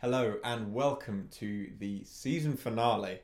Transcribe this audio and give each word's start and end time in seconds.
Hello 0.00 0.36
and 0.44 0.72
welcome 0.72 1.28
to 1.32 1.70
the 1.78 2.02
season 2.04 2.56
finale 2.56 3.20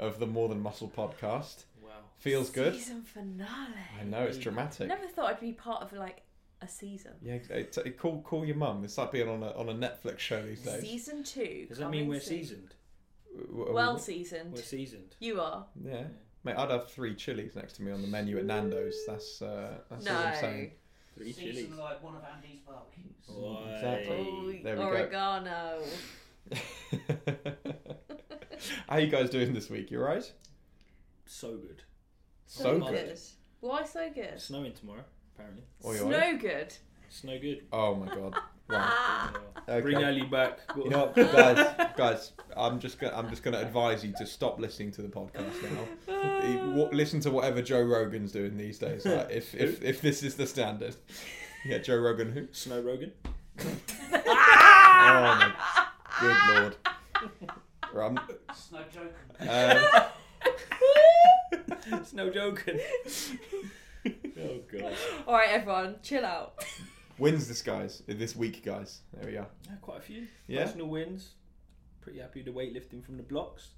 of 0.00 0.18
the 0.18 0.26
More 0.26 0.48
Than 0.48 0.60
Muscle 0.60 0.90
podcast. 0.94 1.64
Wow. 1.82 1.90
Feels 2.18 2.50
good. 2.50 2.74
Season 2.74 3.02
finale. 3.02 3.48
I 4.00 4.04
know 4.04 4.22
it's 4.22 4.38
I 4.38 4.40
dramatic. 4.42 4.88
never 4.88 5.06
thought 5.06 5.30
I'd 5.30 5.40
be 5.40 5.52
part 5.52 5.82
of 5.82 5.92
like 5.92 6.22
a 6.62 6.68
season. 6.68 7.12
Yeah, 7.22 7.34
it, 7.50 7.76
it, 7.84 7.98
call 7.98 8.22
call 8.22 8.44
your 8.44 8.56
mum. 8.56 8.84
It's 8.84 8.96
like 8.96 9.12
being 9.12 9.28
on 9.28 9.42
a 9.42 9.50
on 9.52 9.68
a 9.68 9.74
Netflix 9.74 10.18
show 10.20 10.42
these 10.42 10.60
days. 10.62 10.80
Season 10.80 11.22
two. 11.22 11.66
Does 11.68 11.78
that 11.78 11.90
mean 11.90 12.02
coming 12.04 12.08
we're 12.08 12.20
soon. 12.20 12.38
seasoned? 12.38 12.74
W- 13.36 13.52
w- 13.56 13.74
Well 13.74 13.98
seasoned. 13.98 14.52
We're 14.54 14.62
seasoned. 14.62 15.16
You 15.20 15.40
are. 15.40 15.66
yeah, 15.84 16.04
mate. 16.42 16.56
I'd 16.56 16.70
have 16.70 16.88
three 16.90 17.14
chilies 17.14 17.54
next 17.54 17.74
to 17.74 17.82
me 17.82 17.92
on 17.92 18.00
the 18.00 18.08
menu 18.08 18.38
at 18.38 18.46
Nando's. 18.46 18.96
That's 19.06 19.42
uh, 19.42 19.74
that's 19.90 20.06
all 20.06 20.16
I'm 20.16 20.32
No. 20.32 20.40
saying. 20.40 20.70
Three 21.16 21.32
Season 21.32 21.52
chilies. 21.52 21.78
like 21.78 22.02
one 22.02 22.16
of 22.16 22.22
Andy's 22.24 22.60
barbecues. 22.66 23.14
Why? 23.28 23.72
Exactly. 23.74 24.26
Oh, 24.28 24.52
There 24.64 24.76
we 24.76 24.82
go. 24.82 24.88
oregano. 24.88 25.82
How 28.88 28.98
you 28.98 29.06
guys 29.08 29.30
doing 29.30 29.52
this 29.54 29.70
week? 29.70 29.90
You 29.90 30.00
right? 30.00 30.30
So 31.26 31.56
good. 31.56 31.82
So 32.46 32.78
good. 32.80 32.90
good. 32.90 33.18
Why 33.60 33.84
so 33.84 34.10
good? 34.14 34.40
Snowing 34.40 34.72
tomorrow, 34.72 35.04
apparently. 35.34 35.62
Oi, 35.84 35.90
oi. 35.92 35.96
Snow 35.96 36.36
good. 36.38 36.74
Snow 37.08 37.38
good. 37.38 37.64
Oh 37.72 37.94
my 37.94 38.06
god. 38.14 38.34
Right. 38.68 38.80
Ah. 38.82 39.32
Okay. 39.68 39.80
Bring 39.80 40.04
Ali 40.04 40.22
back. 40.24 40.58
You 40.76 40.90
know 40.90 41.06
what, 41.06 41.14
guys? 41.16 41.74
Guys, 41.96 42.32
I'm 42.56 42.78
just 42.80 42.98
gonna 42.98 43.16
I'm 43.16 43.30
just 43.30 43.42
gonna 43.42 43.60
advise 43.60 44.04
you 44.04 44.12
to 44.18 44.26
stop 44.26 44.58
listening 44.60 44.90
to 44.92 45.02
the 45.02 45.08
podcast 45.08 45.62
now. 45.62 46.88
Listen 46.92 47.20
to 47.20 47.30
whatever 47.30 47.62
Joe 47.62 47.80
Rogan's 47.82 48.32
doing 48.32 48.56
these 48.56 48.78
days. 48.78 49.04
Like, 49.06 49.30
if 49.30 49.54
if 49.54 49.82
if 49.82 50.00
this 50.02 50.22
is 50.22 50.34
the 50.34 50.46
standard, 50.46 50.96
yeah, 51.64 51.78
Joe 51.78 51.96
Rogan. 51.98 52.30
Who? 52.32 52.46
Snow 52.52 52.80
Rogan. 52.80 53.12
Oh 54.16 54.22
my 54.24 55.52
good 56.20 56.36
lord. 56.54 56.76
Right, 57.92 58.04
I'm- 58.04 58.18
Snow 58.54 58.80
joking. 58.92 59.48
um, 61.90 62.04
Snow 62.04 62.30
joking. 62.30 62.80
oh 64.06 64.60
god. 64.72 64.92
All 65.26 65.34
right, 65.34 65.50
everyone, 65.50 65.96
chill 66.02 66.24
out. 66.26 66.62
Wins 67.18 67.48
this 67.48 67.62
guys 67.62 68.02
this 68.06 68.34
week, 68.36 68.64
guys. 68.64 69.00
There 69.12 69.30
we 69.30 69.36
are. 69.36 69.46
Yeah, 69.66 69.76
quite 69.80 69.98
a 69.98 70.02
few. 70.02 70.26
Yeah. 70.46 70.64
Personal 70.64 70.86
wins. 70.88 71.30
Pretty 72.00 72.18
happy 72.20 72.42
with 72.42 72.54
the 72.54 72.60
weightlifting 72.60 73.04
from 73.04 73.16
the 73.16 73.22
blocks. 73.22 73.70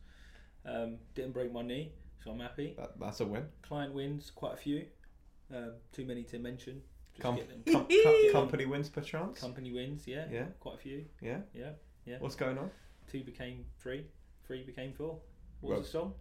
Um, 0.65 0.97
didn't 1.15 1.33
break 1.33 1.53
my 1.53 1.63
knee, 1.63 1.93
so 2.25 2.33
I'm 2.33 2.41
happy. 2.41 2.75
That, 2.77 2.99
that's 2.99 3.21
a 3.21 3.25
win. 3.27 3.45
Client 3.63 3.95
wins, 3.95 4.33
quite 4.35 4.55
a 4.55 4.57
few. 4.57 4.85
Um, 5.55 5.73
too 5.93 6.05
many 6.05 6.25
to 6.25 6.39
mention. 6.41 6.83
Just 7.13 7.23
Com- 7.23 7.37
get 7.37 7.49
them. 7.49 7.63
Com- 7.73 7.87
com- 8.03 8.33
company 8.33 8.67
wins 8.67 8.89
per 8.89 9.01
chance. 9.01 9.41
Company 9.41 9.73
wins, 9.73 10.07
yeah. 10.07 10.25
Yeah. 10.31 10.47
Quite 10.59 10.75
a 10.75 10.79
few. 10.79 11.05
Yeah. 11.21 11.39
Yeah. 11.55 11.71
Yeah. 12.05 12.17
What's 12.19 12.35
going 12.35 12.59
on? 12.59 12.71
Two 13.11 13.23
became 13.23 13.65
three. 13.79 14.07
Three 14.47 14.65
became 14.65 14.93
four. 14.93 15.19
What 15.61 15.71
Well- 15.71 15.79
was 15.79 15.87
the 15.87 15.93
song? 15.99 16.15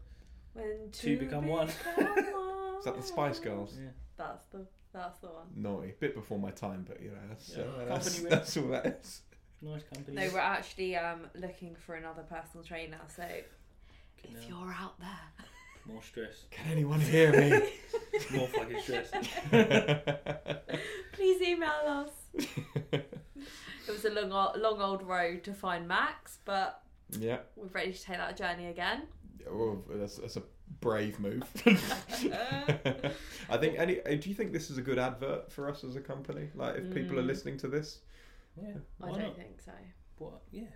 When 0.54 0.90
Two 0.92 1.18
become 1.18 1.48
one. 1.48 1.68
become 1.68 2.06
one. 2.34 2.78
Is 2.78 2.86
that 2.86 2.96
the 2.96 3.02
Spice 3.04 3.40
Girls? 3.40 3.76
Yeah. 3.82 3.90
That's 4.16 4.46
the 4.46 4.66
that's 4.96 5.20
the 5.20 5.28
one. 5.28 5.46
Naughty. 5.56 5.94
Bit 6.00 6.16
before 6.16 6.40
my 6.40 6.52
time, 6.52 6.86
but 6.88 7.02
you 7.02 7.10
know 7.10 7.18
that's 7.30 7.56
Yeah. 7.56 7.64
uh, 7.64 7.86
that's, 7.86 8.06
Company 8.10 8.24
wins. 8.24 8.30
that's 8.36 8.58
all 8.58 8.68
that 8.70 8.86
is. 9.04 9.22
Nice 9.62 9.84
company. 9.84 10.16
No, 10.26 10.30
we're 10.34 10.40
actually 10.40 10.96
um 10.96 11.22
looking 11.36 11.76
for 11.76 11.96
another 11.96 12.24
personal 12.24 12.64
trainer. 12.64 13.00
So 13.16 13.24
Fucking 13.24 14.38
if 14.38 14.48
hell. 14.50 14.60
you're 14.62 14.74
out 14.74 15.00
there, 15.00 15.46
More 15.94 16.02
stress. 16.04 16.46
Can 16.52 16.72
anyone 16.72 17.00
hear 17.00 17.32
me? 17.32 17.50
More 18.38 18.48
fucking 18.48 18.82
stress. 18.82 19.12
please 21.14 21.42
email 21.42 21.70
us. 21.86 22.10
It 23.88 23.92
was 23.92 24.04
a 24.06 24.10
long, 24.10 24.32
o- 24.32 24.58
long 24.60 24.82
old 24.82 25.04
road 25.04 25.44
to 25.44 25.54
find 25.54 25.88
Max, 25.88 26.40
but 26.44 26.82
yeah. 27.20 27.38
we're 27.56 27.68
ready 27.68 27.94
to 27.94 28.02
take 28.04 28.18
that 28.18 28.36
journey 28.36 28.68
again. 28.68 29.04
Oh, 29.48 29.84
that's, 29.90 30.18
that's 30.18 30.38
a 30.38 30.44
brave 30.82 31.20
move. 31.20 31.44
I 33.50 33.58
think. 33.58 33.78
Any? 33.80 34.02
uh, 34.02 34.16
Do 34.16 34.30
you 34.30 34.36
think 34.36 34.54
this 34.54 34.70
is 34.70 34.78
a 34.78 34.82
good 34.82 35.00
advert 35.00 35.52
for 35.52 35.70
us 35.70 35.84
as 35.84 35.96
a 35.96 36.02
company? 36.02 36.50
Like, 36.56 36.76
if 36.78 36.94
people 36.94 37.20
are 37.20 37.24
Mm. 37.24 37.28
listening 37.28 37.58
to 37.60 37.68
this, 37.68 38.00
Yeah. 38.62 38.74
I 39.02 39.08
don't 39.10 39.20
not? 39.22 39.36
think 39.38 39.62
so. 39.62 39.72
What? 40.18 40.42
Yeah. 40.52 40.64
Of 40.64 40.70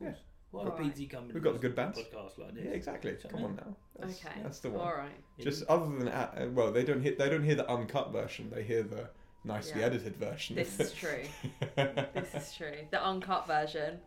Yeah. 0.00 0.08
course. 0.10 0.20
What 0.52 0.60
other 0.62 0.70
Alright. 0.72 0.94
PG 0.94 1.06
companies? 1.08 1.34
We've 1.34 1.42
got 1.42 1.52
the 1.54 1.58
good 1.58 1.74
bands. 1.74 1.98
Podcast 1.98 2.38
like 2.38 2.54
this. 2.54 2.64
yeah, 2.64 2.70
exactly. 2.70 3.12
Do 3.20 3.28
Come 3.28 3.44
on 3.44 3.56
now. 3.56 3.76
That's, 3.98 4.24
okay, 4.24 4.40
that's 4.42 4.60
the 4.60 4.70
one. 4.70 4.80
all 4.86 4.94
right. 4.96 5.20
Just 5.40 5.64
other 5.68 5.86
than 5.98 6.08
uh, 6.08 6.48
well, 6.52 6.72
they 6.72 6.84
don't 6.84 7.02
hear 7.02 7.14
they 7.16 7.28
don't 7.28 7.42
hear 7.44 7.56
the 7.56 7.68
uncut 7.70 8.12
version. 8.12 8.48
They 8.50 8.62
hear 8.62 8.82
the 8.84 9.10
nicely 9.44 9.80
Yeah. 9.80 9.86
edited 9.86 10.16
version. 10.16 10.56
This 10.56 10.78
is 10.80 10.92
true. 10.92 11.24
This 11.76 12.34
is 12.34 12.54
true. 12.54 12.86
The 12.90 13.04
uncut 13.04 13.46
version, 13.46 13.98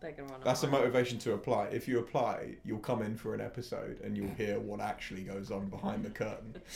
they're 0.00 0.12
gonna 0.12 0.28
run. 0.28 0.40
That's 0.44 0.62
a 0.62 0.68
motivation 0.68 1.18
to 1.20 1.34
apply. 1.34 1.66
If 1.66 1.88
you 1.88 1.98
apply, 1.98 2.56
you'll 2.64 2.78
come 2.78 3.02
in 3.02 3.16
for 3.16 3.34
an 3.34 3.40
episode 3.40 4.00
and 4.02 4.16
you'll 4.16 4.34
hear 4.34 4.60
what 4.60 4.80
actually 4.80 5.22
goes 5.22 5.50
on 5.50 5.68
behind 5.68 6.04
the 6.04 6.10
curtain. 6.10 6.56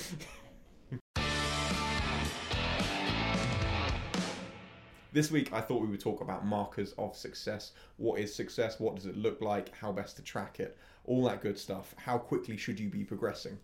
This 5.12 5.32
week, 5.32 5.52
I 5.52 5.60
thought 5.60 5.82
we 5.82 5.88
would 5.88 6.00
talk 6.00 6.20
about 6.20 6.46
markers 6.46 6.92
of 6.92 7.16
success. 7.16 7.72
What 7.96 8.20
is 8.20 8.32
success? 8.32 8.78
What 8.78 8.94
does 8.94 9.06
it 9.06 9.16
look 9.16 9.40
like? 9.40 9.74
How 9.76 9.90
best 9.90 10.14
to 10.16 10.22
track 10.22 10.60
it? 10.60 10.78
All 11.04 11.24
that 11.24 11.42
good 11.42 11.58
stuff. 11.58 11.92
How 11.96 12.16
quickly 12.16 12.56
should 12.56 12.78
you 12.78 12.88
be 12.88 13.02
progressing? 13.02 13.58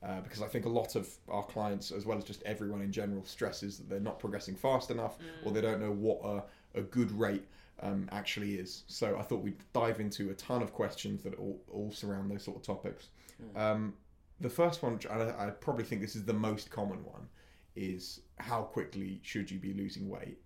Uh, 0.00 0.20
because 0.20 0.42
I 0.42 0.46
think 0.46 0.64
a 0.64 0.68
lot 0.68 0.94
of 0.94 1.08
our 1.28 1.42
clients, 1.42 1.90
as 1.90 2.06
well 2.06 2.18
as 2.18 2.24
just 2.24 2.42
everyone 2.44 2.82
in 2.82 2.92
general, 2.92 3.24
stresses 3.24 3.78
that 3.78 3.88
they're 3.88 3.98
not 3.98 4.20
progressing 4.20 4.54
fast 4.54 4.92
enough 4.92 5.18
or 5.44 5.50
they 5.50 5.60
don't 5.60 5.80
know 5.80 5.90
what 5.90 6.20
a, 6.24 6.78
a 6.78 6.82
good 6.82 7.10
rate 7.10 7.48
um, 7.82 8.08
actually 8.12 8.54
is. 8.54 8.84
So 8.86 9.16
I 9.18 9.22
thought 9.22 9.42
we'd 9.42 9.62
dive 9.72 10.00
into 10.00 10.30
a 10.30 10.34
ton 10.34 10.62
of 10.62 10.72
questions 10.72 11.22
that 11.24 11.34
all, 11.34 11.60
all 11.70 11.92
surround 11.92 12.30
those 12.30 12.44
sort 12.44 12.56
of 12.56 12.62
topics. 12.62 13.08
Um, 13.56 13.94
the 14.40 14.48
first 14.48 14.82
one, 14.82 14.94
which 14.94 15.06
I, 15.06 15.46
I 15.46 15.50
probably 15.50 15.84
think 15.84 16.00
this 16.00 16.16
is 16.16 16.24
the 16.24 16.32
most 16.32 16.70
common 16.70 17.04
one, 17.04 17.28
is 17.74 18.20
how 18.38 18.62
quickly 18.62 19.20
should 19.22 19.50
you 19.50 19.58
be 19.58 19.72
losing 19.74 20.08
weight? 20.08 20.38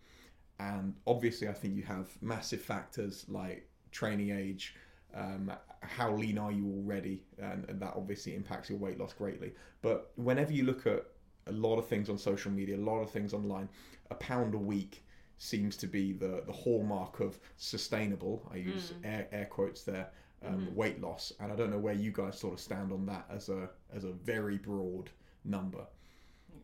And 0.58 0.94
obviously, 1.06 1.48
I 1.48 1.52
think 1.52 1.76
you 1.76 1.82
have 1.82 2.08
massive 2.22 2.62
factors 2.62 3.26
like 3.28 3.68
training 3.90 4.30
age, 4.30 4.74
um, 5.14 5.52
how 5.80 6.14
lean 6.14 6.38
are 6.38 6.52
you 6.52 6.66
already, 6.66 7.24
and, 7.38 7.68
and 7.68 7.80
that 7.80 7.94
obviously 7.96 8.34
impacts 8.34 8.70
your 8.70 8.78
weight 8.78 8.98
loss 8.98 9.12
greatly. 9.12 9.52
But 9.82 10.12
whenever 10.16 10.52
you 10.52 10.64
look 10.64 10.86
at 10.86 11.04
a 11.46 11.52
lot 11.52 11.78
of 11.78 11.86
things 11.86 12.08
on 12.08 12.18
social 12.18 12.50
media, 12.50 12.76
a 12.76 12.78
lot 12.78 13.00
of 13.00 13.10
things 13.10 13.34
online, 13.34 13.68
a 14.10 14.14
pound 14.14 14.54
a 14.54 14.58
week 14.58 15.05
seems 15.38 15.76
to 15.78 15.86
be 15.86 16.12
the, 16.12 16.42
the 16.46 16.52
hallmark 16.52 17.20
of 17.20 17.38
sustainable. 17.56 18.48
I 18.52 18.56
use 18.56 18.92
air, 19.04 19.26
air 19.32 19.46
quotes 19.46 19.82
there. 19.82 20.08
Um, 20.46 20.74
Weight 20.76 21.00
loss, 21.00 21.32
and 21.40 21.50
I 21.50 21.56
don't 21.56 21.70
know 21.70 21.78
where 21.78 21.94
you 21.94 22.12
guys 22.12 22.38
sort 22.38 22.52
of 22.52 22.60
stand 22.60 22.92
on 22.92 23.06
that 23.06 23.26
as 23.30 23.48
a 23.48 23.70
as 23.92 24.04
a 24.04 24.12
very 24.12 24.58
broad 24.58 25.10
number. 25.44 25.84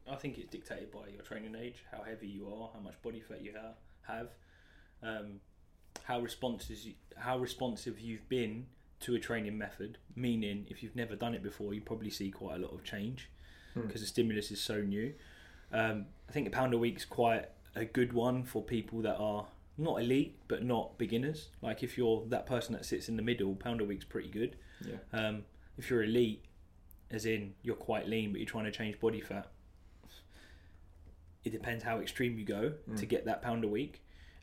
I 0.08 0.14
think 0.16 0.38
it's 0.38 0.50
dictated 0.50 0.92
by 0.92 1.08
your 1.12 1.22
training 1.22 1.56
age, 1.58 1.82
how 1.90 2.02
heavy 2.02 2.28
you 2.28 2.46
are, 2.48 2.70
how 2.74 2.80
much 2.80 3.00
body 3.02 3.20
fat 3.20 3.42
you 3.42 3.54
ha- 3.58 4.12
have, 4.12 4.28
um, 5.02 5.40
how 6.04 6.20
responsive 6.20 6.76
how 7.16 7.38
responsive 7.38 7.98
you've 7.98 8.28
been 8.28 8.66
to 9.00 9.14
a 9.14 9.18
training 9.18 9.56
method. 9.58 9.98
Meaning, 10.14 10.66
if 10.68 10.82
you've 10.82 10.94
never 10.94 11.16
done 11.16 11.34
it 11.34 11.42
before, 11.42 11.72
you 11.74 11.80
probably 11.80 12.10
see 12.10 12.30
quite 12.30 12.56
a 12.56 12.58
lot 12.58 12.72
of 12.74 12.84
change 12.84 13.30
because 13.74 14.02
the 14.02 14.06
stimulus 14.06 14.50
is 14.50 14.60
so 14.60 14.82
new. 14.82 15.14
Um, 15.72 16.06
I 16.28 16.32
think 16.32 16.46
a 16.46 16.50
pound 16.50 16.74
a 16.74 16.78
week 16.78 16.98
is 16.98 17.04
quite 17.06 17.46
a 17.74 17.84
good 17.84 18.12
one 18.12 18.44
for 18.44 18.62
people 18.62 19.00
that 19.02 19.16
are 19.16 19.46
not 19.78 20.00
elite 20.00 20.38
but 20.48 20.62
not 20.62 20.98
beginners. 20.98 21.48
Like 21.60 21.82
if 21.82 21.96
you're 21.96 22.24
that 22.28 22.46
person 22.46 22.74
that 22.74 22.84
sits 22.84 23.08
in 23.08 23.16
the 23.16 23.22
middle, 23.22 23.54
pound 23.54 23.80
a 23.80 23.84
week's 23.84 24.04
pretty 24.04 24.28
good. 24.28 24.56
Yeah. 24.86 24.96
Um, 25.12 25.44
if 25.78 25.90
you're 25.90 26.02
elite, 26.02 26.44
as 27.10 27.26
in 27.26 27.54
you're 27.62 27.76
quite 27.76 28.08
lean 28.08 28.32
but 28.32 28.40
you're 28.40 28.48
trying 28.48 28.64
to 28.64 28.70
change 28.70 29.00
body 29.00 29.20
fat, 29.20 29.48
it 31.44 31.50
depends 31.50 31.82
how 31.82 31.98
extreme 31.98 32.38
you 32.38 32.44
go 32.44 32.72
to 32.96 33.06
get 33.06 33.24
that 33.24 33.42
pound 33.42 33.64
a 33.64 33.68
week. 33.68 34.02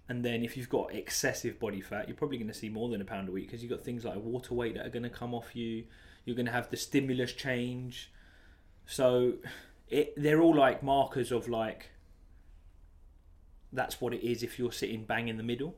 And 0.10 0.26
then 0.26 0.44
if 0.44 0.58
you've 0.58 0.70
got 0.70 0.94
excessive 0.94 1.60
body 1.60 1.82
fat, 1.82 2.08
you're 2.08 2.18
probably 2.18 2.38
going 2.38 2.48
to 2.48 2.54
see 2.54 2.68
more 2.68 2.90
than 2.90 3.00
a 3.00 3.06
pound 3.06 3.30
a 3.30 3.32
week 3.32 3.46
because 3.46 3.62
you've 3.62 3.70
got 3.70 3.82
things 3.82 4.04
like 4.04 4.16
water 4.16 4.56
weight 4.56 4.74
that 4.76 4.86
are 4.86 4.90
going 4.90 5.04
to 5.04 5.10
come 5.10 5.36
off 5.36 5.56
you. 5.56 5.86
You're 6.26 6.36
going 6.36 6.48
to 6.48 6.52
have 6.52 6.70
the 6.72 6.78
stimulus 6.78 7.32
change. 7.32 8.12
So 8.88 9.34
it, 9.88 10.14
they're 10.18 10.42
all 10.42 10.56
like 10.56 10.82
markers 10.82 11.32
of 11.32 11.48
like 11.48 11.92
that's 13.74 14.00
what 14.02 14.14
it 14.14 14.24
is 14.26 14.44
if 14.44 14.58
you're 14.60 14.72
sitting 14.72 15.04
bang 15.06 15.28
in 15.28 15.38
the 15.38 15.44
middle. 15.44 15.76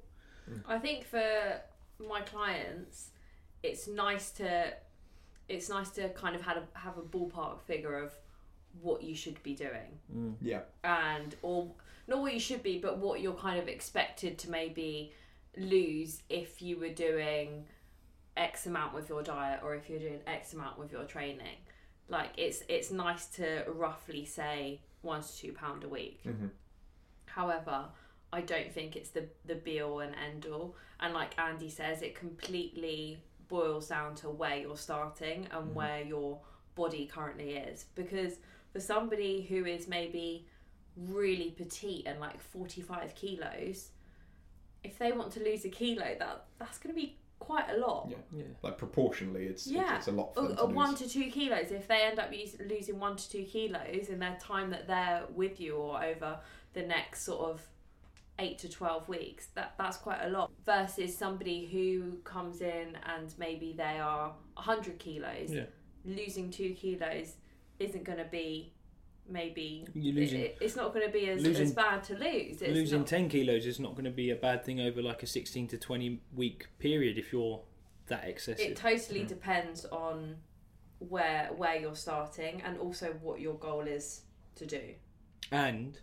I 0.67 0.77
think 0.79 1.05
for 1.05 1.61
my 1.99 2.21
clients, 2.21 3.11
it's 3.63 3.87
nice 3.87 4.31
to 4.31 4.73
it's 5.49 5.69
nice 5.69 5.89
to 5.91 6.09
kind 6.09 6.35
of 6.35 6.41
have 6.41 6.57
a, 6.57 6.63
have 6.77 6.97
a 6.97 7.01
ballpark 7.01 7.59
figure 7.61 7.95
of 7.97 8.11
what 8.81 9.03
you 9.03 9.13
should 9.13 9.41
be 9.43 9.53
doing 9.53 10.37
Yeah. 10.41 10.61
and 10.83 11.35
or 11.41 11.69
not 12.07 12.19
what 12.21 12.33
you 12.33 12.39
should 12.39 12.63
be 12.63 12.77
but 12.79 12.97
what 12.99 13.19
you're 13.19 13.33
kind 13.33 13.59
of 13.59 13.67
expected 13.67 14.37
to 14.39 14.49
maybe 14.49 15.11
lose 15.57 16.21
if 16.29 16.61
you 16.61 16.77
were 16.79 16.89
doing 16.93 17.65
x 18.37 18.65
amount 18.65 18.93
with 18.95 19.09
your 19.09 19.21
diet 19.23 19.59
or 19.61 19.75
if 19.75 19.89
you're 19.89 19.99
doing 19.99 20.21
x 20.25 20.53
amount 20.53 20.79
with 20.79 20.91
your 20.93 21.03
training 21.03 21.57
like 22.07 22.29
it's 22.37 22.63
it's 22.69 22.91
nice 22.91 23.25
to 23.27 23.65
roughly 23.67 24.23
say 24.23 24.79
one 25.01 25.21
to 25.21 25.37
two 25.37 25.51
pound 25.51 25.83
a 25.83 25.89
week 25.89 26.21
Mhm. 26.25 26.49
However 27.35 27.85
I 28.33 28.41
don't 28.41 28.71
think 28.71 28.95
it's 28.95 29.09
the 29.09 29.27
the 29.45 29.55
be 29.55 29.81
all 29.81 29.99
and 29.99 30.15
end 30.15 30.45
all. 30.45 30.75
And 31.01 31.13
like 31.13 31.37
Andy 31.39 31.69
says, 31.69 32.01
it 32.01 32.15
completely 32.15 33.21
boils 33.49 33.89
down 33.89 34.15
to 34.15 34.29
where 34.29 34.55
you're 34.55 34.77
starting 34.77 35.47
and 35.51 35.69
Mhm. 35.71 35.73
where 35.73 36.01
your 36.03 36.39
body 36.75 37.05
currently 37.07 37.55
is. 37.55 37.85
Because 37.95 38.37
for 38.71 38.79
somebody 38.79 39.41
who 39.41 39.65
is 39.65 39.87
maybe 39.89 40.47
really 40.95 41.51
petite 41.51 42.05
and 42.05 42.19
like 42.21 42.39
45 42.39 43.13
kilos, 43.15 43.89
if 44.83 44.97
they 44.97 45.11
want 45.11 45.33
to 45.33 45.43
lose 45.43 45.65
a 45.65 45.69
kilo, 45.69 46.15
that 46.17 46.45
that's 46.57 46.77
going 46.77 46.95
to 46.95 47.01
be 47.01 47.17
quite 47.39 47.69
a 47.69 47.77
lot. 47.77 48.07
Yeah. 48.09 48.17
Yeah. 48.31 48.43
Like 48.61 48.77
proportionally, 48.77 49.47
it's 49.47 49.67
Yeah. 49.67 49.97
it's, 49.97 50.07
it's 50.07 50.07
a 50.07 50.11
lot 50.13 50.33
for 50.35 50.41
A, 50.41 50.47
them 50.47 50.55
to 50.57 50.63
a 50.63 50.65
lose. 50.67 50.75
one 50.75 50.95
to 50.95 51.09
two 51.09 51.29
kilos. 51.29 51.71
If 51.71 51.87
they 51.89 52.03
end 52.03 52.19
up 52.19 52.31
use, 52.33 52.55
losing 52.61 52.97
one 52.99 53.17
to 53.17 53.29
two 53.29 53.43
kilos 53.43 54.07
in 54.07 54.19
their 54.19 54.37
time 54.39 54.69
that 54.69 54.87
they're 54.87 55.25
with 55.33 55.59
you, 55.59 55.75
or 55.75 56.01
over 56.01 56.39
the 56.73 56.81
next 56.83 57.23
sort 57.23 57.49
of 57.49 57.61
eight 58.39 58.57
to 58.59 58.69
twelve 58.69 59.07
weeks, 59.07 59.47
that 59.55 59.73
that's 59.77 59.97
quite 59.97 60.21
a 60.23 60.29
lot. 60.29 60.51
Versus 60.65 61.15
somebody 61.17 61.65
who 61.65 62.17
comes 62.23 62.61
in 62.61 62.97
and 63.05 63.33
maybe 63.37 63.73
they 63.77 63.99
are 63.99 64.33
hundred 64.55 64.97
kilos, 64.99 65.51
Yeah. 65.51 65.65
losing 66.05 66.49
two 66.49 66.73
kilos 66.73 67.35
isn't 67.79 68.03
going 68.03 68.17
to 68.19 68.25
be 68.25 68.73
maybe 69.29 69.85
You're 69.93 70.15
losing 70.15 70.41
it- 70.41 70.57
it's 70.59 70.75
not 70.75 70.93
going 70.93 71.05
to 71.05 71.11
be 71.11 71.29
as, 71.29 71.45
as 71.45 71.71
bad 71.73 72.03
to 72.05 72.13
lose. 72.15 72.61
It's 72.61 72.73
losing 72.73 72.99
not, 72.99 73.07
10 73.07 73.29
kilos 73.29 73.65
is 73.65 73.79
not 73.79 73.93
going 73.93 74.05
to 74.05 74.11
be 74.11 74.31
a 74.31 74.35
bad 74.35 74.65
thing 74.65 74.81
over 74.81 75.01
like 75.01 75.23
a 75.23 75.27
16 75.27 75.67
to 75.69 75.77
20 75.77 76.19
week 76.35 76.67
period 76.79 77.17
if 77.17 77.31
you're 77.31 77.61
that 78.07 78.25
excessive. 78.27 78.65
it 78.71 78.75
totally 78.75 79.21
Mhm. 79.21 79.27
depends 79.27 79.85
on 79.85 80.37
where 80.99 81.49
where 81.55 81.75
you're 81.79 81.95
starting 81.95 82.61
and 82.63 82.77
also 82.79 83.13
what 83.21 83.39
your 83.39 83.55
goal 83.55 83.81
is 83.87 84.23
to 84.55 84.65
do. 84.65 84.95
and 85.51 85.99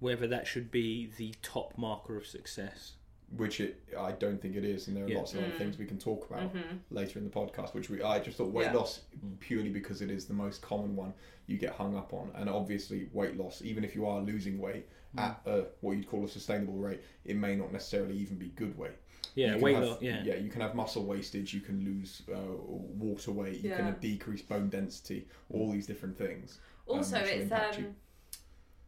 whether 0.00 0.26
that 0.26 0.46
should 0.46 0.70
be 0.70 1.10
the 1.16 1.34
top 1.42 1.76
marker 1.78 2.16
of 2.16 2.26
success. 2.26 2.92
which 3.36 3.58
it 3.58 3.82
I 3.98 4.12
don't 4.12 4.40
think 4.40 4.54
it 4.54 4.64
is, 4.64 4.86
and 4.86 4.96
there 4.96 5.04
are 5.04 5.08
Yeah. 5.08 5.18
lots 5.18 5.34
of 5.34 5.40
other 5.40 5.48
Mm. 5.50 5.58
things 5.58 5.78
we 5.78 5.84
can 5.84 5.98
talk 5.98 6.30
about 6.30 6.52
hmm 6.52 6.76
later 6.90 7.18
in 7.18 7.24
the 7.24 7.30
podcast. 7.30 7.74
Which 7.74 7.90
we 7.90 8.00
I 8.00 8.20
just 8.20 8.36
thought 8.38 8.52
weight 8.52 8.66
Yeah. 8.66 8.74
loss 8.74 9.00
purely 9.40 9.68
because 9.68 10.00
it 10.00 10.12
is 10.12 10.26
the 10.26 10.32
most 10.32 10.62
common 10.62 10.94
one 10.94 11.12
you 11.48 11.58
get 11.58 11.72
hung 11.72 11.96
up 11.96 12.12
on, 12.14 12.30
and 12.36 12.48
obviously 12.48 13.08
weight 13.12 13.36
loss, 13.36 13.62
even 13.62 13.82
if 13.82 13.96
you 13.96 14.06
are 14.06 14.20
losing 14.22 14.60
weight 14.60 14.86
Mm. 15.16 15.20
at 15.22 15.40
a, 15.44 15.66
what 15.80 15.96
you'd 15.96 16.06
call 16.06 16.24
a 16.24 16.28
sustainable 16.28 16.74
rate, 16.74 17.00
it 17.24 17.34
may 17.34 17.56
not 17.56 17.72
necessarily 17.72 18.16
even 18.16 18.36
be 18.38 18.50
good 18.50 18.78
weight. 18.78 18.92
Yeah, 19.34 19.46
You 19.46 19.52
can 19.54 19.60
weight 19.62 19.74
have- 19.74 19.84
loss. 19.84 20.02
Yeah. 20.02 20.22
yeah, 20.22 20.36
you 20.36 20.48
can 20.48 20.60
have 20.60 20.76
muscle 20.76 21.04
wastage, 21.04 21.52
you 21.52 21.60
can 21.62 21.84
lose 21.84 22.22
uh, 22.32 22.36
water 22.36 23.32
weight, 23.32 23.60
you 23.60 23.70
Yeah. 23.70 23.78
can 23.90 23.98
decrease 24.00 24.42
bone 24.42 24.68
density, 24.68 25.26
all 25.50 25.72
these 25.72 25.86
different 25.88 26.16
things. 26.16 26.60
Also, 26.86 27.16
Um, 27.16 27.24
it's 27.24 27.50
um, 27.50 27.82
you. 27.84 27.94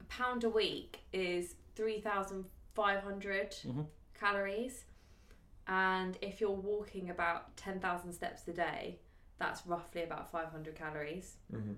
Pound 0.09 0.45
a 0.45 0.49
week 0.49 1.01
is 1.13 1.55
three 1.75 2.01
thousand 2.01 2.45
five 2.75 3.03
hundred 3.03 3.51
Mhm. 3.67 3.87
calories, 4.15 4.85
and 5.67 6.17
if 6.21 6.41
you're 6.41 6.51
walking 6.51 7.11
about 7.11 7.57
ten 7.57 7.81
thousand 7.81 8.13
steps 8.13 8.47
a 8.49 8.53
day, 8.53 8.99
that's 9.39 9.67
roughly 9.67 10.03
about 10.03 10.31
five 10.31 10.49
hundred 10.49 10.75
calories. 10.75 11.37
hmm 11.51 11.75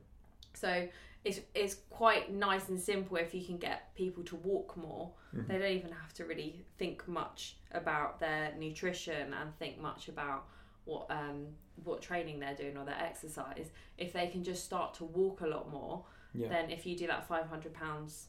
So 0.55 0.89
it's 1.25 1.41
it's 1.55 1.75
quite 1.91 2.33
nice 2.33 2.69
and 2.71 2.81
simple 2.81 3.17
if 3.19 3.35
you 3.35 3.45
can 3.45 3.59
get 3.59 3.95
people 3.95 4.25
to 4.25 4.37
walk 4.37 4.77
more. 4.77 5.13
Mhm. 5.35 5.47
They 5.49 5.59
don't 5.59 5.73
even 5.73 5.93
have 5.93 6.13
to 6.15 6.25
really 6.25 6.65
think 6.79 7.07
much 7.07 7.57
about 7.73 8.19
their 8.21 8.55
nutrition 8.57 9.33
and 9.35 9.55
think 9.59 9.79
much 9.79 10.09
about 10.09 10.49
what 10.85 11.11
um 11.11 11.47
what 11.85 12.03
training 12.03 12.41
they're 12.41 12.55
doing 12.55 12.77
or 12.77 12.85
their 12.85 12.99
exercise. 12.99 13.71
If 13.99 14.13
they 14.13 14.29
can 14.29 14.43
just 14.45 14.65
start 14.65 14.95
to 14.95 15.05
walk 15.05 15.41
a 15.41 15.47
lot 15.47 15.71
more, 15.71 16.05
Yeah. 16.35 16.49
then 16.49 16.71
if 16.71 16.87
you 16.87 16.97
do 16.97 17.07
that 17.09 17.27
five 17.27 17.47
hundred 17.47 17.75
pounds 17.75 18.29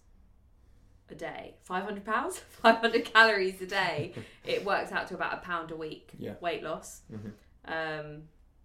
a 1.09 1.15
day, 1.15 1.55
five 1.63 1.83
hundred 1.83 2.05
pounds, 2.05 2.39
five 2.49 2.77
hundred 2.77 3.05
calories 3.05 3.61
a 3.61 3.65
day, 3.67 4.13
it 4.45 4.65
works 4.65 4.91
out 4.91 5.07
to 5.09 5.15
about 5.15 5.33
a 5.33 5.37
pound 5.37 5.71
a 5.71 5.75
week 5.75 6.11
Yeah. 6.17 6.33
weight 6.41 6.63
loss. 6.63 7.01
Mhm. 7.11 7.31
Um, 7.65 8.23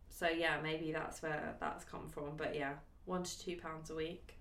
so 0.09 0.29
yeah, 0.29 0.59
maybe 0.62 0.93
that's 0.93 1.23
where 1.23 1.55
that's 1.61 1.85
come 1.85 2.09
from. 2.09 2.37
But 2.37 2.55
yeah, 2.55 2.75
one 3.05 3.23
to 3.25 3.41
two 3.41 3.56
pounds 3.56 3.91
a 3.91 3.94
week. 3.94 4.33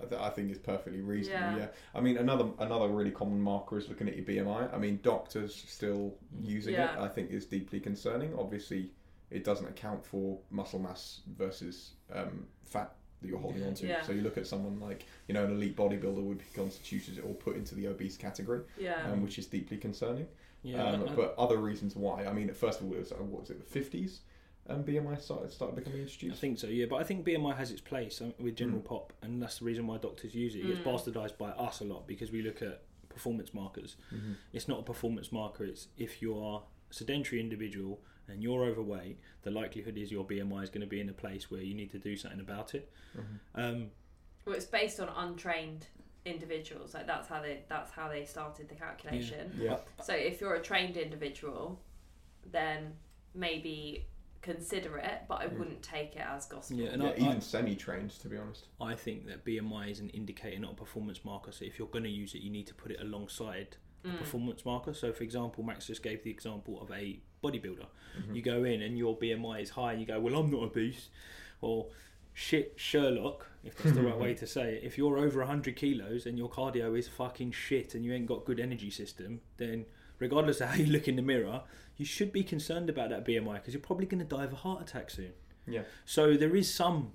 I, 0.00 0.04
th- 0.04 0.20
I 0.20 0.30
think 0.30 0.50
it's 0.50 0.58
perfectly 0.58 1.00
reasonable. 1.00 1.40
Yeah. 1.52 1.56
Yeah. 1.58 1.66
I 1.94 2.00
mean, 2.00 2.16
another 2.18 2.46
another 2.58 2.88
really 2.88 3.12
common 3.12 3.40
marker 3.40 3.78
is 3.78 3.88
looking 3.88 4.08
at 4.08 4.16
your 4.16 4.24
BMI. 4.26 4.74
I 4.74 4.78
mean, 4.78 4.98
doctors 5.02 5.54
still 5.68 6.16
using 6.42 6.74
Yeah. 6.74 6.98
it. 6.98 7.00
I 7.00 7.06
think 7.08 7.30
is 7.30 7.46
deeply 7.46 7.78
concerning. 7.78 8.34
Obviously, 8.36 8.90
it 9.30 9.44
doesn't 9.44 9.66
account 9.66 10.04
for 10.04 10.38
muscle 10.50 10.80
mass 10.80 11.20
versus 11.38 11.92
um, 12.12 12.46
fat 12.64 12.94
that 13.20 13.28
you're 13.28 13.38
holding 13.38 13.64
on 13.64 13.74
to. 13.74 13.86
Yeah. 13.86 14.02
So 14.02 14.12
you 14.12 14.22
look 14.22 14.36
at 14.38 14.46
someone 14.46 14.78
like 14.80 15.06
you 15.28 15.34
know 15.34 15.44
an 15.44 15.52
elite 15.52 15.76
bodybuilder 15.76 16.22
would 16.22 16.38
be 16.38 16.44
constituted 16.54 17.20
or 17.24 17.34
put 17.34 17.56
into 17.56 17.74
the 17.74 17.86
obese 17.88 18.16
category, 18.16 18.62
Yeah. 18.78 19.10
um, 19.10 19.22
which 19.22 19.38
is 19.38 19.46
deeply 19.46 19.76
concerning. 19.78 20.26
Yeah. 20.62 20.84
um, 20.84 21.08
but 21.14 21.34
other 21.38 21.58
reasons 21.58 21.94
why. 21.96 22.24
I 22.24 22.32
mean, 22.32 22.52
first 22.52 22.80
of 22.80 22.86
all, 22.86 22.94
it 22.94 22.98
was 22.98 23.12
uh, 23.12 23.16
what 23.16 23.42
was 23.42 23.50
it 23.50 23.58
the 23.58 23.64
fifties? 23.64 24.20
Um, 24.68 24.82
BMI 24.82 25.20
started 25.20 25.52
started 25.52 25.76
becoming 25.76 26.00
introduced. 26.02 26.36
I 26.36 26.40
think 26.40 26.58
so, 26.58 26.66
yeah. 26.66 26.86
But 26.90 26.96
I 26.96 27.04
think 27.04 27.24
BMI 27.24 27.56
has 27.56 27.70
its 27.70 27.80
place 27.80 28.20
um, 28.20 28.34
with 28.40 28.56
general 28.56 28.80
pop, 28.80 29.12
and 29.22 29.40
that's 29.40 29.60
the 29.60 29.64
reason 29.64 29.86
why 29.86 29.98
doctors 29.98 30.34
use 30.34 30.56
it. 30.56 30.60
It 30.60 30.66
gets 30.66 30.80
Mm. 30.80 30.84
bastardized 31.14 31.38
by 31.38 31.50
us 31.50 31.80
a 31.80 31.84
lot 31.84 32.08
because 32.08 32.32
we 32.32 32.42
look 32.42 32.62
at 32.62 32.82
performance 33.08 33.54
markers. 33.54 33.96
Mhm. 34.12 34.34
It's 34.52 34.66
not 34.66 34.80
a 34.80 34.82
performance 34.82 35.30
marker. 35.30 35.64
It's 35.64 35.86
if 35.96 36.20
you 36.20 36.36
are 36.36 36.64
a 36.90 36.94
sedentary 36.94 37.40
individual 37.40 38.02
and 38.28 38.42
you're 38.42 38.64
overweight, 38.64 39.18
the 39.42 39.50
likelihood 39.50 39.96
is 39.96 40.10
your 40.10 40.24
BMI 40.24 40.62
is 40.64 40.70
going 40.70 40.80
to 40.80 40.86
be 40.86 41.00
in 41.00 41.08
a 41.08 41.12
place 41.14 41.50
where 41.50 41.60
you 41.60 41.74
need 41.74 41.90
to 41.92 41.98
do 41.98 42.16
something 42.16 42.40
about 42.40 42.74
it. 42.74 42.90
Mhm. 43.16 43.38
Um, 43.54 43.90
Well, 44.44 44.54
it's 44.54 44.64
based 44.64 45.00
on 45.00 45.08
untrained 45.08 45.86
individuals. 46.24 46.94
Like 46.94 47.06
that's 47.06 47.28
how 47.28 47.40
they 47.42 47.64
that's 47.68 47.90
how 47.90 48.08
they 48.08 48.24
started 48.24 48.68
the 48.68 48.74
calculation. 48.74 49.52
Yeah. 49.60 49.78
So 50.02 50.14
if 50.14 50.40
you're 50.40 50.54
a 50.54 50.62
trained 50.62 50.96
individual, 50.96 51.80
then 52.44 52.96
maybe 53.34 54.06
consider 54.42 54.98
it, 54.98 55.22
but 55.28 55.40
I 55.40 55.48
Mm. 55.48 55.58
wouldn't 55.58 55.82
take 55.82 56.14
it 56.14 56.20
as 56.22 56.46
gospel. 56.46 56.76
yeah, 56.78 56.90
and 56.90 57.02
yeah, 57.02 57.08
I, 57.10 57.16
even 57.16 57.40
semi-trained, 57.40 58.10
to 58.20 58.28
be 58.28 58.36
honest. 58.36 58.68
I, 58.80 58.92
I 58.92 58.94
think 58.94 59.26
that 59.26 59.44
BMI 59.44 59.90
is 59.90 59.98
an 59.98 60.08
indicator, 60.10 60.58
not 60.60 60.72
a 60.72 60.76
performance 60.76 61.24
marker. 61.24 61.50
So 61.50 61.64
if 61.64 61.78
you're 61.80 61.88
going 61.88 62.04
to 62.04 62.10
use 62.10 62.34
it, 62.34 62.42
you 62.42 62.50
need 62.50 62.68
to 62.68 62.74
put 62.74 62.92
it 62.92 63.00
alongside 63.00 63.76
a 63.76 63.85
Mm. 64.06 64.18
performance 64.18 64.64
marker. 64.64 64.94
So, 64.94 65.12
for 65.12 65.24
example, 65.24 65.64
Max 65.64 65.86
just 65.86 66.02
gave 66.02 66.22
the 66.22 66.30
example 66.30 66.80
of 66.80 66.90
a 66.92 67.18
bodybuilder. 67.42 67.86
Mhm. 68.20 68.36
You 68.36 68.42
go 68.42 68.64
in 68.64 68.82
and 68.82 68.96
your 68.96 69.16
BMI 69.18 69.60
is 69.60 69.70
high, 69.70 69.92
and 69.92 70.00
you 70.00 70.06
go, 70.06 70.20
"Well, 70.20 70.36
I'm 70.36 70.50
not 70.50 70.62
obese," 70.62 71.08
or 71.60 71.88
"Shit, 72.32 72.74
Sherlock," 72.76 73.50
if 73.64 73.76
that's 73.76 73.96
the 73.96 74.02
right 74.02 74.18
way 74.18 74.34
to 74.42 74.46
say 74.46 74.76
it. 74.76 74.84
If 74.84 74.96
you're 74.98 75.18
over 75.18 75.40
100 75.40 75.74
kilos 75.76 76.26
and 76.26 76.36
your 76.38 76.48
cardio 76.50 76.96
is 76.98 77.08
fucking 77.08 77.52
shit 77.52 77.94
and 77.94 78.04
you 78.04 78.12
ain't 78.12 78.26
got 78.26 78.44
good 78.44 78.60
energy 78.60 78.90
system, 78.90 79.40
then 79.56 79.86
regardless 80.18 80.60
of 80.60 80.68
how 80.68 80.76
you 80.76 80.86
look 80.86 81.08
in 81.08 81.16
the 81.16 81.22
mirror, 81.22 81.62
you 81.96 82.04
should 82.04 82.32
be 82.32 82.44
concerned 82.44 82.88
about 82.90 83.10
that 83.10 83.24
BMI 83.24 83.54
because 83.54 83.74
you're 83.74 83.80
probably 83.82 84.06
going 84.06 84.18
to 84.20 84.36
die 84.36 84.44
of 84.44 84.52
a 84.52 84.56
heart 84.56 84.82
attack 84.82 85.10
soon. 85.10 85.32
Yeah. 85.66 85.82
So 86.04 86.36
there 86.36 86.54
is 86.54 86.72
some 86.72 87.12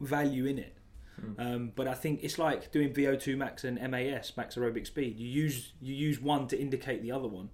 value 0.00 0.46
in 0.46 0.58
it. 0.58 0.74
Mm. 1.20 1.54
Um, 1.54 1.72
but 1.74 1.86
I 1.86 1.94
think 1.94 2.20
it's 2.22 2.38
like 2.38 2.72
doing 2.72 2.92
VO2 2.92 3.36
max 3.36 3.64
and 3.64 3.78
MAS, 3.90 4.36
max 4.36 4.54
aerobic 4.56 4.86
speed. 4.86 5.18
You 5.18 5.28
use 5.28 5.72
you 5.80 5.94
use 5.94 6.20
one 6.20 6.46
to 6.48 6.58
indicate 6.58 7.02
the 7.02 7.12
other 7.12 7.28
one. 7.28 7.50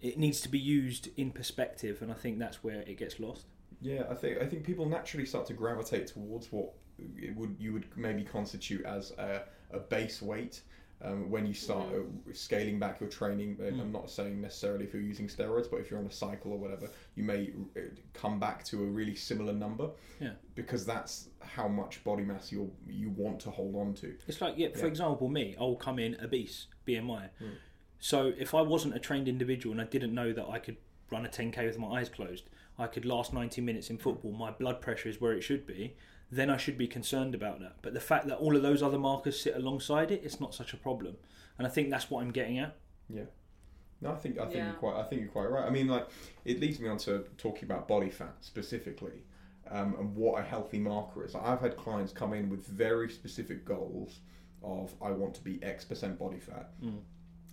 It 0.00 0.18
needs 0.18 0.40
to 0.42 0.48
be 0.48 0.58
used 0.58 1.08
in 1.16 1.30
perspective, 1.32 2.02
and 2.02 2.10
I 2.10 2.14
think 2.14 2.38
that's 2.38 2.62
where 2.62 2.82
it 2.82 2.98
gets 2.98 3.18
lost. 3.18 3.46
Yeah, 3.80 4.04
I 4.10 4.14
think 4.14 4.38
I 4.40 4.46
think 4.46 4.64
people 4.64 4.86
naturally 4.86 5.26
start 5.26 5.46
to 5.46 5.54
gravitate 5.54 6.08
towards 6.08 6.52
what 6.52 6.72
it 6.98 7.34
would 7.36 7.56
you 7.58 7.72
would 7.72 7.86
maybe 7.96 8.24
constitute 8.24 8.84
as 8.84 9.12
a, 9.12 9.42
a 9.70 9.78
base 9.78 10.20
weight 10.20 10.62
um, 11.02 11.30
when 11.30 11.46
you 11.46 11.54
start 11.54 11.86
uh, 11.94 12.32
scaling 12.32 12.78
back 12.78 13.00
your 13.00 13.08
training. 13.08 13.56
And 13.60 13.76
Mm. 13.76 13.80
I'm 13.82 13.92
not 13.92 14.10
saying 14.10 14.40
necessarily 14.40 14.84
if 14.84 14.92
you're 14.92 15.02
using 15.02 15.28
steroids, 15.28 15.70
but 15.70 15.78
if 15.80 15.90
you're 15.90 16.00
on 16.00 16.06
a 16.06 16.10
cycle 16.12 16.52
or 16.52 16.58
whatever, 16.58 16.88
you 17.14 17.22
may 17.22 17.52
uh, 17.76 17.80
come 18.14 18.38
back 18.40 18.64
to 18.64 18.82
a 18.82 18.86
really 18.86 19.14
similar 19.14 19.52
number. 19.52 19.90
Yeah. 20.20 20.32
Because 20.54 20.84
that's 20.84 21.28
how 21.40 21.68
much 21.68 22.02
body 22.02 22.24
mass 22.24 22.50
you 22.50 22.72
you 22.88 23.10
want 23.10 23.38
to 23.40 23.50
hold 23.50 23.76
on 23.76 23.94
to. 23.94 24.14
It's 24.26 24.40
like, 24.40 24.54
yeah, 24.56 24.68
for 24.72 24.80
Yeah. 24.80 24.86
example, 24.86 25.28
me, 25.28 25.54
I'll 25.60 25.76
come 25.76 25.98
in 26.00 26.16
obese, 26.20 26.66
BMI. 26.86 27.30
Mm. 27.40 27.50
So 28.00 28.32
if 28.36 28.54
I 28.54 28.62
wasn't 28.62 28.94
a 28.96 28.98
trained 28.98 29.28
individual 29.28 29.72
and 29.72 29.80
I 29.80 29.84
didn't 29.84 30.14
know 30.14 30.32
that 30.32 30.46
I 30.48 30.58
could 30.58 30.76
run 31.10 31.24
a 31.24 31.28
10k 31.28 31.64
with 31.64 31.78
my 31.78 32.00
eyes 32.00 32.08
closed, 32.08 32.50
I 32.78 32.86
could 32.86 33.04
last 33.04 33.32
90 33.32 33.60
minutes 33.60 33.90
in 33.90 33.98
football, 33.98 34.32
my 34.32 34.50
blood 34.50 34.80
pressure 34.80 35.08
is 35.08 35.20
where 35.20 35.32
it 35.32 35.42
should 35.42 35.66
be, 35.66 35.96
then 36.30 36.50
I 36.50 36.56
should 36.56 36.76
be 36.76 36.86
concerned 36.86 37.34
about 37.34 37.60
that. 37.60 37.76
But 37.82 37.94
the 37.94 38.00
fact 38.00 38.26
that 38.26 38.38
all 38.38 38.56
of 38.56 38.62
those 38.62 38.82
other 38.82 38.98
markers 38.98 39.40
sit 39.40 39.56
alongside 39.56 40.10
it, 40.10 40.22
it's 40.24 40.40
not 40.40 40.54
such 40.54 40.72
a 40.72 40.76
problem. 40.76 41.16
And 41.56 41.66
I 41.66 41.70
think 41.70 41.90
that's 41.90 42.10
what 42.10 42.22
I'm 42.22 42.30
getting 42.30 42.58
at. 42.58 42.76
Yeah. 43.08 43.24
No, 44.00 44.12
I 44.12 44.16
think 44.16 44.38
I 44.38 44.44
think 44.44 44.56
Yeah. 44.56 44.66
you're 44.66 44.74
quite 44.76 44.96
I 44.96 45.02
think 45.04 45.22
you're 45.22 45.30
quite 45.30 45.50
right. 45.50 45.64
I 45.64 45.70
mean, 45.70 45.88
like 45.88 46.06
it 46.44 46.60
leads 46.60 46.78
me 46.78 46.88
on 46.88 46.98
to 46.98 47.24
talking 47.36 47.64
about 47.64 47.88
body 47.88 48.10
fat 48.10 48.34
specifically, 48.40 49.24
um, 49.70 49.94
and 49.98 50.14
what 50.14 50.38
a 50.40 50.44
healthy 50.44 50.78
marker 50.78 51.24
is. 51.24 51.34
I've 51.34 51.60
had 51.60 51.76
clients 51.76 52.12
come 52.12 52.32
in 52.32 52.48
with 52.48 52.64
very 52.66 53.08
specific 53.10 53.64
goals 53.64 54.20
of 54.62 54.94
I 55.02 55.10
want 55.10 55.34
to 55.34 55.40
be 55.42 55.60
X 55.64 55.84
percent 55.84 56.16
body 56.18 56.38
fat, 56.38 56.70
Mm. 56.80 57.00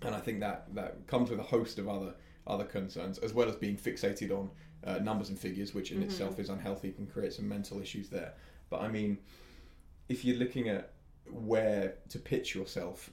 and 0.04 0.14
I 0.16 0.20
think 0.20 0.40
that 0.42 0.68
that 0.76 1.08
comes 1.08 1.32
with 1.32 1.40
a 1.40 1.44
host 1.44 1.80
of 1.80 1.88
other 1.88 2.14
other 2.46 2.66
concerns 2.66 3.18
as 3.20 3.34
well 3.34 3.50
as 3.50 3.56
being 3.56 3.76
fixated 3.78 4.30
on 4.32 4.52
uh, 4.84 5.00
numbers 5.00 5.30
and 5.30 5.40
figures, 5.40 5.74
which 5.74 5.92
in 5.92 6.00
Mhm. 6.02 6.04
itself 6.04 6.38
is 6.40 6.50
unhealthy, 6.50 6.92
can 6.92 7.08
create 7.08 7.34
some 7.34 7.50
mental 7.50 7.82
issues 7.82 8.08
there. 8.10 8.36
But 8.70 8.82
I 8.82 8.88
mean, 8.88 9.18
if 10.10 10.24
you're 10.26 10.38
looking 10.38 10.70
at 10.70 10.92
where 11.32 11.96
to 12.10 12.20
pitch 12.20 12.54
yourself. 12.56 13.10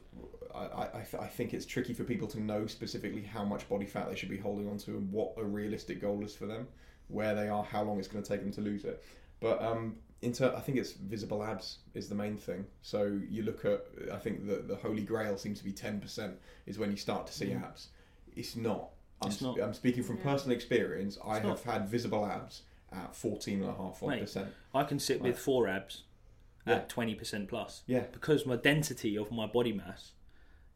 I, 0.55 0.59
I, 0.59 1.07
I 1.19 1.27
think 1.29 1.55
it's 1.55 1.65
tricky 1.65 1.95
for 1.95 2.05
people 2.05 2.29
to 2.29 2.41
know 2.41 2.67
specifically 2.67 3.23
how 3.23 3.43
much 3.43 3.67
body 3.71 3.87
fat 3.87 4.11
they 4.11 4.17
should 4.17 4.29
be 4.29 4.37
holding 4.37 4.69
on 4.69 4.77
to 4.79 4.91
and 4.93 5.11
what 5.11 5.33
a 5.39 5.45
realistic 5.45 5.99
goal 6.01 6.23
is 6.23 6.35
for 6.37 6.45
them, 6.45 6.69
where 7.09 7.35
they 7.35 7.49
are, 7.49 7.65
how 7.65 7.83
long 7.83 7.99
it's 7.99 8.09
going 8.09 8.23
to 8.23 8.29
take 8.29 8.43
them 8.43 8.53
to 8.53 8.61
lose 8.61 8.85
it. 8.85 9.03
But 9.41 9.63
um, 9.63 9.97
in 10.21 10.33
ter- 10.35 10.55
I 10.55 10.61
think 10.61 10.77
it's 10.77 10.93
visible 10.93 11.43
abs 11.43 11.79
is 11.95 12.09
the 12.11 12.15
main 12.15 12.37
thing. 12.37 12.67
So 12.83 13.19
you 13.31 13.45
look 13.45 13.65
at, 13.65 13.87
I 14.13 14.19
think 14.19 14.47
the 14.47 14.57
the 14.57 14.77
holy 14.77 15.03
grail 15.03 15.39
seems 15.39 15.59
to 15.61 15.65
be 15.65 15.73
ten 15.73 15.99
percent 16.01 16.35
is 16.67 16.79
when 16.79 16.91
you 16.91 16.99
start 16.99 17.27
to 17.29 17.33
see 17.33 17.47
Mm. 17.47 17.65
abs. 17.65 17.89
It's 18.37 18.55
not. 18.57 18.91
I'm, 19.23 19.29
It's 19.29 19.41
not. 19.41 19.59
I'm 19.61 19.73
speaking 19.75 20.03
from 20.03 20.19
Yeah. 20.19 20.25
personal 20.25 20.55
experience. 20.55 21.17
I 21.25 21.39
It's 21.39 21.47
have 21.47 21.63
had 21.65 21.89
visible 21.89 22.27
abs 22.27 22.63
at 22.93 23.13
14.5 23.15 24.21
percent. 24.21 24.49
I 24.75 24.85
can 24.85 24.99
sit 24.99 25.21
with 25.23 25.39
four 25.39 25.69
abs 25.69 26.03
Yeah. 26.67 26.75
at 26.77 26.89
twenty 26.89 27.15
percent 27.15 27.49
plus 27.49 27.83
Yeah, 27.87 28.05
because 28.13 28.47
my 28.47 28.57
density 28.57 29.17
of 29.17 29.31
my 29.33 29.47
body 29.47 29.73
mass 29.73 30.13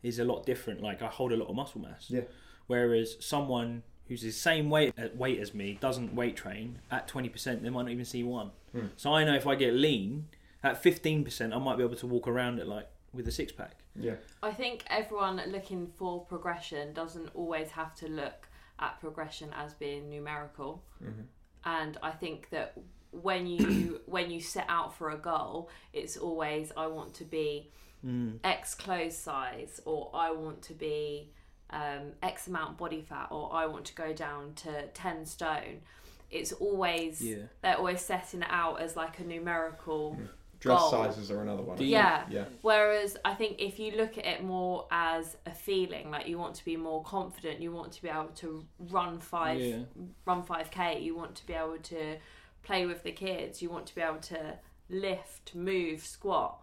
is 0.02 0.18
a 0.18 0.24
lot 0.24 0.44
different. 0.46 0.80
Like 0.82 1.02
I 1.02 1.06
hold 1.08 1.32
a 1.32 1.36
lot 1.36 1.48
of 1.48 1.56
muscle 1.56 1.80
mass. 1.80 2.06
Yeah. 2.08 2.22
Whereas 2.66 3.16
someone 3.20 3.82
who's 4.08 4.22
the 4.22 4.30
same 4.30 4.70
weight 4.70 4.94
uh, 4.98 5.08
weight 5.14 5.38
as 5.40 5.52
me 5.54 5.78
doesn't 5.80 6.14
weight 6.14 6.36
train 6.36 6.80
at 6.90 7.06
twenty 7.08 7.28
percent, 7.28 7.62
they 7.62 7.70
might 7.70 7.82
not 7.82 7.90
even 7.92 8.04
see 8.04 8.22
one. 8.22 8.50
Hmm. 8.72 8.86
So 8.96 9.12
I 9.14 9.24
know 9.24 9.34
if 9.34 9.46
I 9.46 9.54
get 9.54 9.74
lean 9.74 10.28
at 10.62 10.82
fifteen 10.82 11.24
percent, 11.24 11.52
I 11.54 11.58
might 11.58 11.76
be 11.76 11.84
able 11.84 11.96
to 11.96 12.06
walk 12.06 12.26
around 12.28 12.58
it 12.58 12.66
like 12.66 12.88
with 13.12 13.26
a 13.28 13.32
six 13.32 13.50
pack. 13.52 13.76
yeah, 13.94 14.16
I 14.42 14.52
think 14.52 14.84
everyone 14.88 15.40
looking 15.48 15.86
for 15.96 16.24
progression 16.26 16.92
doesn't 16.92 17.30
always 17.34 17.70
have 17.70 17.94
to 17.96 18.08
look 18.08 18.48
at 18.78 19.00
progression 19.00 19.48
as 19.56 19.72
being 19.74 20.10
numerical. 20.10 20.82
hmm 20.98 21.22
And 21.66 21.98
I 22.02 22.12
think 22.12 22.48
that 22.50 22.78
when 23.10 23.46
you 23.46 24.00
when 24.06 24.30
you 24.30 24.40
set 24.40 24.66
out 24.68 24.94
for 24.96 25.10
a 25.10 25.18
goal, 25.18 25.68
it's 25.92 26.16
always 26.16 26.72
I 26.76 26.86
want 26.86 27.12
to 27.14 27.24
be 27.24 27.70
Mm. 28.04 28.38
X 28.44 28.74
clothes 28.74 29.16
size, 29.16 29.80
or 29.84 30.10
I 30.14 30.30
want 30.30 30.62
to 30.62 30.74
be 30.74 31.30
um, 31.70 32.12
X 32.22 32.46
amount 32.46 32.76
body 32.78 33.00
fat, 33.00 33.28
or 33.30 33.52
I 33.52 33.66
want 33.66 33.86
to 33.86 33.94
go 33.94 34.12
down 34.12 34.52
to 34.56 34.86
ten 34.88 35.24
stone. 35.26 35.80
It's 36.30 36.52
always 36.52 37.20
Yeah. 37.22 37.44
they're 37.62 37.76
always 37.78 38.02
setting 38.02 38.42
it 38.42 38.48
out 38.50 38.80
as 38.80 38.94
like 38.96 39.18
a 39.18 39.24
numerical. 39.24 40.18
Dress 40.66 40.80
Goal. 40.80 40.90
sizes 40.90 41.30
are 41.30 41.40
another 41.40 41.62
one. 41.62 41.78
Yeah. 41.80 42.24
yeah, 42.30 42.44
Whereas 42.62 43.16
I 43.24 43.34
think 43.34 43.60
if 43.60 43.78
you 43.78 43.92
look 43.92 44.18
at 44.18 44.26
it 44.26 44.42
more 44.44 44.86
as 44.90 45.36
a 45.46 45.52
feeling, 45.54 46.10
like 46.10 46.26
you 46.28 46.38
want 46.38 46.54
to 46.56 46.64
be 46.64 46.76
more 46.76 47.02
confident, 47.02 47.60
you 47.60 47.72
want 47.72 47.92
to 47.92 48.02
be 48.02 48.08
able 48.08 48.30
to 48.36 48.64
run 48.90 49.18
five, 49.20 49.60
Yeah. 49.60 49.78
run 50.24 50.42
five 50.42 50.70
k, 50.70 51.00
you 51.00 51.16
want 51.16 51.34
to 51.36 51.46
be 51.46 51.54
able 51.54 51.78
to 51.78 52.16
play 52.62 52.84
with 52.86 53.02
the 53.04 53.12
kids, 53.12 53.62
you 53.62 53.70
want 53.70 53.86
to 53.86 53.94
be 53.94 54.00
able 54.00 54.18
to 54.18 54.58
lift, 54.90 55.54
move, 55.54 56.00
squat. 56.04 56.60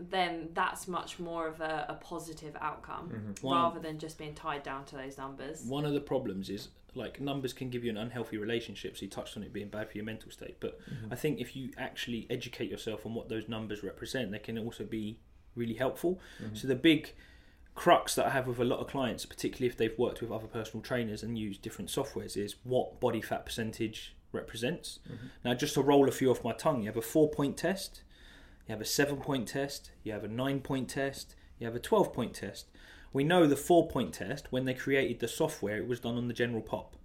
Then 0.00 0.50
that's 0.52 0.86
much 0.86 1.18
more 1.18 1.48
of 1.48 1.60
a, 1.60 1.86
a 1.88 1.94
positive 1.94 2.56
outcome 2.60 3.10
Mhm. 3.10 3.42
One- 3.42 3.56
rather 3.56 3.80
than 3.80 3.98
just 3.98 4.16
being 4.16 4.34
tied 4.34 4.62
down 4.62 4.84
to 4.86 4.96
those 4.96 5.18
numbers. 5.18 5.64
One 5.66 5.84
of 5.84 5.92
the 5.92 6.00
problems 6.00 6.48
is 6.50 6.68
like 6.94 7.20
numbers 7.20 7.52
can 7.52 7.70
give 7.70 7.84
you 7.84 7.90
an 7.90 7.96
unhealthy 7.96 8.38
relationship. 8.38 8.96
So 8.96 9.02
you 9.02 9.08
touched 9.08 9.36
on 9.36 9.42
it 9.42 9.52
being 9.52 9.68
bad 9.68 9.90
for 9.90 9.98
your 9.98 10.04
mental 10.04 10.30
state, 10.30 10.56
but 10.60 10.78
Mm-hmm. 10.88 11.12
I 11.12 11.16
think 11.16 11.40
if 11.40 11.56
you 11.56 11.70
actually 11.76 12.26
educate 12.30 12.70
yourself 12.70 13.04
on 13.04 13.14
what 13.14 13.28
those 13.28 13.48
numbers 13.48 13.82
represent, 13.82 14.30
they 14.30 14.38
can 14.38 14.58
also 14.58 14.84
be 14.84 15.18
really 15.54 15.74
helpful. 15.74 16.20
Mm-hmm. 16.42 16.54
So 16.54 16.68
the 16.68 16.74
big 16.74 17.14
crux 17.74 18.14
that 18.14 18.26
I 18.26 18.30
have 18.30 18.46
with 18.46 18.58
a 18.58 18.64
lot 18.64 18.80
of 18.80 18.88
clients, 18.88 19.26
particularly 19.26 19.68
if 19.68 19.76
they've 19.76 19.98
worked 19.98 20.20
with 20.20 20.30
other 20.30 20.46
personal 20.46 20.82
trainers 20.82 21.22
and 21.22 21.38
used 21.38 21.62
different 21.62 21.90
softwares, 21.90 22.36
is 22.36 22.56
what 22.64 23.00
body 23.00 23.20
fat 23.20 23.44
percentage 23.44 24.14
represents. 24.32 25.00
Mm-hmm. 25.06 25.26
Now, 25.44 25.54
just 25.54 25.74
to 25.74 25.82
roll 25.82 26.08
a 26.08 26.12
few 26.12 26.30
off 26.30 26.44
my 26.44 26.52
tongue, 26.52 26.80
you 26.82 26.86
have 26.86 26.96
a 26.96 27.02
four 27.02 27.30
point 27.30 27.56
test, 27.56 28.02
you 28.66 28.72
have 28.72 28.80
a 28.80 28.86
seven 28.86 29.16
point 29.16 29.48
test, 29.48 29.90
you 30.02 30.12
have 30.12 30.24
a 30.24 30.28
nine 30.28 30.60
point 30.60 30.88
test, 30.88 31.34
you 31.58 31.66
have 31.66 31.76
a 31.76 31.80
12 31.80 32.12
point 32.12 32.34
test. 32.34 32.66
We 33.12 33.24
know 33.24 33.46
the 33.46 33.56
four 33.56 33.88
point 33.88 34.14
test, 34.14 34.46
when 34.50 34.64
they 34.64 34.74
created 34.74 35.20
the 35.20 35.28
software, 35.28 35.78
it 35.78 35.88
was 35.88 36.00
done 36.00 36.16
on 36.16 36.28
the 36.28 36.34
general 36.34 36.62
pop. 36.62 36.96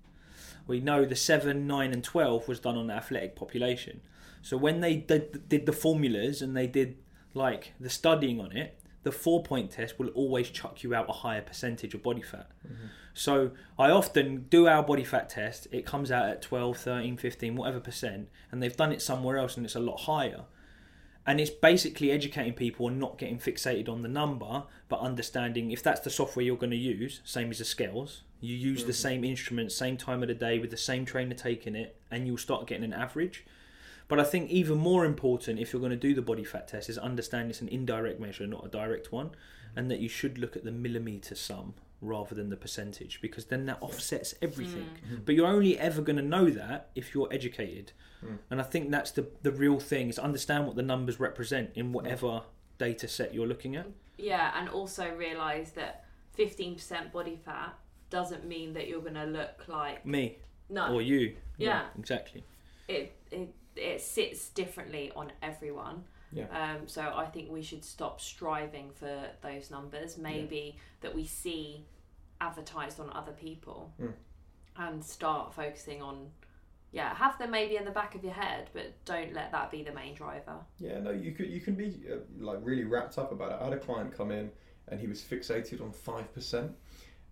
We 0.65 0.79
know 0.79 1.05
the 1.05 1.15
7, 1.15 1.67
9, 1.67 1.91
and 1.91 2.03
12 2.03 2.47
was 2.47 2.59
done 2.59 2.77
on 2.77 2.87
the 2.87 2.93
athletic 2.93 3.35
population. 3.35 4.01
So 4.41 4.57
when 4.57 4.81
they 4.81 4.95
did, 4.95 5.49
did 5.49 5.65
the 5.65 5.73
formulas 5.73 6.41
and 6.41 6.55
they 6.55 6.67
did 6.67 6.97
like 7.33 7.73
the 7.79 7.89
studying 7.89 8.39
on 8.39 8.55
it, 8.55 8.79
the 9.03 9.11
four 9.11 9.43
point 9.43 9.71
test 9.71 9.99
will 9.99 10.09
always 10.09 10.49
chuck 10.49 10.83
you 10.83 10.95
out 10.95 11.09
a 11.09 11.13
higher 11.13 11.41
percentage 11.41 11.93
of 11.93 12.01
body 12.01 12.21
fat. 12.21 12.49
Mm-hmm. 12.65 12.85
So 13.13 13.51
I 13.77 13.89
often 13.89 14.45
do 14.49 14.67
our 14.67 14.81
body 14.81 15.03
fat 15.03 15.29
test, 15.29 15.67
it 15.71 15.85
comes 15.85 16.11
out 16.11 16.29
at 16.29 16.41
12, 16.41 16.77
13, 16.77 17.17
15, 17.17 17.55
whatever 17.55 17.79
percent, 17.79 18.29
and 18.51 18.63
they've 18.63 18.75
done 18.75 18.91
it 18.91 19.01
somewhere 19.01 19.37
else 19.37 19.57
and 19.57 19.65
it's 19.65 19.75
a 19.75 19.79
lot 19.79 20.01
higher. 20.01 20.45
And 21.25 21.39
it's 21.39 21.49
basically 21.49 22.11
educating 22.11 22.53
people 22.53 22.87
and 22.87 22.99
not 22.99 23.17
getting 23.17 23.39
fixated 23.39 23.87
on 23.87 24.01
the 24.01 24.09
number, 24.09 24.63
but 24.89 24.99
understanding 24.99 25.71
if 25.71 25.81
that's 25.81 26.01
the 26.01 26.09
software 26.09 26.45
you're 26.45 26.57
going 26.57 26.71
to 26.71 26.75
use, 26.75 27.21
same 27.23 27.49
as 27.49 27.59
the 27.59 27.65
scales, 27.65 28.23
you 28.41 28.55
use 28.55 28.83
the 28.83 28.91
mm-hmm. 28.91 29.01
same 29.01 29.23
instrument, 29.23 29.71
same 29.71 29.95
time 29.95 30.21
of 30.21 30.27
the 30.27 30.33
day 30.33 30.59
with 30.59 30.69
the 30.69 30.77
same 30.77 31.05
trainer 31.05 31.33
taking 31.33 31.75
it, 31.75 31.95
and 32.11 32.27
you'll 32.27 32.37
start 32.37 32.67
getting 32.67 32.83
an 32.83 32.93
average. 32.93 33.45
But 34.09 34.19
I 34.19 34.25
think 34.25 34.49
even 34.49 34.77
more 34.77 35.05
important, 35.05 35.59
if 35.59 35.71
you're 35.71 35.79
going 35.79 35.91
to 35.91 35.95
do 35.95 36.13
the 36.13 36.21
body 36.21 36.43
fat 36.43 36.67
test, 36.67 36.89
is 36.89 36.97
understand 36.97 37.49
it's 37.49 37.61
an 37.61 37.69
indirect 37.69 38.19
measure, 38.19 38.45
not 38.45 38.65
a 38.65 38.69
direct 38.69 39.13
one, 39.13 39.31
and 39.77 39.89
that 39.89 39.99
you 39.99 40.09
should 40.09 40.37
look 40.37 40.57
at 40.57 40.65
the 40.65 40.71
millimeter 40.71 41.35
sum 41.35 41.73
rather 42.03 42.35
than 42.35 42.49
the 42.49 42.57
percentage, 42.57 43.19
because 43.21 43.45
then 43.45 43.65
that 43.65 43.77
offsets 43.81 44.35
everything. 44.41 44.87
But 45.25 45.35
you're 45.35 45.47
only 45.47 45.77
ever 45.79 46.01
going 46.01 46.17
to 46.17 46.21
know 46.23 46.49
that 46.49 46.89
if 46.95 47.13
you're 47.15 47.29
educated, 47.31 47.91
Mm. 48.23 48.37
and 48.51 48.61
I 48.61 48.63
think 48.63 48.89
that's 48.89 49.11
the 49.11 49.27
the 49.41 49.51
real 49.51 49.79
thing: 49.79 50.07
is 50.09 50.17
understand 50.17 50.65
what 50.67 50.75
the 50.77 50.81
numbers 50.81 51.19
represent 51.19 51.71
in 51.75 51.91
whatever 51.91 52.43
data 52.77 53.07
set 53.07 53.33
you're 53.33 53.47
looking 53.47 53.75
at. 53.75 53.87
Yeah, 54.17 54.57
and 54.57 54.69
also 54.69 55.13
realise 55.15 55.71
that 55.71 56.05
15% 56.37 57.11
body 57.11 57.35
fat 57.35 57.73
doesn't 58.09 58.45
mean 58.45 58.73
that 58.73 58.87
you're 58.87 59.01
going 59.01 59.15
to 59.15 59.25
look 59.25 59.67
like. 59.67 60.05
Me 60.05 60.37
No. 60.69 60.93
or 60.93 61.01
you. 61.01 61.35
Yeah. 61.57 61.87
exactly. 61.99 62.43
it 62.87 63.15
it 63.31 63.53
it 63.75 64.01
sits 64.01 64.49
differently 64.49 65.11
on 65.15 65.31
everyone. 65.41 66.03
Yeah. 66.31 66.47
Um, 66.59 66.87
so 66.87 67.01
I 67.01 67.25
think 67.25 67.51
we 67.51 67.61
should 67.61 67.83
stop 67.83 68.21
striving 68.21 68.91
for 68.91 69.27
those 69.41 69.69
numbers. 69.69 70.17
Maybe 70.17 70.77
that 71.01 71.13
we 71.13 71.25
see 71.25 71.85
advertised 72.47 72.99
on 72.99 73.09
other 73.13 73.31
people, 73.31 73.93
Mm. 73.99 74.13
and 74.77 75.03
start 75.03 75.53
focusing 75.53 76.01
on. 76.01 76.31
Yeah, 76.91 77.15
have 77.15 77.39
them 77.39 77.49
maybe 77.49 77.75
in 77.75 77.85
the 77.85 77.91
back 77.91 78.13
of 78.13 78.23
your 78.23 78.33
head, 78.33 78.69
but 78.71 78.93
don't 79.03 79.33
let 79.33 79.51
that 79.51 79.71
be 79.71 79.81
the 79.81 79.91
main 79.93 80.13
driver. 80.13 80.57
Yeah, 80.77 80.99
no, 80.99 81.09
you 81.09 81.31
could 81.31 81.47
you 81.49 81.59
can 81.59 81.73
be 81.73 81.87
uh, 82.11 82.17
like 82.39 82.59
really 82.61 82.83
wrapped 82.83 83.17
up 83.17 83.31
about 83.31 83.51
it. 83.53 83.57
I 83.61 83.63
had 83.63 83.73
a 83.73 83.79
client 83.79 84.15
come 84.15 84.29
in 84.29 84.51
and 84.89 84.99
he 84.99 85.07
was 85.07 85.19
fixated 85.21 85.81
on 85.81 85.91
five 85.91 86.31
percent, 86.35 86.71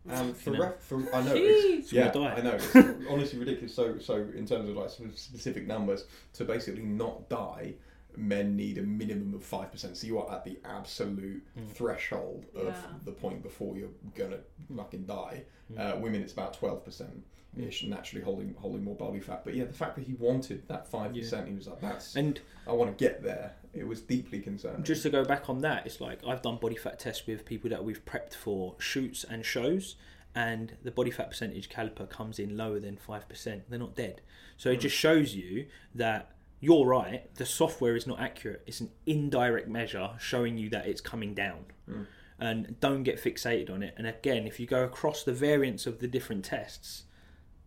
and 0.10 0.36
for, 0.36 0.52
ref, 0.54 0.80
for 0.80 0.98
I 1.14 1.22
know 1.22 1.34
it's, 1.36 1.66
It's 1.86 1.94
yeah, 1.94 2.06
my 2.08 2.12
diet. 2.12 2.40
I 2.40 2.42
know 2.42 2.54
it's 2.56 2.76
honestly 3.10 3.38
ridiculous. 3.38 3.76
So 3.76 4.00
so 4.00 4.16
in 4.36 4.48
terms 4.48 4.68
of 4.68 4.76
like 4.76 4.90
sort 4.90 5.10
of 5.10 5.20
specific 5.20 5.68
numbers, 5.68 6.06
to 6.34 6.44
basically 6.44 6.82
not 6.84 7.30
die, 7.30 7.76
men 8.18 8.56
need 8.56 8.78
a 8.78 8.82
minimum 8.84 9.34
of 9.34 9.44
five 9.44 9.72
percent. 9.72 9.98
So 9.98 10.08
you 10.08 10.20
are 10.20 10.32
at 10.34 10.44
the 10.44 10.60
absolute 10.66 11.44
Mm. 11.58 11.70
threshold 11.70 12.46
of 12.56 12.66
Yeah. 12.68 12.82
the 13.06 13.12
point 13.12 13.44
before 13.44 13.78
you're 13.78 13.90
gonna 14.16 14.40
fucking 14.76 15.06
die. 15.06 15.44
Mm. 15.72 15.80
Uh, 15.80 16.00
women, 16.00 16.22
it's 16.22 16.34
about 16.34 16.54
twelve 16.54 16.84
percent. 16.84 17.24
Ish, 17.58 17.84
naturally 17.84 18.24
holding 18.24 18.54
holding 18.54 18.82
more 18.82 18.96
body 18.96 19.20
fat, 19.20 19.44
but 19.44 19.54
yeah, 19.56 19.66
the 19.66 19.74
fact 19.74 19.96
that 19.98 20.06
he 20.06 20.14
wanted 20.14 20.66
that 20.70 20.88
five 20.88 21.14
percent, 21.14 21.50
he 21.50 21.54
was 21.54 21.68
like, 21.68 21.82
"That's 21.82 22.16
And 22.16 22.40
I 22.66 22.72
want 22.72 22.98
to 22.98 23.04
get 23.04 23.24
there. 23.24 23.56
It 23.74 23.86
was 23.86 24.00
deeply 24.02 24.40
concerning. 24.40 24.84
just 24.84 25.04
to 25.04 25.10
go 25.10 25.26
back 25.26 25.50
on 25.50 25.60
that, 25.60 25.86
it's 25.86 26.00
like 26.00 26.26
I've 26.26 26.42
done 26.42 26.58
body 26.58 26.78
fat 26.78 26.98
tests 27.00 27.28
with 27.28 27.44
people 27.46 27.70
that 27.70 27.84
we've 27.84 28.04
prepped 28.06 28.36
for 28.36 28.76
shoots 28.80 29.26
and 29.26 29.46
shows, 29.46 29.98
and 30.34 30.78
the 30.82 30.92
body 30.92 31.12
fat 31.12 31.30
percentage 31.30 31.68
caliper 31.70 32.10
comes 32.10 32.40
in 32.40 32.56
lower 32.56 32.80
than 32.80 32.96
five 32.96 33.28
percent. 33.28 33.64
They're 33.70 33.80
not 33.80 33.96
dead. 33.98 34.22
So 34.56 34.70
it 34.72 34.80
just 34.80 34.96
shows 34.96 35.36
you 35.36 35.68
that 35.94 36.32
you're 36.62 36.86
right. 36.86 37.34
The 37.36 37.46
software 37.46 37.96
is 37.96 38.06
not 38.06 38.20
accurate. 38.22 38.62
It's 38.68 38.80
an 38.82 38.92
indirect 39.08 39.68
measure 39.68 40.12
showing 40.20 40.58
you 40.60 40.70
that 40.70 40.86
it's 40.86 41.02
coming 41.02 41.34
down. 41.34 41.66
Mm. 41.90 42.06
And 42.40 42.80
don't 42.80 43.04
get 43.04 43.22
fixated 43.22 43.70
on 43.72 43.84
it. 43.84 43.96
And 43.98 44.08
again, 44.08 44.48
if 44.48 44.60
you 44.60 44.68
go 44.68 44.84
across 44.84 45.24
the 45.24 45.34
variants 45.34 45.86
of 45.88 46.00
the 46.00 46.08
different 46.08 46.46
tests, 46.46 47.04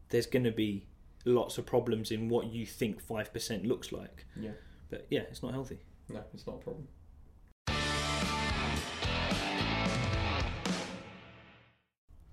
there's 0.08 0.26
going 0.26 0.44
to 0.44 0.52
be 0.52 0.86
lots 1.24 1.58
of 1.58 1.66
problems 1.66 2.10
in 2.12 2.28
what 2.28 2.46
you 2.46 2.64
think 2.64 3.00
five 3.00 3.32
percent 3.32 3.66
looks 3.66 3.90
like. 3.92 4.26
Yeah. 4.36 4.52
But 4.90 5.06
yeah, 5.10 5.22
it's 5.22 5.42
not 5.42 5.52
healthy. 5.52 5.80
no, 6.08 6.22
it's 6.32 6.46
not 6.46 6.56
a 6.56 6.58
problem. 6.58 6.86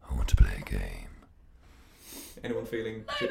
I 0.03 0.13
want 0.13 0.27
to 0.27 0.35
play 0.35 0.51
a 0.59 0.69
game. 0.69 1.09
Anyone 2.43 2.65
feeling 2.65 3.05
No, 3.21 3.27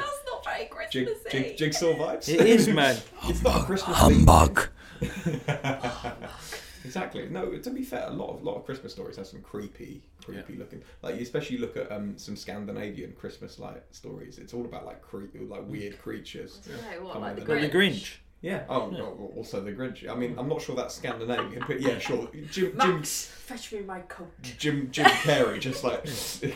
jig, 0.90 1.06
that's 1.06 1.32
jig, 1.32 1.46
jig, 1.46 1.56
jigsaw 1.56 1.94
vibes? 1.94 2.28
It 2.28 2.40
is, 2.40 2.68
man. 2.80 2.96
it's 3.24 3.42
not 3.42 3.66
Christmas 3.66 3.96
Humbug. 3.96 4.68
exactly. 6.84 7.28
No, 7.28 7.56
to 7.56 7.70
be 7.70 7.82
fair, 7.82 8.06
a 8.06 8.10
lot 8.12 8.30
of 8.34 8.42
lot 8.42 8.56
of 8.56 8.64
Christmas 8.64 8.92
stories 8.92 9.16
have 9.16 9.26
some 9.26 9.40
creepy, 9.42 10.02
creepy 10.24 10.56
looking. 10.56 10.82
Like 11.02 11.14
especially 11.16 11.58
look 11.58 11.76
at 11.76 11.90
um, 11.90 12.18
some 12.18 12.36
Scandinavian 12.36 13.12
Christmas 13.12 13.58
like 13.58 13.82
stories. 13.92 14.38
It's 14.38 14.54
all 14.54 14.64
about 14.64 14.84
like 14.86 15.02
cre- 15.02 15.26
like 15.48 15.66
weird 15.66 15.98
creatures. 16.00 16.60
Yeah, 16.68 16.98
what, 17.02 17.12
Come 17.14 17.22
like 17.22 17.30
on, 17.32 17.44
the. 17.44 17.54
Like 17.54 17.72
the 17.72 17.78
Grinch? 17.78 18.16
Grinch. 18.42 18.50
Yeah. 18.50 18.64
Oh, 18.68 18.90
oh, 18.96 19.32
also 19.36 19.60
the 19.60 19.72
Grinch. 19.72 20.08
I 20.08 20.14
mean, 20.14 20.34
I'm 20.38 20.48
not 20.48 20.62
sure 20.62 20.74
that's 20.74 20.94
Scandinavian, 20.94 21.62
but 21.66 21.80
yeah, 21.80 21.98
sure. 21.98 22.28
Jim, 22.32 22.48
Jim, 22.50 22.76
Max, 22.76 23.26
fetch 23.26 23.72
me 23.72 23.80
my 23.80 24.00
coat. 24.00 24.30
Jim, 24.42 24.88
Jim 24.90 25.06
Carrey 25.06 25.60
just 25.60 25.84
like 25.84 26.04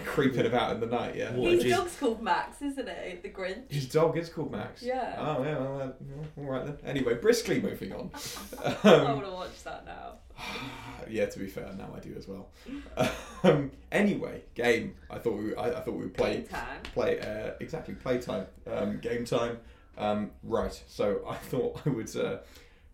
creeping 0.05 0.47
about 0.47 0.73
in 0.75 0.81
the 0.81 0.87
night. 0.87 1.17
Yeah. 1.17 1.33
What? 1.33 1.53
His 1.53 1.63
Gee. 1.65 1.71
dog's 1.71 1.97
called 1.97 2.23
Max, 2.23 2.63
isn't 2.63 2.89
it? 2.89 3.23
The 3.23 3.29
Grinch. 3.31 3.71
His 3.71 3.87
dog 3.87 4.17
is 4.17 4.29
called 4.29 4.53
Max. 4.53 4.83
Yeah. 4.83 5.15
Oh 5.19 5.43
yeah. 5.45 5.59
Well, 5.59 5.81
uh, 5.83 6.41
all 6.41 6.45
right 6.47 6.65
then. 6.65 6.79
Anyway, 6.85 7.15
briskly 7.15 7.61
moving 7.61 7.93
on. 7.93 8.11
I 8.65 8.89
Um, 8.89 9.05
want 9.15 9.25
to 9.27 9.31
watch 9.33 9.65
that 9.65 9.85
now. 9.85 10.15
yeah. 11.09 11.27
To 11.27 11.39
be 11.39 11.47
fair, 11.47 11.71
now 11.77 11.93
I 11.95 12.01
do 12.01 12.15
as 12.17 12.27
well. 12.29 12.49
Um, 13.45 13.71
anyway, 13.93 14.41
game. 14.55 14.95
I 15.11 15.19
thought 15.19 15.37
we. 15.37 15.55
I, 15.55 15.69
I 15.69 15.81
thought 15.83 15.93
we 15.97 16.05
would 16.05 16.15
play. 16.15 16.41
Time. 16.45 16.79
play 16.95 17.21
uh, 17.21 17.51
exactly 17.61 17.93
playtime 17.95 18.47
um, 18.67 18.99
game 19.01 19.27
time 19.27 19.59
um, 19.99 20.31
right 20.43 20.83
so 20.89 21.23
i 21.29 21.35
thought 21.37 21.81
i 21.87 21.89
would 21.89 22.15
uh, 22.17 22.39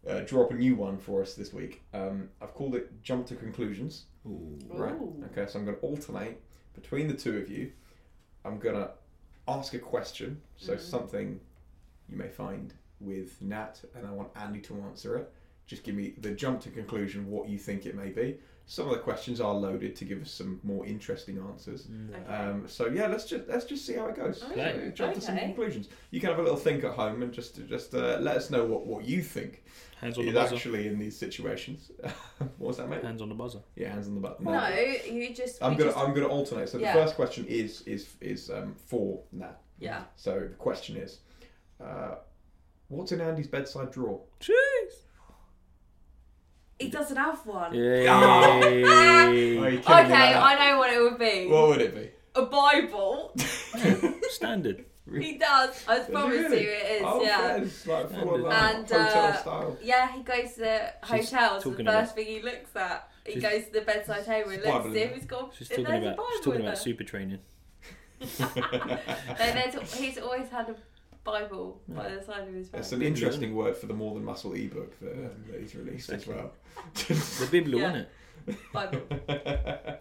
uh, 0.08 0.20
draw 0.20 0.44
up 0.44 0.50
a 0.50 0.54
new 0.54 0.74
one 0.76 0.96
for 0.98 1.20
us 1.22 1.34
this 1.34 1.52
week. 1.52 1.82
Um, 1.92 2.28
i've 2.40 2.54
called 2.54 2.74
it 2.74 3.02
jump 3.02 3.26
to 3.26 3.34
conclusions. 3.36 4.06
Right 4.24 4.92
Ooh. 4.94 5.22
okay 5.30 5.46
so 5.50 5.58
i'm 5.58 5.64
going 5.64 5.76
to 5.76 5.82
alternate 5.82 6.40
between 6.74 7.08
the 7.08 7.14
two 7.14 7.36
of 7.38 7.50
you. 7.50 7.72
I'm 8.44 8.58
going 8.58 8.76
to 8.76 8.90
ask 9.48 9.74
a 9.74 9.78
question 9.78 10.40
so 10.56 10.74
Mhm. 10.74 10.80
something 10.80 11.40
you 12.08 12.16
may 12.16 12.28
find 12.28 12.72
with 13.00 13.40
nat 13.42 13.80
and 13.94 14.06
i 14.06 14.10
want 14.10 14.28
andy 14.36 14.60
to 14.60 14.74
answer 14.82 15.16
it. 15.16 15.32
Just 15.66 15.84
give 15.84 15.94
me 15.94 16.14
the 16.18 16.32
jump 16.32 16.60
to 16.62 16.70
conclusion 16.70 17.30
what 17.30 17.48
you 17.48 17.58
think 17.58 17.86
it 17.86 17.94
may 17.94 18.10
be 18.10 18.38
some 18.70 18.86
of 18.86 18.92
the 18.92 18.98
questions 19.00 19.40
are 19.40 19.52
loaded 19.52 19.96
to 19.96 20.04
give 20.04 20.22
us 20.22 20.30
some 20.30 20.60
more 20.62 20.86
interesting 20.86 21.38
answers 21.38 21.88
Okay. 22.14 22.32
um, 22.32 22.68
so 22.68 22.86
yeah, 22.86 23.08
let's 23.08 23.24
just 23.24 23.48
let's 23.48 23.64
just 23.64 23.84
see 23.84 23.94
how 23.94 24.06
it 24.06 24.14
goes. 24.14 24.44
Okay. 24.52 24.74
So 24.84 24.90
jump 24.92 25.14
to 25.14 25.20
some 25.20 25.36
conclusions. 25.36 25.88
You 26.12 26.20
can 26.20 26.30
have 26.30 26.38
a 26.38 26.42
little 26.42 26.56
think 26.68 26.84
at 26.84 26.92
home 26.92 27.20
and 27.24 27.32
just 27.32 27.66
just 27.68 27.92
uh, 27.94 28.18
let 28.20 28.36
us 28.36 28.48
know 28.48 28.64
what, 28.64 28.86
what 28.86 29.04
you 29.04 29.22
think 29.22 29.64
Hands 30.00 30.16
on 30.16 30.24
the 30.24 30.30
is 30.30 30.34
buzzer. 30.36 30.54
actually 30.54 30.86
in 30.86 31.00
these 31.00 31.16
situations. 31.18 31.90
what 32.58 32.68
was 32.68 32.76
that, 32.76 32.88
mate? 32.88 33.02
Hands 33.02 33.20
on 33.20 33.28
the 33.28 33.34
buzzer. 33.34 33.58
Yeah, 33.74 33.88
hands 33.90 34.06
on 34.06 34.14
the 34.14 34.20
button. 34.20 34.44
No, 34.44 34.68
you 34.68 35.34
just. 35.34 35.60
I'm 35.62 35.72
gonna 35.76 35.90
just- 35.90 35.98
I'm 35.98 36.14
gonna 36.14 36.28
alternate. 36.28 36.68
So 36.68 36.78
Yeah. 36.78 36.92
the 36.94 37.00
first 37.02 37.16
question 37.16 37.46
is 37.48 37.82
is 37.82 38.02
is 38.20 38.50
um, 38.50 38.76
for 38.86 39.20
Nat. 39.32 39.58
Yeah. 39.80 40.04
So 40.14 40.30
the 40.38 40.54
question 40.68 40.96
is, 40.96 41.18
uh, 41.84 42.14
what's 42.88 43.10
in 43.10 43.20
Andy's 43.20 43.48
bedside 43.48 43.90
drawer? 43.90 44.20
Jeez. 44.40 44.79
He 46.80 46.88
doesn't 46.88 47.16
have 47.16 47.44
one. 47.46 47.74
Yay. 47.74 48.06
Oh, 48.08 48.60
you're 48.62 48.72
kidding 48.82 49.60
me, 49.62 49.78
Okay, 49.78 50.34
I 50.34 50.70
know 50.70 50.78
what 50.78 50.92
it 50.92 51.00
would 51.02 51.18
be. 51.18 51.46
What 51.46 51.68
would 51.68 51.80
it 51.82 51.94
be? 51.94 52.10
A 52.34 52.46
Bible. 52.46 53.34
Standard. 54.30 54.84
he 55.12 55.36
does. 55.38 55.84
I 55.88 55.98
promise 56.00 56.36
Really? 56.38 56.62
you, 56.62 56.68
it 56.70 56.90
is. 56.96 57.02
Oh, 57.04 57.22
yeah. 57.22 57.64
fair. 57.64 57.94
Like 57.94 58.10
full 58.10 58.34
of, 58.36 58.44
uh, 58.46 58.48
And, 58.48 58.76
hotel 58.88 59.24
uh, 59.24 59.36
style. 59.36 59.78
Yeah, 59.82 60.12
he 60.12 60.22
goes 60.22 60.54
to 60.54 60.92
She's 61.10 61.30
hotels. 61.30 61.64
The 61.64 61.70
first 61.70 61.80
about- 61.80 62.14
thing 62.14 62.26
he 62.26 62.40
looks 62.42 62.74
at, 62.76 63.08
he 63.26 63.32
She's- 63.32 63.42
goes 63.42 63.64
to 63.66 63.72
the 63.72 63.80
bedside 63.82 64.24
table 64.24 64.50
and 64.50 64.62
looks 64.64 64.86
to 64.86 64.92
see 64.92 64.98
if 65.00 65.14
he's 65.14 65.24
got. 65.26 65.54
She's 65.54 65.70
if 65.70 65.76
talking 65.76 65.84
there's 65.92 66.04
a 66.04 66.06
about 66.06 66.16
Bible 66.16 66.28
she's 66.32 66.40
talking 66.44 66.60
in 66.60 66.66
about 66.66 66.74
there. 66.76 66.82
super 66.82 67.04
training. 67.04 67.38
No, 68.40 69.52
there's, 69.52 69.94
he's 69.94 70.18
always 70.18 70.48
had 70.48 70.68
a 70.70 70.74
Bible 71.24 71.80
by 71.88 72.08
the 72.08 72.22
side 72.22 72.48
of 72.48 72.54
his 72.54 72.68
bed. 72.68 72.78
It's 72.80 72.92
an 72.92 73.02
interesting 73.02 73.54
word 73.54 73.76
for 73.76 73.86
the 73.86 73.94
More 73.94 74.14
Than 74.14 74.24
Muscle 74.24 74.54
ebook 74.54 74.98
that, 75.00 75.12
uh, 75.12 75.28
that 75.50 75.60
he's 75.60 75.74
released 75.74 76.10
Exactly. 76.10 76.34
as 76.34 76.42
well. 76.42 76.52
The 77.40 77.46
Bible, 77.60 77.78
Yeah. 77.78 77.90
isn't 77.90 78.00
it? 78.00 78.08
Bible. 78.72 79.02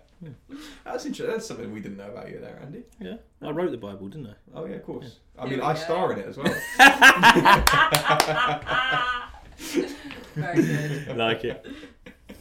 That's 0.86 1.06
interesting. 1.06 1.28
That's 1.28 1.46
something 1.46 1.72
we 1.74 1.82
didn't 1.82 1.98
know 1.98 2.10
about 2.10 2.30
you 2.30 2.40
there, 2.40 2.58
Andy. 2.62 2.84
Yeah. 3.00 3.18
I 3.42 3.52
wrote 3.52 3.72
the 3.72 3.78
Bible, 3.78 4.08
didn't 4.08 4.28
I? 4.28 4.34
Oh 4.54 4.66
yeah, 4.66 4.76
of 4.76 4.86
course. 4.86 5.18
I 5.38 5.48
Here 5.48 5.58
mean, 5.58 5.66
I 5.66 5.74
go. 5.74 5.80
star 5.80 6.14
in 6.14 6.20
it 6.20 6.26
as 6.28 6.38
well. 6.38 6.46
Very 10.36 10.62
good. 10.64 11.18
Like 11.18 11.44
it. 11.44 11.66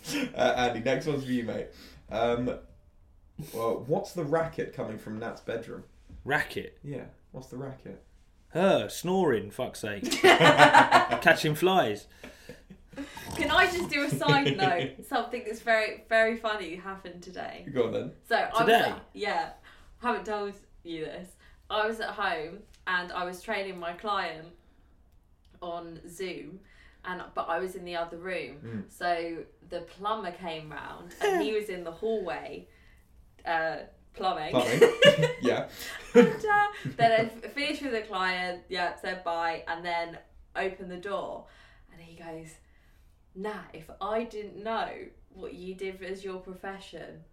uh, 0.35 0.55
Andy, 0.57 0.81
next 0.81 1.07
one's 1.07 1.25
for 1.25 1.31
you, 1.31 1.45
mate. 1.45 1.69
Um, 2.11 2.47
well, 3.53 3.85
what's 3.87 4.13
the 4.13 4.25
racket 4.25 4.73
coming 4.73 4.99
from 4.99 5.19
Nat's 5.19 5.41
bedroom? 5.41 5.85
Racket. 6.25 6.79
Yeah, 6.83 7.05
what's 7.33 7.49
the 7.49 7.57
racket? 7.57 8.03
Her 8.51 8.89
snoring, 8.89 9.51
fuck's 9.51 9.81
sake. 9.81 10.11
Catching 10.23 11.55
flies. 11.55 12.07
Can 13.37 13.51
I 13.51 13.67
just 13.67 13.89
do 13.91 14.05
a 14.05 14.11
side 14.11 14.57
note? 14.57 15.07
Something 15.07 15.45
that's 15.47 15.61
very, 15.61 16.05
very 16.09 16.37
funny 16.37 16.77
happened 16.77 17.23
today. 17.23 17.67
Go 17.73 17.87
on 17.87 17.93
then. 17.93 18.13
So 18.29 18.37
I 18.37 18.49
was 18.49 18.59
Today? 18.61 18.91
at, 18.91 19.03
yeah, 19.13 19.51
haven't 20.03 20.25
told 20.25 20.55
you 20.83 21.05
this. 21.05 21.29
I 21.71 21.87
was 21.87 22.01
at 22.01 22.11
home 22.11 22.61
and 22.87 23.13
I 23.13 23.25
was 23.25 23.43
training 23.43 23.79
my 23.79 23.93
client 23.93 24.49
on 25.61 26.01
Zoom, 26.09 26.61
and 27.05 27.23
but 27.35 27.49
I 27.49 27.59
was 27.59 27.75
in 27.75 27.85
the 27.85 27.97
other 27.97 28.17
room. 28.17 28.57
Mm. 28.65 28.83
So 28.89 29.45
the 29.69 29.81
plumber 29.81 30.33
came 30.33 30.71
round 30.71 31.15
and 31.21 31.43
he 31.43 31.53
was 31.59 31.69
in 31.69 31.85
the 31.85 31.93
hallway, 31.93 32.67
uh, 33.45 33.77
plumbing. 34.15 34.51
Plumbing. 34.51 34.81
yeah. 35.43 35.69
and, 36.15 36.29
uh, 36.29 36.67
then 36.97 37.13
I 37.13 37.27
finished 37.49 37.83
with 37.83 37.93
the 37.93 38.01
client, 38.03 38.63
yeah, 38.69 38.95
said 38.97 39.23
bye, 39.25 39.63
and 39.69 39.85
then 39.85 40.19
opened 40.57 40.91
the 40.91 40.97
door, 40.97 41.45
and 41.93 42.01
he 42.03 42.17
goes, 42.17 42.49
"Nah, 43.35 43.61
if 43.73 43.89
I 44.01 44.25
didn't 44.25 44.63
know 44.63 44.89
what 45.35 45.53
you 45.55 45.75
did 45.75 46.03
as 46.03 46.25
your 46.25 46.39
profession." 46.41 47.25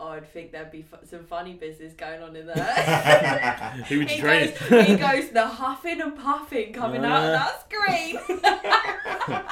I'd 0.00 0.26
think 0.32 0.50
there'd 0.50 0.70
be 0.72 0.84
f- 0.92 1.04
some 1.08 1.24
funny 1.26 1.52
business 1.52 1.92
going 1.92 2.22
on 2.24 2.34
in 2.34 2.46
there. 2.46 2.56
Who 3.88 3.98
would 3.98 4.10
he, 4.10 4.20
goes, 4.20 4.50
he 4.88 4.96
goes, 4.96 5.28
the 5.30 5.46
huffing 5.46 6.00
and 6.00 6.16
puffing 6.18 6.72
coming 6.72 7.04
out 7.04 7.22
of 7.22 7.28
Uh. 7.28 7.32
that 7.38 7.60
screen. 7.60 8.18
I 8.44 9.42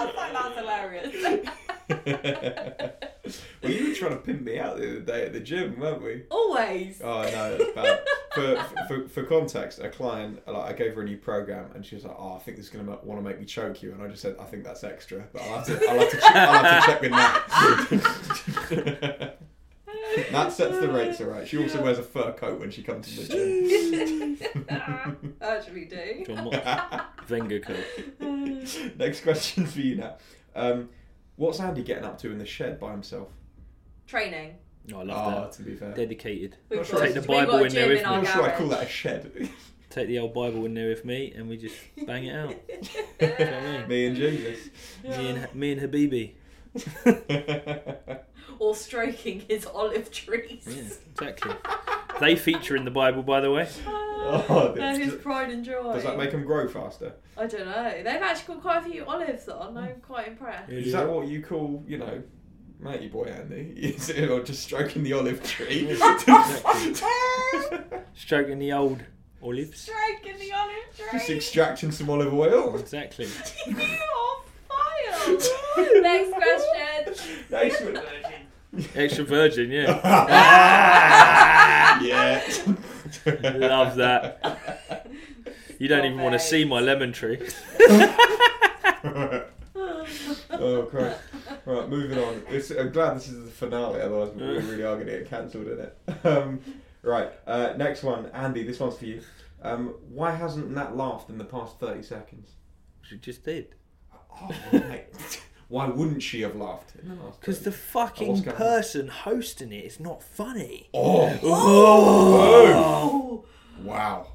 was 0.00 0.14
like, 0.16 0.32
that's 0.32 0.56
hilarious. 0.58 1.14
Well, 3.62 3.72
you 3.72 3.88
were 3.88 3.94
trying 3.94 4.10
to 4.12 4.16
pimp 4.18 4.42
me 4.42 4.58
out 4.58 4.76
the 4.78 4.90
other 4.90 5.00
day 5.00 5.24
at 5.26 5.32
the 5.32 5.40
gym, 5.40 5.78
weren't 5.78 6.02
we? 6.02 6.22
Always. 6.30 7.00
Oh 7.02 7.22
no, 7.22 7.56
that's 7.58 7.72
bad. 7.72 8.00
For, 8.34 8.64
for, 8.88 9.08
for 9.08 9.22
context, 9.24 9.78
a 9.78 9.88
client, 9.90 10.40
like, 10.48 10.70
I 10.70 10.72
gave 10.72 10.94
her 10.94 11.02
a 11.02 11.04
new 11.04 11.18
program, 11.18 11.70
and 11.74 11.84
she 11.84 11.94
was 11.94 12.04
like, 12.04 12.16
"Oh, 12.18 12.34
I 12.34 12.38
think 12.38 12.56
this 12.56 12.66
is 12.66 12.72
gonna 12.72 12.98
want 13.02 13.22
to 13.22 13.28
make 13.28 13.38
me 13.38 13.44
choke 13.44 13.82
you," 13.82 13.92
and 13.92 14.02
I 14.02 14.08
just 14.08 14.22
said, 14.22 14.36
"I 14.40 14.44
think 14.44 14.64
that's 14.64 14.82
extra, 14.84 15.24
but 15.32 15.42
I'll 15.42 15.58
have 15.58 15.66
to, 15.66 15.86
I'll 15.88 15.98
have 16.00 16.10
to, 16.10 16.16
check, 16.16 16.34
I'll 16.34 16.64
have 16.64 16.84
to 16.84 16.90
check 16.90 17.00
with 17.02 17.10
Nat." 18.80 19.38
Nat 20.32 20.48
sets 20.50 20.78
the 20.78 20.90
rates, 20.90 21.20
alright. 21.20 21.46
She 21.48 21.58
also 21.58 21.82
wears 21.82 21.98
a 21.98 22.02
fur 22.02 22.32
coat 22.32 22.58
when 22.60 22.70
she 22.70 22.82
comes 22.82 23.06
to 23.14 23.22
the 23.22 24.38
gym. 24.38 25.26
Actually, 25.40 25.84
do. 25.86 26.24
John 26.26 26.44
Mo- 26.44 27.00
Wenger 27.30 27.60
coat. 27.60 27.84
Next 28.98 29.22
question 29.22 29.66
for 29.66 29.80
you, 29.80 29.96
now. 29.96 30.16
Um, 30.54 30.88
what's 31.36 31.60
Andy 31.60 31.82
getting 31.82 32.04
up 32.04 32.18
to 32.18 32.30
in 32.30 32.38
the 32.38 32.46
shed 32.46 32.78
by 32.80 32.90
himself? 32.92 33.28
Training. 34.06 34.54
No, 34.88 35.00
I 35.00 35.02
love 35.04 35.48
Oh, 35.48 35.56
to 35.56 35.62
be 35.62 35.74
fair. 35.76 35.92
Dedicated. 35.94 36.56
We've 36.68 36.80
Not 36.80 36.88
got, 36.88 36.90
sure 36.98 37.04
Take 37.06 37.14
the 37.14 37.20
we've 37.20 37.28
Bible 37.28 37.54
a 37.54 37.62
in 37.64 37.72
there 37.72 37.82
gym 37.84 37.88
with 37.90 37.98
in 37.98 38.04
me. 38.04 38.04
our 38.04 38.14
I'm 38.18 38.24
not 38.24 38.32
sure 38.34 38.42
I 38.42 38.50
call 38.56 38.68
that 38.68 38.82
a 38.82 38.88
shed. 38.88 39.48
Take 39.90 40.08
the 40.08 40.18
old 40.18 40.34
Bible 40.34 40.64
in 40.64 40.74
there 40.74 40.88
with 40.88 41.04
me 41.04 41.32
and 41.36 41.48
we 41.48 41.56
just 41.58 41.76
bang 42.06 42.24
it 42.24 42.34
out. 42.34 42.48
Do 42.68 43.26
you 43.26 43.28
know 43.28 43.34
what 43.36 43.40
I 43.50 43.78
mean? 43.78 43.88
Me 43.88 44.06
and 44.06 44.16
Jesus. 44.16 44.68
Me 45.04 45.28
and 45.30 45.54
me 45.54 45.72
and 45.72 45.80
Habibi. 45.82 46.32
or 48.58 48.74
stroking 48.74 49.40
his 49.48 49.66
olive 49.66 50.10
trees. 50.10 50.64
Yeah, 50.66 50.82
exactly. 51.12 51.52
They 52.20 52.36
feature 52.36 52.74
in 52.76 52.84
the 52.84 52.90
Bible, 52.90 53.22
by 53.22 53.40
the 53.40 53.50
way. 53.50 53.68
Oh, 54.24 54.72
They're 54.76 54.98
his 54.98 55.12
does, 55.12 55.20
pride 55.22 55.50
and 55.50 55.64
joy. 55.64 55.92
does 55.92 56.04
that 56.04 56.16
make 56.16 56.30
them 56.30 56.44
grow 56.44 56.68
faster? 56.68 57.12
I 57.36 57.46
don't 57.46 57.66
know. 57.66 57.90
They've 57.96 58.06
actually 58.06 58.54
got 58.54 58.62
quite 58.62 58.86
a 58.86 58.90
few 58.90 59.04
olives 59.04 59.48
on. 59.48 59.76
I'm 59.76 60.00
quite 60.00 60.28
impressed. 60.28 60.70
Is 60.70 60.92
that 60.92 61.08
what 61.08 61.26
you 61.26 61.42
call, 61.42 61.82
you 61.86 61.98
know, 61.98 62.22
matey 62.80 63.08
boy 63.08 63.24
Andy? 63.24 63.72
Is 63.76 64.08
it 64.10 64.30
or 64.30 64.42
just 64.42 64.62
stroking 64.62 65.02
the 65.02 65.12
olive 65.12 65.42
tree? 65.42 65.94
Stroking 68.14 68.58
the 68.58 68.72
old 68.72 69.02
olives. 69.42 69.80
Stroking 69.82 70.38
the 70.38 70.52
olive 70.52 70.74
tree. 70.96 71.06
just 71.12 71.30
extracting 71.30 71.90
some 71.90 72.08
olive 72.10 72.32
oil. 72.32 72.76
Exactly. 72.78 73.26
You're 73.66 73.78
on 73.78 74.42
fire. 74.68 76.00
Next 76.00 76.32
question. 76.32 77.14
Nice 77.50 77.80
one. 77.80 77.94
Virgin. 77.94 78.88
Extra 78.94 79.24
virgin, 79.24 79.70
yeah. 79.70 80.00
yeah. 82.02 82.42
Love 83.26 83.96
that. 83.96 85.06
You 85.78 85.88
don't 85.88 86.04
even 86.04 86.20
want 86.20 86.34
to 86.34 86.38
see 86.38 86.64
my 86.64 86.80
lemon 86.80 87.12
tree. 87.12 87.38
oh 90.50 90.86
Christ! 90.90 91.20
Right, 91.64 91.88
moving 91.88 92.18
on. 92.18 92.42
It's, 92.48 92.70
I'm 92.70 92.90
glad 92.90 93.16
this 93.16 93.28
is 93.28 93.44
the 93.44 93.50
finale, 93.50 94.00
otherwise 94.00 94.32
we 94.34 94.42
really 94.42 94.82
are 94.84 94.94
going 94.94 95.06
to 95.06 95.18
get 95.18 95.28
cancelled 95.28 95.68
in 95.68 95.78
it. 95.80 95.98
Um, 96.24 96.60
right, 97.02 97.32
uh, 97.48 97.74
next 97.76 98.04
one, 98.04 98.26
Andy. 98.26 98.62
This 98.62 98.78
one's 98.78 98.96
for 98.96 99.06
you. 99.06 99.22
Um, 99.60 99.94
why 100.08 100.30
hasn't 100.30 100.70
Nat 100.70 100.96
laughed 100.96 101.30
in 101.30 101.38
the 101.38 101.44
past 101.44 101.80
thirty 101.80 102.02
seconds? 102.02 102.50
She 103.02 103.16
just 103.16 103.44
did. 103.44 103.74
Oh, 104.40 104.50
mate. 104.72 105.06
Why 105.72 105.86
wouldn't 105.86 106.22
she 106.22 106.42
have 106.42 106.54
laughed 106.54 106.92
in 107.02 107.08
the 107.08 107.14
last? 107.14 107.40
Because 107.40 107.60
the 107.60 107.72
fucking 107.72 108.42
going 108.42 108.48
on? 108.50 108.54
person 108.56 109.08
hosting 109.08 109.72
it 109.72 109.86
is 109.86 109.98
not 109.98 110.22
funny. 110.22 110.90
Oh. 110.92 111.32
Oh. 111.42 111.48
oh, 112.74 112.74
oh! 112.76 113.82
wow. 113.82 114.26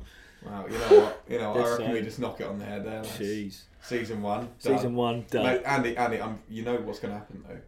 Wow, 0.44 0.66
you 0.68 0.80
know 0.80 1.00
what? 1.02 1.24
You 1.30 1.38
know, 1.38 1.52
I 1.54 1.58
Dead 1.58 1.70
reckon 1.70 1.92
we 1.92 2.02
just 2.02 2.18
knock 2.18 2.42
it 2.42 2.48
on 2.48 2.58
the 2.58 2.66
head 2.66 2.84
there. 2.84 3.04
lads. 3.04 3.20
Jeez. 3.20 3.62
Season 3.84 4.20
one. 4.24 4.40
done. 4.46 4.50
Season 4.58 4.96
one 4.96 5.26
done. 5.30 5.44
Mate, 5.46 5.62
Andy, 5.64 5.96
Andy, 5.96 6.20
I'm, 6.20 6.40
you 6.50 6.64
know 6.64 6.76
what's 6.78 6.98
going 6.98 7.14
to 7.14 7.20
happen 7.20 7.44
though. 7.48 7.60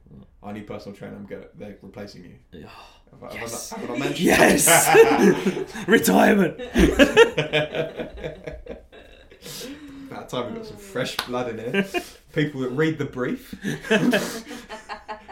I 0.42 0.52
need 0.52 0.66
personal 0.66 0.98
trainer. 0.98 1.16
I'm 1.16 1.28
gonna, 1.28 1.46
they're 1.54 1.78
replacing 1.84 2.24
you. 2.24 2.66
Have 3.12 3.24
I, 3.24 3.34
have 3.36 3.36
I 3.36 3.40
Yes. 3.40 3.70
have 3.70 3.92
I? 3.92 4.08
Yes. 4.16 5.76
Retirement. 5.88 6.60
About 10.10 10.30
time 10.30 10.46
we've 10.48 10.56
got 10.56 10.66
some 10.66 10.78
fresh 10.78 11.16
blood 11.18 11.50
in 11.50 11.72
here. 11.72 11.86
People 12.34 12.62
that 12.62 12.70
read 12.70 12.98
the 12.98 13.06
brief. 13.06 13.54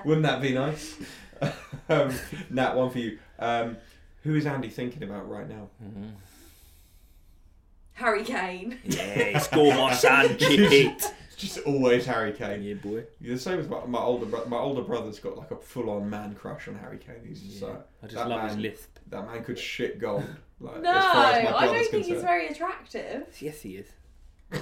Wouldn't 0.06 0.24
that 0.24 0.42
be 0.42 0.54
nice? 0.54 0.96
um, 1.90 2.12
Nat, 2.50 2.76
one 2.76 2.90
for 2.90 3.00
you. 3.00 3.20
Um, 3.40 3.78
who 4.24 4.36
is 4.36 4.46
Andy 4.46 4.70
thinking 4.70 5.04
about 5.04 5.30
right 5.30 5.48
now? 5.48 5.70
Harry 7.94 8.24
Kane. 8.24 8.80
Yeah, 8.84 9.40
score 9.40 9.74
my 9.74 9.94
son, 9.94 10.38
chip 10.38 10.72
it. 10.72 10.96
It's 10.98 11.36
just 11.36 11.60
always 11.66 12.06
Harry 12.06 12.32
Kane. 12.34 12.64
Yeah, 12.64 12.76
boy. 12.76 13.04
You're 13.22 13.36
the 13.36 13.42
same 13.42 13.60
as 13.60 13.68
my, 13.68 13.86
my 13.86 14.00
older 14.00 14.26
bro- 14.26 14.46
my 14.46 14.58
older 14.58 14.82
brother's 14.82 15.20
got 15.20 15.38
like 15.38 15.52
a 15.52 15.56
full 15.56 15.90
on 15.90 16.10
man 16.10 16.34
crush 16.36 16.68
on 16.68 16.76
Harry 16.76 16.98
Kane. 16.98 17.24
He's 17.28 17.42
just 17.42 17.62
Yeah. 17.62 17.68
like 17.70 17.86
I 18.04 18.06
just 18.08 18.16
that 18.16 18.28
love 18.28 18.40
man, 18.42 18.50
his 18.50 18.58
lisp. 18.58 18.98
That 19.10 19.26
man 19.28 19.44
could 19.44 19.60
shit 19.60 20.00
gold. 20.00 20.26
Like, 20.60 20.82
No, 20.82 20.92
as 20.92 21.06
as 21.46 21.54
I 21.54 21.66
don't 21.68 21.88
think 21.92 22.06
he's 22.06 22.22
very 22.22 22.48
attractive. 22.48 23.28
Yes, 23.40 23.62
he 23.62 23.78
is. 23.78 23.88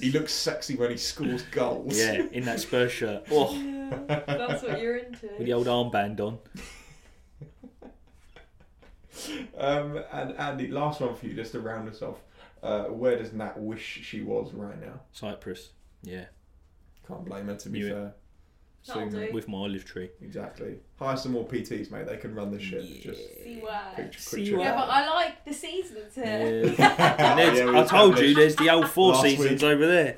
He 0.00 0.10
looks 0.12 0.32
sexy 0.32 0.76
when 0.76 0.90
he 0.90 0.96
scores 0.96 1.42
goals. 1.44 1.96
Yeah, 1.98 2.26
in 2.30 2.44
that 2.44 2.60
Spurs 2.60 2.92
shirt. 2.92 3.24
Oh, 3.30 3.52
Yeah, 3.54 4.20
that's 4.26 4.62
what 4.62 4.80
you're 4.80 4.96
into. 4.98 5.28
with 5.38 5.46
the 5.46 5.52
old 5.52 5.66
armband 5.66 6.20
on. 6.20 6.38
Um, 9.56 10.02
and 10.12 10.36
Andy, 10.36 10.68
last 10.68 11.00
one 11.00 11.14
for 11.14 11.26
you, 11.26 11.34
just 11.34 11.52
to 11.52 11.60
round 11.60 11.88
us 11.88 12.02
off. 12.02 12.16
Uh, 12.62 12.84
where 12.84 13.16
does 13.18 13.32
Nat 13.32 13.58
wish 13.60 14.00
she 14.02 14.22
was 14.22 14.52
right 14.54 14.80
now? 14.80 15.00
Cyprus. 15.12 15.70
Yeah, 16.02 16.24
Can't 17.06 17.24
blame 17.24 17.46
her. 17.46 17.56
To 17.56 17.68
be 17.68 17.80
Knew 17.80 17.86
it. 17.88 17.90
fair. 17.90 18.14
That'll 18.86 19.08
Soon, 19.10 19.26
do. 19.28 19.32
with 19.32 19.46
my 19.48 19.58
olive 19.58 19.84
tree. 19.84 20.10
Exactly. 20.20 20.74
Hire 20.98 21.16
some 21.16 21.32
more 21.32 21.46
PTs, 21.46 21.90
mate. 21.92 22.06
They 22.06 22.16
can 22.16 22.34
run 22.34 22.50
the 22.50 22.58
ship. 22.60 22.82
Yeah. 22.84 23.00
Just 23.12 23.20
See 23.44 23.52
quick, 23.60 23.62
what? 23.62 23.94
quick 23.94 24.14
See 24.18 24.44
trip. 24.46 24.58
what? 24.58 24.64
Yeah, 24.64 24.74
but 24.74 24.88
I 24.90 25.08
like 25.14 25.44
the 25.44 25.52
seasons 25.52 26.12
Yeah. 26.16 26.38
here. 26.38 26.62
And 26.78 27.38
there's- 27.38 27.58
Yeah, 27.58 27.70
we 27.70 27.78
I 27.78 27.84
told 27.84 28.18
you, 28.18 28.24
established. 28.26 28.36
there's 28.36 28.56
the 28.56 28.70
old 28.70 28.88
Four 28.88 29.12
Last 29.12 29.22
Seasons 29.22 29.62
week. 29.62 29.70
over 29.70 29.86
there. 29.86 30.16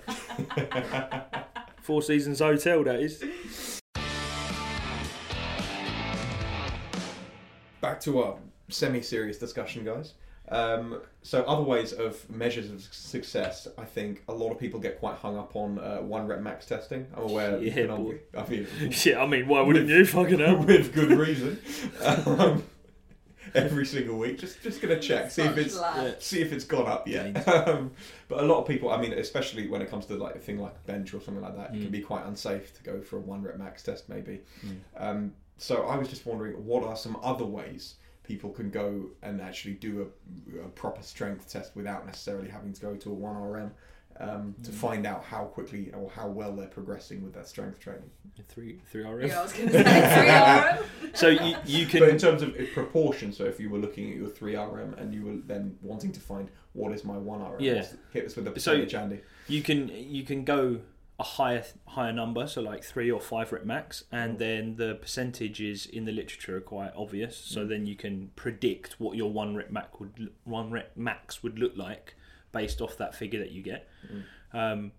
Four 1.83 2.01
Seasons 2.03 2.39
Hotel, 2.39 2.83
that 2.85 3.01
is. 3.01 3.23
Back 7.81 8.01
to 8.01 8.23
our 8.23 8.37
semi-serious 8.71 9.39
discussion, 9.39 9.85
guys. 9.85 10.15
Um, 10.51 11.01
so, 11.23 11.43
other 11.45 11.63
ways 11.63 11.93
of 11.93 12.29
measures 12.31 12.71
of 12.71 12.83
success, 12.93 13.67
I 13.79 13.85
think 13.85 14.23
a 14.29 14.33
lot 14.35 14.51
of 14.53 14.59
people 14.59 14.79
get 14.79 14.99
quite 15.01 15.17
hung 15.17 15.39
up 15.39 15.57
on 15.57 15.79
uh, 15.79 15.99
one 15.99 16.27
rep 16.27 16.41
max 16.41 16.67
testing. 16.67 17.07
I'm 17.17 17.23
aware. 17.25 17.59
Yeah, 17.63 17.81
you 17.81 17.87
can 17.89 17.97
boy. 17.97 18.19
I 18.37 18.47
mean, 18.49 18.67
Yeah, 19.05 19.23
I 19.23 19.27
mean, 19.27 19.49
why 19.49 19.61
wouldn't 19.67 19.89
you? 19.89 20.05
Fucking 20.05 20.39
hell. 20.39 20.57
with 20.65 20.93
good 20.93 21.13
reason. 21.13 21.59
Um, 22.03 22.63
every 23.55 23.87
single 23.87 24.19
week, 24.19 24.39
just 24.39 24.63
just 24.63 24.83
gonna 24.83 25.01
check, 25.01 25.31
see 25.31 25.43
if 25.43 25.57
it's 25.57 25.79
lad. 25.81 26.21
See 26.23 26.41
if 26.43 26.53
it's 26.53 26.65
gone 26.65 26.87
up 26.89 27.09
yet. 27.09 27.47
Um, 27.49 27.93
but 28.29 28.41
a 28.41 28.47
lot 28.47 28.61
of 28.61 28.67
people, 28.69 28.91
I 28.91 29.01
mean, 29.01 29.13
especially 29.15 29.69
when 29.69 29.81
it 29.81 29.91
comes 29.91 30.05
to 30.07 30.17
like 30.17 30.35
a 30.37 30.41
thing 30.41 30.59
like 30.59 30.75
a 30.75 30.87
bench 30.87 31.15
or 31.15 31.21
something 31.23 31.43
like 31.43 31.57
that, 31.57 31.71
it 31.75 31.79
can 31.81 31.89
Mm. 31.89 31.93
be 31.93 32.01
quite 32.01 32.27
unsafe 32.27 32.75
to 32.77 32.83
go 32.83 33.01
for 33.01 33.17
a 33.17 33.21
one 33.21 33.43
rep 33.43 33.57
max 33.57 33.83
test, 33.83 34.09
maybe. 34.11 34.41
Mm. 34.67 34.77
Um, 34.97 35.33
so 35.57 35.85
I 35.87 35.97
was 35.97 36.09
just 36.09 36.27
wondering, 36.27 36.53
what 36.67 36.83
are 36.85 36.97
some 36.97 37.17
other 37.23 37.45
ways 37.47 37.95
people 38.25 38.51
can 38.51 38.71
go 38.71 39.05
and 39.23 39.41
actually 39.41 39.75
do 39.75 40.11
a, 40.57 40.65
a 40.65 40.69
proper 40.69 41.03
strength 41.03 41.49
test 41.51 41.77
without 41.77 42.07
necessarily 42.07 42.49
having 42.49 42.73
to 42.73 42.81
go 42.81 42.95
to 42.97 43.11
a 43.11 43.15
one 43.15 43.37
RM 43.37 43.71
um, 44.21 44.55
to 44.63 44.71
Mm. 44.71 44.75
find 44.75 45.07
out 45.07 45.25
how 45.25 45.45
quickly 45.45 45.91
or 45.93 46.09
how 46.11 46.29
well 46.29 46.55
they're 46.55 46.69
progressing 46.69 47.23
with 47.25 47.35
their 47.35 47.45
strength 47.45 47.81
training. 47.81 48.09
Three, 48.49 48.81
three 48.91 49.03
RM. 49.05 49.27
Yeah, 49.29 49.41
I 49.41 49.43
was 49.43 49.53
going 49.53 49.69
to 49.71 49.73
say 49.73 49.83
three 49.83 51.07
RM. 51.09 51.15
So 51.15 51.29
you, 51.29 51.57
you 51.67 51.87
But 52.01 52.09
in 52.09 52.19
terms 52.19 52.43
of 52.43 52.55
proportion, 52.75 53.33
so 53.33 53.45
if 53.45 53.59
you 53.61 53.69
were 53.71 53.79
looking 53.79 54.11
at 54.11 54.17
your 54.17 54.29
three 54.29 54.57
RM 54.57 54.95
and 54.99 55.13
you 55.13 55.25
were 55.25 55.37
then 55.47 55.77
wanting 55.83 56.13
to 56.13 56.21
find 56.21 56.49
what 56.75 56.93
is 56.93 57.05
my 57.05 57.19
one 57.19 57.41
RM, 57.43 57.61
Yeah. 57.61 57.85
hit 58.13 58.25
us 58.27 58.37
with 58.37 58.47
a 58.47 58.51
So- 58.51 58.55
percentage, 58.55 58.95
Andy. 58.95 59.21
you 59.49 59.63
can 59.63 59.89
you 59.89 60.23
can 60.23 60.45
go 60.45 60.79
a 61.19 61.23
higher 61.23 61.65
higher 61.87 62.13
number, 62.13 62.47
so 62.47 62.61
like 62.61 62.83
three 62.83 63.11
or 63.11 63.21
five 63.21 63.53
rep 63.53 63.65
max, 63.65 64.05
and 64.11 64.35
Mm. 64.35 64.39
then 64.39 64.77
the 64.77 64.95
percentages 64.97 65.87
in 65.87 66.05
the 66.07 66.13
literature 66.13 66.57
are 66.57 66.61
quite 66.61 66.93
obvious. 66.97 67.37
So 67.37 67.65
Mm. 67.65 67.69
then 67.69 67.87
you 67.87 67.95
can 67.97 68.29
predict 68.35 68.99
what 69.01 69.17
your 69.17 69.31
one 69.33 69.55
rep 69.55 69.71
max 69.71 69.99
would 70.01 70.33
one 70.45 70.71
rep 70.73 70.97
max 70.97 71.43
would 71.43 71.59
look 71.59 71.77
like 71.77 72.15
based 72.53 72.81
off 72.81 72.97
that 72.99 73.15
figure 73.15 73.39
that 73.41 73.53
you 73.53 73.63
get, 73.63 73.89
Mm. 74.13 74.25
um, 74.53 74.93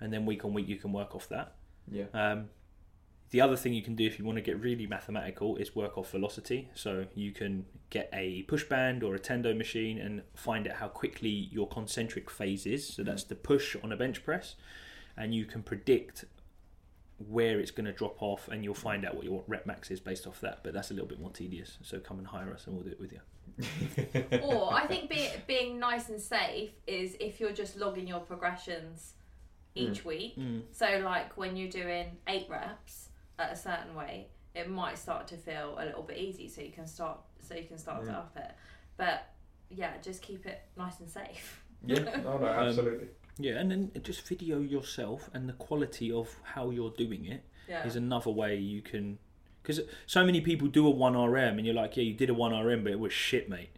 and 0.00 0.12
then 0.12 0.24
week 0.26 0.44
on 0.44 0.54
week 0.54 0.68
you 0.68 0.76
can 0.76 0.92
work 0.92 1.14
off 1.14 1.28
that. 1.28 1.54
Yeah. 1.90 2.06
Um, 2.14 2.50
the 3.30 3.42
other 3.42 3.56
thing 3.56 3.74
you 3.74 3.82
can 3.82 3.94
do 3.94 4.06
if 4.06 4.18
you 4.18 4.24
want 4.24 4.36
to 4.36 4.42
get 4.42 4.58
really 4.58 4.86
mathematical 4.86 5.56
is 5.56 5.76
work 5.76 5.98
off 5.98 6.10
velocity. 6.12 6.70
So 6.74 7.06
you 7.14 7.32
can 7.32 7.66
get 7.90 8.08
a 8.12 8.42
push 8.44 8.64
band 8.64 9.02
or 9.02 9.14
a 9.14 9.18
tendo 9.18 9.54
machine 9.54 9.98
and 9.98 10.22
find 10.34 10.66
out 10.66 10.76
how 10.76 10.88
quickly 10.88 11.28
your 11.52 11.68
concentric 11.68 12.30
phase 12.30 12.64
is. 12.64 12.88
So 12.88 13.02
that's 13.02 13.24
the 13.24 13.34
push 13.34 13.76
on 13.82 13.92
a 13.92 13.96
bench 13.98 14.24
press, 14.24 14.56
and 15.18 15.34
you 15.34 15.44
can 15.44 15.62
predict 15.62 16.24
where 17.28 17.58
it's 17.58 17.72
going 17.72 17.84
to 17.86 17.92
drop 17.92 18.22
off, 18.22 18.48
and 18.48 18.62
you'll 18.64 18.74
find 18.74 19.04
out 19.04 19.16
what 19.16 19.24
your 19.24 19.42
rep 19.48 19.66
max 19.66 19.90
is 19.90 19.98
based 20.00 20.26
off 20.26 20.40
that. 20.40 20.60
But 20.62 20.72
that's 20.72 20.90
a 20.90 20.94
little 20.94 21.08
bit 21.08 21.20
more 21.20 21.30
tedious. 21.30 21.76
So 21.82 21.98
come 21.98 22.18
and 22.18 22.26
hire 22.26 22.52
us, 22.54 22.66
and 22.66 22.76
we'll 22.76 22.84
do 22.84 22.92
it 22.92 23.00
with 23.00 23.12
you. 23.12 23.20
or 24.42 24.72
I 24.72 24.86
think 24.86 25.10
be, 25.10 25.28
being 25.48 25.80
nice 25.80 26.08
and 26.10 26.20
safe 26.20 26.70
is 26.86 27.16
if 27.18 27.40
you're 27.40 27.52
just 27.52 27.76
logging 27.76 28.06
your 28.06 28.20
progressions 28.20 29.14
each 29.74 30.04
week. 30.04 30.38
So 30.70 31.00
like 31.04 31.36
when 31.36 31.56
you're 31.56 31.70
doing 31.70 32.16
eight 32.28 32.46
reps 32.48 33.08
at 33.38 33.52
a 33.52 33.56
certain 33.56 33.94
weight, 33.96 34.28
it 34.54 34.68
might 34.70 34.98
start 34.98 35.26
to 35.28 35.36
feel 35.36 35.76
a 35.78 35.84
little 35.84 36.02
bit 36.02 36.18
easy. 36.18 36.48
So 36.48 36.60
you 36.62 36.70
can 36.72 36.86
start. 36.86 37.18
So 37.40 37.54
you 37.54 37.64
can 37.64 37.78
start 37.78 38.04
to 38.04 38.10
Mm. 38.10 38.16
up 38.16 38.32
it. 38.36 38.52
But 38.96 39.26
yeah, 39.70 39.92
just 40.02 40.22
keep 40.22 40.46
it 40.46 40.62
nice 40.76 41.00
and 41.00 41.08
safe. 41.10 41.62
Yeah, 41.84 41.98
no, 42.24 42.38
no, 42.38 42.46
absolutely. 42.46 43.08
Yeah, 43.38 43.54
and 43.58 43.70
then 43.70 43.90
just 44.02 44.26
video 44.26 44.58
yourself 44.60 45.30
and 45.32 45.48
the 45.48 45.52
quality 45.54 46.10
of 46.10 46.34
how 46.42 46.70
you're 46.70 46.90
doing 46.90 47.24
it 47.26 47.44
Yeah. 47.68 47.86
is 47.86 47.96
another 47.96 48.30
way 48.30 48.56
you 48.56 48.82
can 48.82 49.18
because 49.62 49.80
so 50.06 50.24
many 50.24 50.40
people 50.40 50.66
do 50.68 50.88
a 50.88 50.92
1rm 50.92 51.58
and 51.58 51.66
you're 51.66 51.74
like 51.74 51.96
yeah 51.96 52.02
you 52.02 52.14
did 52.14 52.30
a 52.30 52.34
1rm 52.34 52.82
but 52.84 52.92
it 52.92 52.98
was 52.98 53.12
shit 53.12 53.48
mate 53.50 53.68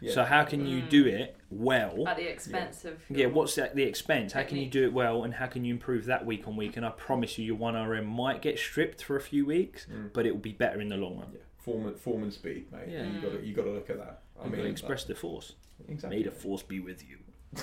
Yeah. 0.00 0.12
so 0.12 0.24
how 0.24 0.44
can 0.44 0.66
you 0.66 0.80
do 0.82 1.06
it 1.06 1.36
well 1.50 2.08
At 2.08 2.16
the 2.16 2.28
expense 2.28 2.84
of 2.84 2.94
yeah 3.08 3.26
what's 3.26 3.54
that 3.54 3.76
the 3.76 3.84
expense 3.84 4.32
how 4.32 4.42
can 4.42 4.56
you 4.58 4.66
do 4.68 4.82
it 4.84 4.92
well 4.92 5.22
and 5.22 5.34
how 5.34 5.46
can 5.46 5.64
you 5.64 5.72
improve 5.72 6.06
that 6.06 6.26
week 6.26 6.48
on 6.48 6.56
week 6.56 6.76
and 6.76 6.84
i 6.84 6.90
promise 6.90 7.38
you 7.38 7.44
your 7.44 7.56
1rm 7.56 8.06
might 8.06 8.42
get 8.42 8.58
stripped 8.58 9.02
for 9.04 9.14
a 9.16 9.20
few 9.20 9.46
weeks 9.46 9.86
Mm. 9.86 10.12
but 10.12 10.26
it 10.26 10.32
will 10.32 10.40
be 10.40 10.52
better 10.52 10.80
in 10.80 10.88
the 10.88 10.96
long 10.96 11.18
run 11.18 11.28
Yeah. 11.32 11.40
Form 11.58 11.86
and, 11.86 11.96
form 11.98 12.22
and 12.22 12.32
speed, 12.32 12.72
mate. 12.72 12.88
Yeah. 12.88 13.04
You 13.12 13.20
got 13.20 13.32
to 13.32 13.46
you 13.46 13.52
got 13.54 13.64
to 13.64 13.72
look 13.72 13.90
at 13.90 13.98
that. 13.98 14.22
I 14.40 14.44
I 14.44 14.48
mean, 14.48 14.62
mean, 14.62 14.70
express 14.70 15.04
the 15.04 15.14
force 15.14 15.52
exactly. 15.88 16.18
may 16.18 16.22
the 16.24 16.30
force 16.30 16.62
be 16.62 16.80
with 16.80 17.06
you 17.08 17.18
i 17.56 17.60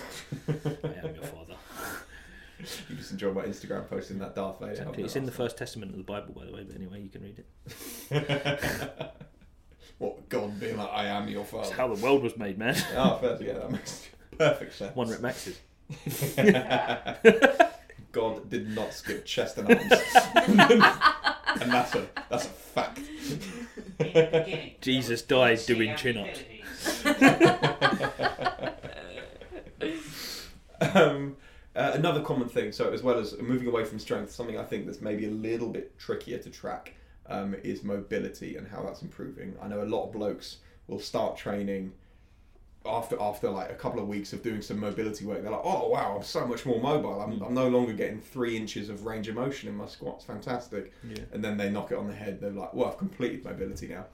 am 1.03 1.15
your 1.15 1.23
father 1.33 1.55
You 2.89 2.95
just 2.95 3.11
enjoy 3.11 3.31
my 3.33 3.43
Instagram 3.43 3.87
posting 3.89 4.19
that 4.19 4.33
Darth 4.35 4.59
Vader. 4.59 4.71
exactly. 4.71 5.03
it's 5.03 5.15
in 5.15 5.25
the 5.25 5.31
first 5.31 5.57
testament 5.57 5.91
of 5.91 5.97
the 5.97 6.03
bible 6.03 6.33
by 6.33 6.45
the 6.45 6.51
way 6.51 6.63
but 6.63 6.75
anyway 6.75 7.01
you 7.01 7.09
can 7.09 7.21
read 7.23 7.43
it 8.11 9.15
what 9.97 10.27
God 10.29 10.59
being 10.59 10.75
like, 10.77 10.89
I 10.91 11.05
am 11.05 11.27
your 11.29 11.41
it's 11.43 11.51
father. 11.51 11.73
how 11.75 11.87
the 11.93 12.01
world 12.03 12.23
was 12.23 12.35
made 12.37 12.57
man 12.57 12.75
Oh, 12.95 13.17
fair, 13.21 13.37
yeah, 13.41 13.53
that 13.53 13.71
makes 13.71 14.07
perfect 14.37 14.73
sense. 14.73 14.95
one 14.95 15.09
rep 15.09 15.21
maxes 15.21 15.59
God 18.11 18.49
did 18.49 18.69
not 18.69 18.93
skip 18.93 19.25
chest 19.25 19.57
and 19.57 19.67
arms, 19.69 19.81
and 19.85 21.71
that's 21.71 21.93
a 21.95 22.07
that's 22.29 22.45
a 22.45 22.49
fact. 22.49 22.97
In 22.99 23.39
the 23.99 24.43
beginning, 24.45 24.71
Jesus 24.81 25.21
there 25.23 25.37
died 25.49 25.59
sea 25.59 25.73
doing 25.75 25.95
chin-ups. 25.97 26.39
Um, 30.95 31.35
uh, 31.75 31.91
another 31.93 32.21
common 32.21 32.47
thing, 32.47 32.71
so 32.71 32.91
as 32.91 33.03
well 33.03 33.19
as 33.19 33.37
moving 33.39 33.67
away 33.67 33.83
from 33.83 33.99
strength, 33.99 34.31
something 34.31 34.57
I 34.57 34.63
think 34.63 34.85
that's 34.85 35.01
maybe 35.01 35.25
a 35.25 35.31
little 35.31 35.69
bit 35.69 35.97
trickier 35.99 36.37
to 36.39 36.49
track 36.49 36.93
um, 37.27 37.55
is 37.63 37.83
mobility 37.83 38.55
and 38.55 38.67
how 38.67 38.83
that's 38.83 39.01
improving. 39.01 39.55
I 39.61 39.67
know 39.67 39.83
a 39.83 39.85
lot 39.85 40.05
of 40.05 40.13
blokes 40.13 40.57
will 40.87 40.99
start 40.99 41.37
training 41.37 41.93
after 42.85 43.19
after 43.19 43.49
like 43.49 43.71
a 43.71 43.73
couple 43.73 43.99
of 43.99 44.07
weeks 44.07 44.31
of 44.31 44.43
doing 44.43 44.61
some 44.61 44.79
mobility 44.79 45.25
work. 45.25 45.41
They're 45.41 45.51
like, 45.51 45.61
oh 45.63 45.89
wow, 45.89 46.15
I'm 46.15 46.23
so 46.23 46.45
much 46.45 46.65
more 46.65 46.79
mobile. 46.79 47.19
I'm, 47.19 47.41
I'm 47.41 47.53
no 47.53 47.67
longer 47.67 47.93
getting 47.93 48.19
three 48.19 48.55
inches 48.55 48.89
of 48.89 49.05
range 49.05 49.27
of 49.27 49.35
motion 49.35 49.67
in 49.69 49.75
my 49.75 49.87
squats. 49.87 50.23
Fantastic. 50.23 50.93
yeah 51.03 51.23
And 51.33 51.43
then 51.43 51.57
they 51.57 51.69
knock 51.69 51.91
it 51.91 51.97
on 51.97 52.07
the 52.07 52.13
head. 52.13 52.39
They're 52.39 52.51
like, 52.51 52.73
well, 52.73 52.89
I've 52.89 52.97
completed 52.97 53.43
mobility 53.43 53.87
now. 53.87 54.05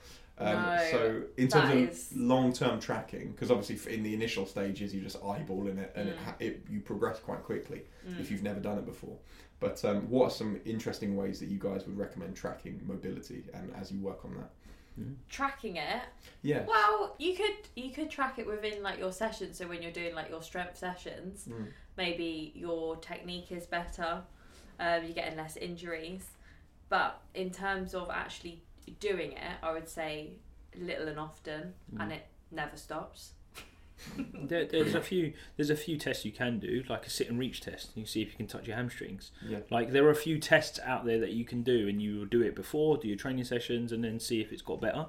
Um, 0.42 0.56
No, 0.78 0.88
so 0.92 1.24
in 1.38 1.48
terms 1.48 1.70
of 1.72 1.78
is- 1.78 2.14
long-term 2.16 2.80
tracking, 2.80 3.32
because 3.32 3.52
obviously 3.52 3.94
in 3.94 4.04
the 4.04 4.14
initial 4.14 4.46
stages 4.46 4.94
you're 4.94 5.04
just 5.04 5.22
eyeballing 5.22 5.78
it, 5.78 5.92
and 5.96 6.10
it, 6.10 6.16
Mm. 6.18 6.24
ha- 6.24 6.36
it 6.40 6.64
you 6.70 6.80
progress 6.82 7.20
quite 7.20 7.44
quickly 7.44 7.82
if 8.20 8.32
you've 8.32 8.44
never 8.44 8.60
done 8.60 8.78
it 8.78 8.86
before. 8.86 9.18
But 9.60 9.84
um, 9.86 10.10
what 10.10 10.26
are 10.26 10.30
some 10.32 10.60
interesting 10.66 11.16
ways 11.16 11.40
that 11.40 11.48
you 11.50 11.60
guys 11.60 11.86
would 11.86 11.98
recommend 11.98 12.36
tracking 12.36 12.82
mobility 12.86 13.46
and 13.54 13.72
as 13.76 13.92
you 13.92 14.00
work 14.00 14.26
on 14.26 14.36
that? 14.38 14.50
Mm. 15.00 15.16
tracking 15.30 15.78
it 15.78 16.02
Yeah. 16.42 16.66
well 16.66 17.16
you 17.18 17.34
could 17.34 17.56
you 17.78 17.92
could 17.94 18.10
track 18.10 18.38
it 18.40 18.46
within 18.46 18.84
like 18.84 19.00
your 19.00 19.14
sessions 19.14 19.58
so 19.58 19.66
when 19.66 19.82
you're 19.82 19.94
doing 19.94 20.14
like 20.14 20.30
your 20.30 20.42
strength 20.44 20.78
sessions 20.78 21.48
Mm. 21.50 21.68
maybe 21.96 22.52
your 22.56 22.98
technique 22.98 23.54
is 23.54 23.66
better 23.66 24.22
um, 24.82 25.04
you're 25.06 25.14
getting 25.14 25.38
less 25.38 25.56
injuries 25.56 26.32
but 26.90 27.22
in 27.36 27.52
terms 27.52 27.94
of 27.96 28.10
actually 28.10 28.62
doing 29.00 29.32
it 29.34 29.40
i 29.64 29.72
would 29.72 29.88
say 29.90 30.32
little 30.78 31.08
and 31.08 31.20
often 31.20 31.74
Mm. 31.94 32.02
and 32.04 32.12
it 32.14 32.26
never 32.52 32.78
stops 32.78 33.34
There, 34.34 34.66
there's 34.66 34.96
a 34.96 35.02
few. 35.02 35.34
There's 35.58 35.70
a 35.70 35.76
few 35.76 35.96
tests 35.96 36.26
you 36.26 36.32
can 36.32 36.58
do, 36.60 36.84
like 36.90 37.06
a 37.06 37.10
sit 37.12 37.30
and 37.30 37.38
reach 37.38 37.62
test. 37.62 37.92
You 37.96 38.08
see 38.08 38.24
if 38.24 38.32
you 38.32 38.36
can 38.38 38.48
touch 38.48 38.66
your 38.68 38.76
hamstrings. 38.76 39.30
Yeah. 39.48 39.60
Like 39.70 39.92
there 39.92 40.04
are 40.08 40.10
a 40.10 40.16
few 40.16 40.40
tests 40.40 40.80
out 40.84 41.06
there 41.06 41.20
that 41.20 41.34
you 41.34 41.46
can 41.46 41.62
do, 41.62 41.88
and 41.88 42.02
you 42.02 42.18
will 42.18 42.26
do 42.26 42.42
it 42.42 42.56
before, 42.56 42.98
do 42.98 43.08
your 43.08 43.16
training 43.16 43.44
sessions, 43.44 43.92
and 43.92 44.04
then 44.04 44.20
see 44.20 44.42
if 44.42 44.52
it's 44.52 44.64
got 44.64 44.82
better. 44.82 45.06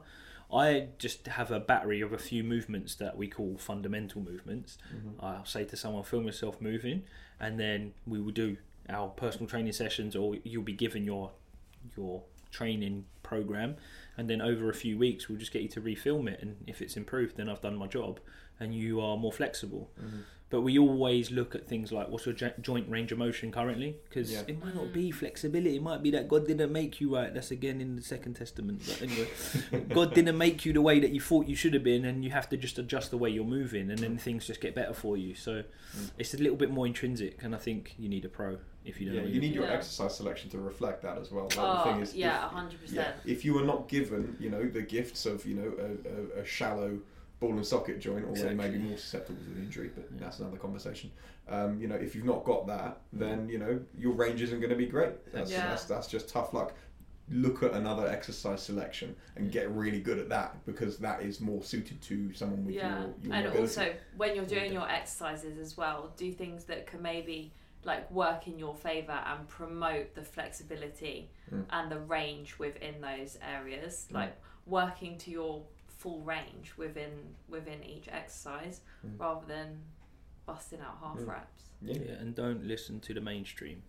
I 0.52 0.88
just 0.98 1.26
have 1.26 1.50
a 1.50 1.58
battery 1.58 2.02
of 2.02 2.12
a 2.12 2.18
few 2.18 2.44
movements 2.44 2.94
that 2.96 3.16
we 3.16 3.28
call 3.28 3.56
fundamental 3.56 4.20
movements. 4.20 4.76
Mhm. 4.94 5.14
I'll 5.20 5.46
say 5.46 5.64
to 5.64 5.76
someone, 5.76 6.02
film 6.02 6.26
yourself 6.26 6.60
moving, 6.60 7.04
and 7.40 7.58
then 7.58 7.94
we 8.06 8.20
will 8.20 8.30
do 8.32 8.58
our 8.90 9.08
personal 9.08 9.46
training 9.48 9.72
sessions, 9.72 10.14
or 10.14 10.36
you'll 10.44 10.62
be 10.64 10.74
given 10.74 11.04
your 11.04 11.32
your 11.96 12.24
training 12.52 13.06
program, 13.22 13.74
and 14.16 14.28
then 14.30 14.40
over 14.40 14.68
a 14.70 14.74
few 14.74 14.96
weeks 14.98 15.28
we'll 15.28 15.38
just 15.38 15.52
get 15.52 15.62
you 15.62 15.68
to 15.70 15.80
refilm 15.80 16.28
it, 16.28 16.40
and 16.42 16.56
if 16.68 16.80
it's 16.80 16.96
improved, 16.96 17.36
then 17.36 17.48
I've 17.48 17.62
done 17.62 17.76
my 17.76 17.86
job, 17.88 18.20
and 18.60 18.74
you 18.74 19.00
are 19.00 19.16
more 19.16 19.32
flexible. 19.32 19.90
Mhm. 20.00 20.20
But 20.50 20.60
we 20.60 20.78
always 20.78 21.30
look 21.30 21.54
at 21.54 21.66
things 21.66 21.92
like 21.92 22.10
what's 22.10 22.26
your 22.26 22.34
jo- 22.34 22.52
joint 22.60 22.86
range 22.90 23.10
of 23.10 23.16
motion 23.16 23.50
currently, 23.50 23.96
because 24.06 24.30
Yeah. 24.30 24.42
it 24.46 24.62
might 24.62 24.74
not 24.74 24.92
be 24.92 25.10
flexibility. 25.10 25.76
It 25.76 25.82
might 25.82 26.02
be 26.02 26.10
that 26.10 26.28
God 26.28 26.46
didn't 26.46 26.70
make 26.70 27.00
you 27.00 27.14
right. 27.16 27.32
That's 27.32 27.50
again 27.50 27.80
in 27.80 27.96
the 27.96 28.02
Second 28.02 28.34
Testament. 28.34 28.82
But 28.86 29.00
anyway, 29.00 29.28
God 29.94 30.12
didn't 30.12 30.36
make 30.36 30.66
you 30.66 30.74
the 30.74 30.82
way 30.82 31.00
that 31.00 31.10
you 31.10 31.22
thought 31.22 31.46
you 31.48 31.56
should 31.56 31.72
have 31.72 31.82
been, 31.82 32.04
and 32.04 32.22
you 32.22 32.32
have 32.32 32.50
to 32.50 32.58
just 32.58 32.78
adjust 32.78 33.10
the 33.10 33.16
way 33.16 33.30
you're 33.30 33.46
moving, 33.46 33.88
and 33.90 33.98
then 34.00 34.18
things 34.18 34.46
just 34.46 34.60
get 34.60 34.74
better 34.74 34.92
for 34.92 35.16
you. 35.16 35.34
So 35.34 35.62
Mm. 35.96 36.10
it's 36.18 36.34
a 36.34 36.38
little 36.38 36.58
bit 36.58 36.70
more 36.70 36.86
intrinsic, 36.86 37.42
and 37.42 37.54
I 37.54 37.58
think 37.58 37.94
you 37.98 38.10
need 38.10 38.26
a 38.26 38.28
pro 38.28 38.58
if 38.84 39.00
you 39.00 39.06
don't. 39.06 39.14
Yeah, 39.16 39.22
know 39.22 39.28
you 39.28 39.40
need 39.40 39.54
your 39.54 39.64
Yeah. 39.64 39.72
exercise 39.72 40.16
selection 40.16 40.50
to 40.50 40.58
reflect 40.58 41.02
that 41.02 41.18
as 41.18 41.30
well. 41.30 41.44
Like, 41.44 41.58
oh 41.58 41.76
the 41.84 41.92
thing 41.92 42.00
is, 42.02 42.14
yeah 42.14 42.46
if- 42.46 42.52
100% 42.52 42.92
Yeah, 42.92 43.12
if 43.24 43.44
you 43.44 43.54
were 43.54 43.62
not 43.64 43.88
given, 43.88 44.36
you 44.40 44.50
know, 44.50 44.64
the 44.68 44.82
gifts 44.82 45.26
of, 45.26 45.44
you 45.46 45.54
know, 45.54 45.72
a, 45.78 46.38
a, 46.38 46.42
a 46.42 46.44
shallow 46.44 46.98
ball 47.40 47.50
and 47.52 47.66
socket 47.66 47.98
joint, 48.00 48.24
although 48.26 48.42
they 48.42 48.54
may 48.54 48.70
be 48.70 48.78
more 48.78 48.96
susceptible 48.96 49.40
to 49.44 49.60
injury, 49.60 49.90
but 49.94 50.06
Yeah. 50.12 50.18
that's 50.20 50.38
another 50.40 50.56
conversation. 50.58 51.10
Um, 51.48 51.80
you 51.80 51.88
know, 51.88 51.96
if 51.96 52.14
you've 52.14 52.24
not 52.24 52.44
got 52.44 52.66
that, 52.68 53.00
then 53.12 53.48
you 53.48 53.58
know 53.58 53.80
your 53.98 54.12
range 54.12 54.42
isn't 54.42 54.60
going 54.60 54.70
to 54.70 54.76
be 54.76 54.86
great. 54.86 55.32
That's, 55.32 55.50
Yeah. 55.50 55.66
that's 55.68 55.84
that's 55.84 56.06
just 56.06 56.28
tough 56.28 56.52
luck. 56.54 56.72
Look 57.30 57.62
at 57.62 57.72
another 57.72 58.06
exercise 58.08 58.62
selection 58.62 59.16
and 59.36 59.50
get 59.50 59.70
really 59.70 60.00
good 60.00 60.18
at 60.18 60.28
that 60.28 60.64
because 60.66 60.98
that 60.98 61.22
is 61.22 61.40
more 61.40 61.62
suited 61.62 62.00
to 62.02 62.32
someone 62.34 62.64
with 62.64 62.74
yeah 62.74 63.00
your, 63.00 63.14
your 63.22 63.34
and 63.34 63.44
mobility. 63.46 63.58
also 63.58 63.94
when 64.16 64.36
you're 64.36 64.44
doing 64.44 64.72
Yeah. 64.72 64.80
your 64.80 64.88
exercises 64.90 65.56
as 65.58 65.76
well 65.76 66.12
do 66.16 66.32
things 66.32 66.64
that 66.64 66.86
can 66.86 67.00
maybe 67.00 67.52
like 67.84 68.10
work 68.10 68.46
in 68.46 68.58
your 68.58 68.74
favor 68.74 69.20
and 69.26 69.48
promote 69.48 70.14
the 70.14 70.22
flexibility 70.22 71.30
Mm. 71.52 71.64
and 71.70 71.90
the 71.90 71.98
range 71.98 72.58
within 72.58 73.00
those 73.00 73.36
areas 73.42 74.06
Mm. 74.10 74.14
like 74.14 74.36
working 74.66 75.18
to 75.18 75.30
your 75.30 75.64
full 75.88 76.20
range 76.22 76.72
within 76.76 77.34
within 77.48 77.82
each 77.84 78.08
exercise 78.08 78.80
Mm. 79.04 79.18
rather 79.20 79.46
than 79.46 79.82
busting 80.46 80.80
out 80.80 80.98
half 81.00 81.18
reps 81.26 81.70
yeah. 81.80 81.94
Yeah, 81.98 82.12
and 82.12 82.34
don't 82.34 82.64
listen 82.64 83.00
to 83.00 83.14
the 83.14 83.20
mainstream. 83.20 83.82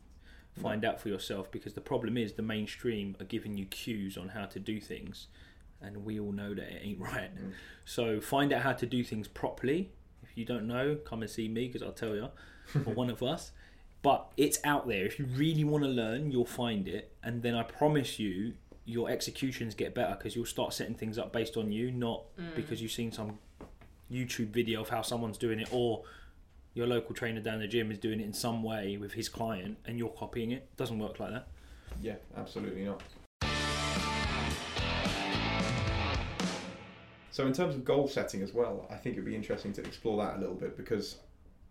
Find 0.56 0.84
out 0.86 1.00
for 1.00 1.10
yourself 1.10 1.52
because 1.52 1.74
the 1.74 1.82
problem 1.82 2.16
is 2.18 2.34
the 2.34 2.42
mainstream 2.44 3.16
are 3.20 3.26
giving 3.26 3.56
you 3.58 3.66
cues 3.66 4.18
on 4.18 4.30
how 4.30 4.46
to 4.46 4.60
do 4.60 4.80
things, 4.80 5.28
and 5.82 6.04
we 6.06 6.20
all 6.20 6.32
know 6.32 6.54
that 6.56 6.72
it 6.72 6.82
ain't 6.84 7.00
right. 7.00 7.32
So 7.86 8.20
find 8.22 8.52
out 8.54 8.62
how 8.62 8.74
to 8.74 8.86
do 8.86 9.04
things 9.04 9.28
properly. 9.28 9.92
If 10.24 10.36
you 10.38 10.46
don't 10.46 10.66
know, 10.68 10.96
come 10.96 11.22
and 11.24 11.30
see 11.30 11.48
me 11.48 11.68
because 11.68 11.82
I'll 11.84 11.92
tell 11.92 12.16
you, 12.16 12.30
or 12.86 12.94
one 12.94 13.10
of 13.12 13.22
us. 13.24 13.52
But 14.04 14.32
it's 14.38 14.60
out 14.66 14.88
there. 14.88 15.06
If 15.06 15.18
you 15.18 15.26
really 15.26 15.64
want 15.64 15.84
to 15.86 15.90
learn, 15.90 16.30
you'll 16.32 16.46
find 16.46 16.88
it, 16.88 17.16
and 17.24 17.42
then 17.42 17.56
I 17.56 17.64
promise 17.64 18.20
you, 18.20 18.54
your 18.86 19.10
executions 19.10 19.74
get 19.76 19.96
better 19.96 20.14
because 20.16 20.36
you'll 20.36 20.46
start 20.46 20.74
setting 20.74 20.94
things 20.94 21.18
up 21.18 21.32
based 21.32 21.56
on 21.58 21.72
you, 21.72 21.90
not 21.90 22.24
Mm. 22.38 22.54
because 22.56 22.82
you've 22.82 22.92
seen 22.92 23.12
some 23.14 23.40
YouTube 24.12 24.48
video 24.50 24.82
of 24.82 24.90
how 24.90 25.02
someone's 25.02 25.38
doing 25.38 25.60
it, 25.60 25.70
or 25.72 26.04
your 26.74 26.86
local 26.86 27.16
trainer 27.16 27.40
down 27.40 27.60
the 27.60 27.68
gym 27.68 27.92
is 27.92 27.98
doing 27.98 28.20
it 28.20 28.26
in 28.26 28.34
some 28.34 28.62
way 28.62 28.98
with 28.98 29.14
his 29.14 29.30
client, 29.30 29.78
and 29.86 29.98
you're 29.98 30.10
copying 30.10 30.52
it. 30.52 30.64
It 30.74 30.76
doesn't 30.78 31.00
work 31.00 31.20
like 31.22 31.32
that. 31.32 31.48
Yeah, 32.02 32.16
absolutely 32.36 32.84
not. 32.84 33.02
So, 37.32 37.48
in 37.48 37.54
terms 37.54 37.74
of 37.74 37.84
goal 37.86 38.08
setting 38.08 38.42
as 38.44 38.54
well, 38.54 38.86
I 38.92 38.96
think 38.96 39.14
it'd 39.16 39.26
be 39.26 39.36
interesting 39.36 39.72
to 39.74 39.82
explore 39.82 40.18
that 40.24 40.36
a 40.36 40.40
little 40.40 40.56
bit 40.56 40.76
because 40.78 41.16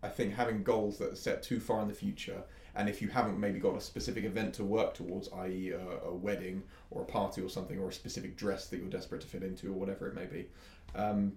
I 0.02 0.08
think 0.08 0.34
having 0.34 0.62
goals 0.62 0.98
that 0.98 1.12
are 1.12 1.16
set 1.16 1.42
too 1.42 1.60
far 1.60 1.80
in 1.82 1.88
the 1.88 1.94
future, 1.94 2.42
and 2.74 2.88
if 2.88 3.00
you 3.00 3.08
haven't 3.08 3.38
maybe 3.38 3.58
got 3.58 3.76
a 3.76 3.80
specific 3.80 4.24
event 4.24 4.54
to 4.54 4.64
work 4.64 4.94
towards, 4.94 5.28
i.e., 5.32 5.70
a, 5.70 6.08
a 6.08 6.14
wedding 6.14 6.62
or 6.90 7.02
a 7.02 7.04
party 7.04 7.40
or 7.40 7.48
something, 7.48 7.78
or 7.78 7.88
a 7.88 7.92
specific 7.92 8.36
dress 8.36 8.66
that 8.68 8.78
you're 8.78 8.88
desperate 8.88 9.20
to 9.20 9.26
fit 9.26 9.42
into, 9.42 9.68
or 9.68 9.74
whatever 9.74 10.08
it 10.08 10.14
may 10.14 10.26
be, 10.26 10.48
um, 10.94 11.32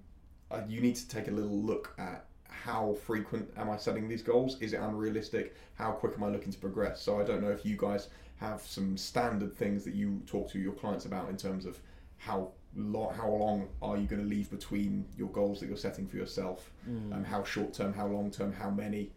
uh, 0.51 0.61
you 0.67 0.81
need 0.81 0.95
to 0.95 1.07
take 1.07 1.27
a 1.27 1.31
little 1.31 1.57
look 1.57 1.93
at 1.97 2.25
how 2.47 2.95
frequent 3.05 3.49
am 3.57 3.69
I 3.69 3.77
setting 3.77 4.07
these 4.07 4.23
goals? 4.23 4.59
Is 4.61 4.73
it 4.73 4.79
unrealistic? 4.79 5.55
How 5.75 5.91
quick 5.91 6.13
am 6.15 6.23
I 6.23 6.29
looking 6.29 6.51
to 6.51 6.57
progress? 6.57 7.01
So 7.01 7.19
I 7.19 7.23
don't 7.23 7.41
know 7.41 7.51
if 7.51 7.65
you 7.65 7.75
guys 7.77 8.07
have 8.37 8.61
some 8.61 8.97
standard 8.97 9.55
things 9.55 9.83
that 9.83 9.93
you 9.93 10.21
talk 10.25 10.49
to 10.51 10.59
your 10.59 10.73
clients 10.73 11.05
about 11.05 11.29
in 11.29 11.37
terms 11.37 11.65
of 11.65 11.79
how 12.17 12.51
how 12.75 13.29
long 13.29 13.67
are 13.81 13.97
you 13.97 14.05
going 14.05 14.21
to 14.21 14.27
leave 14.27 14.49
between 14.49 15.05
your 15.17 15.29
goals 15.29 15.59
that 15.59 15.67
you're 15.67 15.77
setting 15.77 16.07
for 16.07 16.17
yourself? 16.17 16.71
Um, 16.87 17.23
how 17.23 17.43
short 17.43 17.73
term? 17.73 17.93
How 17.93 18.07
long 18.07 18.31
term? 18.31 18.51
How 18.53 18.69
many? 18.69 19.11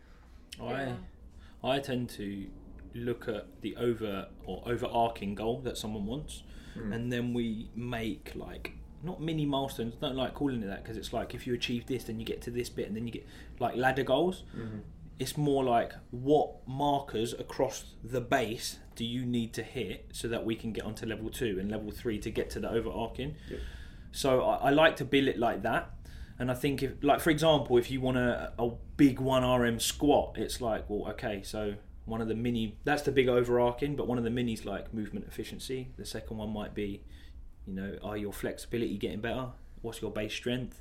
I 0.62 0.94
I 1.62 1.78
tend 1.80 2.08
to 2.10 2.46
look 2.94 3.28
at 3.28 3.46
the 3.62 3.76
over 3.76 4.28
or 4.46 4.62
overarching 4.66 5.34
goal 5.34 5.60
that 5.62 5.76
someone 5.76 6.06
wants, 6.06 6.42
Mm. 6.76 6.94
and 6.94 7.12
then 7.12 7.34
we 7.34 7.70
make 7.74 8.32
like 8.36 8.72
not 9.02 9.20
mini 9.20 9.46
milestones. 9.46 9.94
I 9.96 10.06
don't 10.08 10.16
like 10.16 10.34
calling 10.34 10.62
it 10.62 10.66
that 10.66 10.82
because 10.82 10.96
it's 10.96 11.12
like 11.12 11.34
if 11.34 11.46
you 11.46 11.54
achieve 11.54 11.86
this, 11.86 12.04
then 12.04 12.20
you 12.20 12.26
get 12.26 12.40
to 12.42 12.50
this 12.50 12.68
bit, 12.68 12.86
and 12.86 12.96
then 12.96 13.06
you 13.06 13.12
get 13.12 13.26
like 13.58 13.76
ladder 13.76 14.02
goals. 14.04 14.44
Mhm. 14.56 14.80
It's 15.18 15.36
more 15.36 15.64
like 15.64 15.92
what 16.10 16.66
markers 16.66 17.32
across 17.32 17.94
the 18.04 18.20
base 18.20 18.78
do 18.94 19.04
you 19.04 19.24
need 19.24 19.52
to 19.54 19.62
hit 19.62 20.10
so 20.12 20.28
that 20.28 20.44
we 20.44 20.54
can 20.54 20.72
get 20.72 20.84
onto 20.84 21.06
level 21.06 21.30
two 21.30 21.58
and 21.60 21.70
level 21.70 21.90
three 21.90 22.18
to 22.18 22.30
get 22.30 22.50
to 22.50 22.60
the 22.60 22.70
overarching. 22.70 23.36
Yep. 23.50 23.60
So 24.12 24.42
I, 24.42 24.68
I 24.68 24.70
like 24.70 24.96
to 24.96 25.04
build 25.04 25.28
it 25.28 25.38
like 25.38 25.62
that. 25.62 25.90
And 26.38 26.50
I 26.50 26.54
think 26.54 26.82
if, 26.82 26.92
like 27.02 27.20
for 27.20 27.30
example, 27.30 27.78
if 27.78 27.90
you 27.90 28.00
want 28.00 28.16
a, 28.16 28.52
a 28.58 28.70
big 28.96 29.18
one 29.20 29.44
RM 29.44 29.80
squat, 29.80 30.36
it's 30.36 30.60
like, 30.60 30.88
well, 30.88 31.10
okay, 31.12 31.42
so 31.42 31.74
one 32.04 32.20
of 32.20 32.28
the 32.28 32.34
mini 32.34 32.76
that's 32.84 33.02
the 33.02 33.12
big 33.12 33.28
overarching, 33.28 33.94
but 33.96 34.06
one 34.06 34.18
of 34.18 34.24
the 34.24 34.30
minis 34.30 34.64
like 34.64 34.94
movement 34.94 35.26
efficiency. 35.28 35.88
The 35.96 36.06
second 36.06 36.38
one 36.38 36.50
might 36.50 36.74
be, 36.74 37.02
you 37.66 37.74
know, 37.74 37.98
are 38.02 38.16
your 38.16 38.32
flexibility 38.32 38.96
getting 38.96 39.20
better? 39.20 39.48
What's 39.82 40.00
your 40.00 40.10
base 40.10 40.32
strength? 40.32 40.80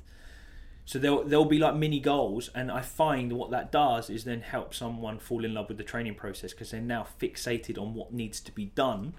So 0.88 0.98
there'll 0.98 1.22
there'll 1.22 1.44
be 1.44 1.58
like 1.58 1.74
mini 1.74 2.00
goals, 2.00 2.48
and 2.54 2.72
I 2.72 2.80
find 2.80 3.34
what 3.34 3.50
that 3.50 3.70
does 3.70 4.08
is 4.08 4.24
then 4.24 4.40
help 4.40 4.72
someone 4.72 5.18
fall 5.18 5.44
in 5.44 5.52
love 5.52 5.68
with 5.68 5.76
the 5.76 5.84
training 5.84 6.14
process 6.14 6.54
because 6.54 6.70
they're 6.70 6.80
now 6.80 7.06
fixated 7.20 7.76
on 7.78 7.92
what 7.92 8.14
needs 8.14 8.40
to 8.40 8.52
be 8.52 8.64
done, 8.64 9.12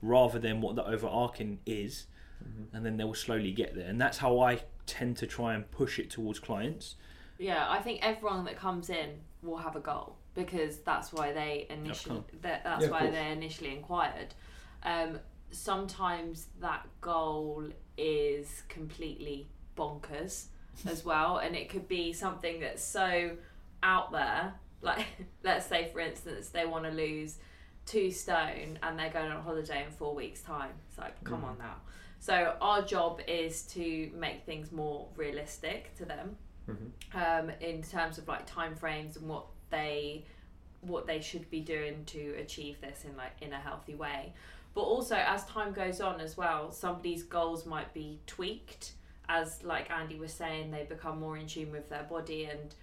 rather 0.00 0.38
than 0.38 0.60
what 0.60 0.76
the 0.76 0.86
overarching 0.86 1.58
is, 1.66 2.06
and 2.72 2.86
then 2.86 2.96
they'll 2.96 3.12
slowly 3.12 3.50
get 3.50 3.74
there. 3.74 3.88
And 3.88 4.00
that's 4.00 4.18
how 4.18 4.38
I 4.38 4.60
tend 4.86 5.16
to 5.16 5.26
try 5.26 5.54
and 5.54 5.68
push 5.72 5.98
it 5.98 6.10
towards 6.10 6.38
clients. 6.38 6.94
Yeah, 7.38 7.66
I 7.68 7.80
think 7.80 8.06
everyone 8.06 8.44
that 8.44 8.56
comes 8.56 8.88
in 8.88 9.18
will 9.42 9.56
have 9.56 9.74
a 9.74 9.80
goal 9.80 10.14
because 10.36 10.78
that's 10.78 11.12
why 11.12 11.32
they 11.32 11.66
initially 11.70 12.22
that, 12.42 12.62
that's 12.62 12.84
Yeah, 12.84 12.90
why 12.90 13.00
course. 13.00 13.14
they 13.14 13.32
initially 13.32 13.72
inquired. 13.74 14.32
Um, 14.84 15.18
sometimes 15.50 16.46
that 16.60 16.86
goal 17.00 17.64
is 17.98 18.62
completely 18.68 19.48
bonkers 19.76 20.50
as 20.88 21.04
well, 21.04 21.38
and 21.38 21.54
it 21.56 21.68
could 21.68 21.88
be 21.88 22.12
something 22.12 22.60
that's 22.60 22.82
so 22.84 23.36
out 23.82 24.12
there. 24.12 24.54
Like, 24.82 25.06
let's 25.42 25.66
say 25.66 25.88
for 25.92 26.00
instance, 26.00 26.48
they 26.48 26.66
want 26.66 26.84
to 26.84 26.90
lose 26.90 27.38
two 27.86 28.10
stone 28.10 28.78
and 28.82 28.98
they're 28.98 29.10
going 29.10 29.30
on 29.30 29.42
holiday 29.42 29.84
in 29.84 29.90
four 29.92 30.14
weeks' 30.14 30.42
time. 30.42 30.70
It's 30.88 30.98
like, 30.98 31.22
come 31.24 31.42
Mhm. 31.42 31.44
on 31.50 31.58
now. 31.58 31.76
So 32.18 32.56
our 32.60 32.82
job 32.82 33.20
is 33.28 33.62
to 33.74 34.10
make 34.14 34.44
things 34.44 34.72
more 34.72 35.08
realistic 35.16 35.94
to 35.96 36.04
them 36.04 36.36
Mhm. 36.68 36.90
um, 37.14 37.50
in 37.60 37.82
terms 37.82 38.18
of 38.18 38.26
like 38.26 38.44
time 38.46 38.74
frames 38.74 39.16
and 39.16 39.28
what 39.28 39.46
they 39.70 40.24
what 40.80 41.06
they 41.06 41.20
should 41.20 41.48
be 41.50 41.60
doing 41.60 42.04
to 42.06 42.34
achieve 42.38 42.80
this 42.80 43.04
in 43.04 43.16
like 43.16 43.32
in 43.40 43.52
a 43.52 43.58
healthy 43.58 43.94
way 43.94 44.32
but 44.74 44.82
also 44.82 45.16
as 45.16 45.44
time 45.46 45.72
goes 45.72 46.00
on 46.00 46.20
as 46.20 46.36
well 46.36 46.70
somebody's 46.70 47.22
goals 47.22 47.64
might 47.66 47.92
be 47.94 48.20
tweaked 48.26 48.92
as 49.28 49.62
like 49.62 49.90
andy 49.90 50.16
was 50.18 50.32
saying 50.32 50.70
they 50.70 50.84
become 50.84 51.18
more 51.18 51.36
in 51.36 51.46
tune 51.46 51.70
with 51.72 51.88
their 51.88 52.04
body 52.04 52.44
and 52.44 52.74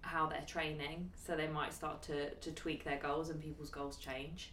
how 0.00 0.26
they're 0.26 0.44
training 0.46 1.10
so 1.14 1.36
they 1.36 1.46
might 1.46 1.72
start 1.72 2.02
to, 2.02 2.30
to 2.36 2.50
tweak 2.52 2.84
their 2.84 2.98
goals 2.98 3.30
and 3.30 3.40
people's 3.40 3.70
goals 3.70 3.96
change 3.96 4.52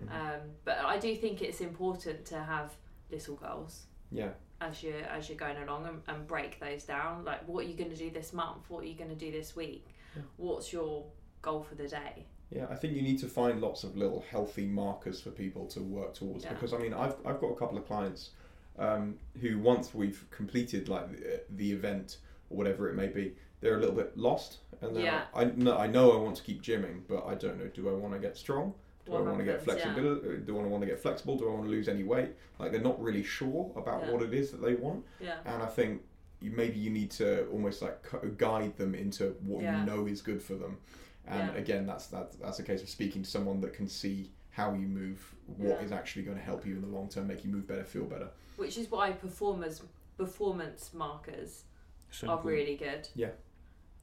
Mhm. 0.00 0.10
um, 0.12 0.40
but 0.64 0.78
i 0.84 0.98
do 0.98 1.14
think 1.14 1.40
it's 1.42 1.60
important 1.60 2.24
to 2.26 2.38
have 2.38 2.72
little 3.10 3.36
goals 3.36 3.86
Yeah. 4.10 4.30
as 4.60 4.82
you're 4.82 5.02
as 5.16 5.28
you're 5.28 5.38
going 5.38 5.56
along 5.58 5.86
and, 5.86 6.02
and 6.08 6.26
break 6.26 6.58
those 6.60 6.84
down. 6.84 7.24
Like, 7.24 7.46
what 7.48 7.64
are 7.64 7.68
you 7.68 7.74
going 7.76 7.90
to 7.90 7.96
do 7.96 8.10
this 8.10 8.32
month? 8.32 8.62
What 8.68 8.82
are 8.84 8.86
you 8.86 8.94
going 8.94 9.10
to 9.10 9.16
do 9.26 9.30
this 9.30 9.54
week? 9.56 9.86
Yeah. 10.16 10.22
What's 10.36 10.72
your 10.72 11.04
goal 11.42 11.62
for 11.62 11.74
the 11.76 11.86
day? 11.88 12.26
Yeah, 12.50 12.66
I 12.70 12.74
think 12.76 12.94
you 12.94 13.02
need 13.02 13.18
to 13.20 13.26
find 13.26 13.60
lots 13.60 13.84
of 13.84 13.96
little 13.96 14.24
healthy 14.30 14.66
markers 14.66 15.20
for 15.20 15.30
people 15.30 15.66
to 15.68 15.80
work 15.80 16.14
towards 16.14 16.44
Yeah. 16.44 16.54
because 16.54 16.72
I 16.72 16.78
mean 16.78 16.94
I've 16.94 17.16
I've 17.26 17.40
got 17.40 17.48
a 17.52 17.56
couple 17.56 17.76
of 17.78 17.86
clients 17.86 18.30
um, 18.78 19.14
who 19.40 19.58
once 19.58 19.94
we've 19.94 20.24
completed 20.30 20.88
like 20.88 21.10
the, 21.12 21.42
the 21.56 21.72
event 21.72 22.18
or 22.50 22.56
whatever 22.56 22.88
it 22.88 22.94
may 22.94 23.06
be, 23.08 23.34
they're 23.60 23.76
a 23.76 23.80
little 23.80 23.94
bit 23.94 24.16
lost 24.16 24.58
and 24.80 24.96
Yeah. 24.96 25.22
like, 25.34 25.46
I 25.46 25.50
know 25.56 25.76
I 25.78 25.86
know 25.86 26.12
I 26.12 26.16
want 26.16 26.36
to 26.36 26.42
keep 26.42 26.62
gymming, 26.62 27.00
but 27.08 27.24
I 27.26 27.34
don't 27.34 27.58
know. 27.58 27.68
Do 27.68 27.88
I 27.88 27.92
want 27.92 28.12
to 28.14 28.20
get 28.20 28.36
strong? 28.36 28.74
Do 29.06 29.12
What 29.12 29.20
I 29.20 29.24
want 29.24 29.38
to 29.38 29.44
get 29.44 29.62
flexible? 29.62 30.02
Yeah. 30.24 30.36
Do 30.44 30.58
I 30.58 30.62
want 30.64 30.80
to 30.82 30.86
get 30.86 31.00
flexible? 31.00 31.36
Do 31.36 31.48
I 31.48 31.52
want 31.52 31.64
to 31.64 31.70
lose 31.70 31.88
any 31.88 32.02
weight? 32.04 32.30
Like 32.58 32.72
they're 32.72 32.80
not 32.80 33.00
really 33.02 33.22
sure 33.22 33.70
about 33.76 34.02
Yeah. 34.04 34.10
what 34.12 34.22
it 34.22 34.34
is 34.34 34.50
that 34.50 34.62
they 34.62 34.74
want, 34.74 35.04
Yeah. 35.20 35.38
and 35.44 35.62
I 35.62 35.66
think 35.66 36.02
you 36.40 36.50
maybe 36.50 36.78
you 36.78 36.90
need 36.90 37.10
to 37.12 37.46
almost 37.48 37.80
like 37.80 38.36
guide 38.38 38.76
them 38.76 38.94
into 38.94 39.34
what 39.46 39.62
Yeah. 39.62 39.80
you 39.80 39.86
know 39.86 40.06
is 40.06 40.20
good 40.20 40.42
for 40.42 40.54
them. 40.54 40.78
And 41.26 41.56
again, 41.56 41.86
that's 41.86 42.08
that, 42.08 42.32
that's 42.38 42.58
a 42.58 42.62
case 42.62 42.82
of 42.82 42.88
speaking 42.90 43.22
to 43.22 43.30
someone 43.30 43.60
that 43.62 43.72
can 43.72 43.88
see 43.88 44.30
how 44.50 44.74
you 44.74 44.86
move, 44.86 45.33
what 45.46 45.68
Yeah. 45.68 45.80
is 45.84 45.92
actually 45.92 46.22
going 46.22 46.36
to 46.38 46.42
help 46.42 46.66
you 46.66 46.74
in 46.76 46.80
the 46.82 46.88
long 46.88 47.08
term, 47.08 47.26
make 47.26 47.44
you 47.44 47.50
move 47.50 47.66
better, 47.66 47.84
feel 47.84 48.04
better. 48.04 48.30
Which 48.56 48.78
is 48.78 48.90
why 48.90 49.12
performers 49.12 49.82
performance 50.16 50.92
markers 50.94 51.64
So 52.10 52.28
are 52.28 52.36
important. 52.36 52.58
really 52.60 52.76
good. 52.76 53.08
Yeah. 53.14 53.30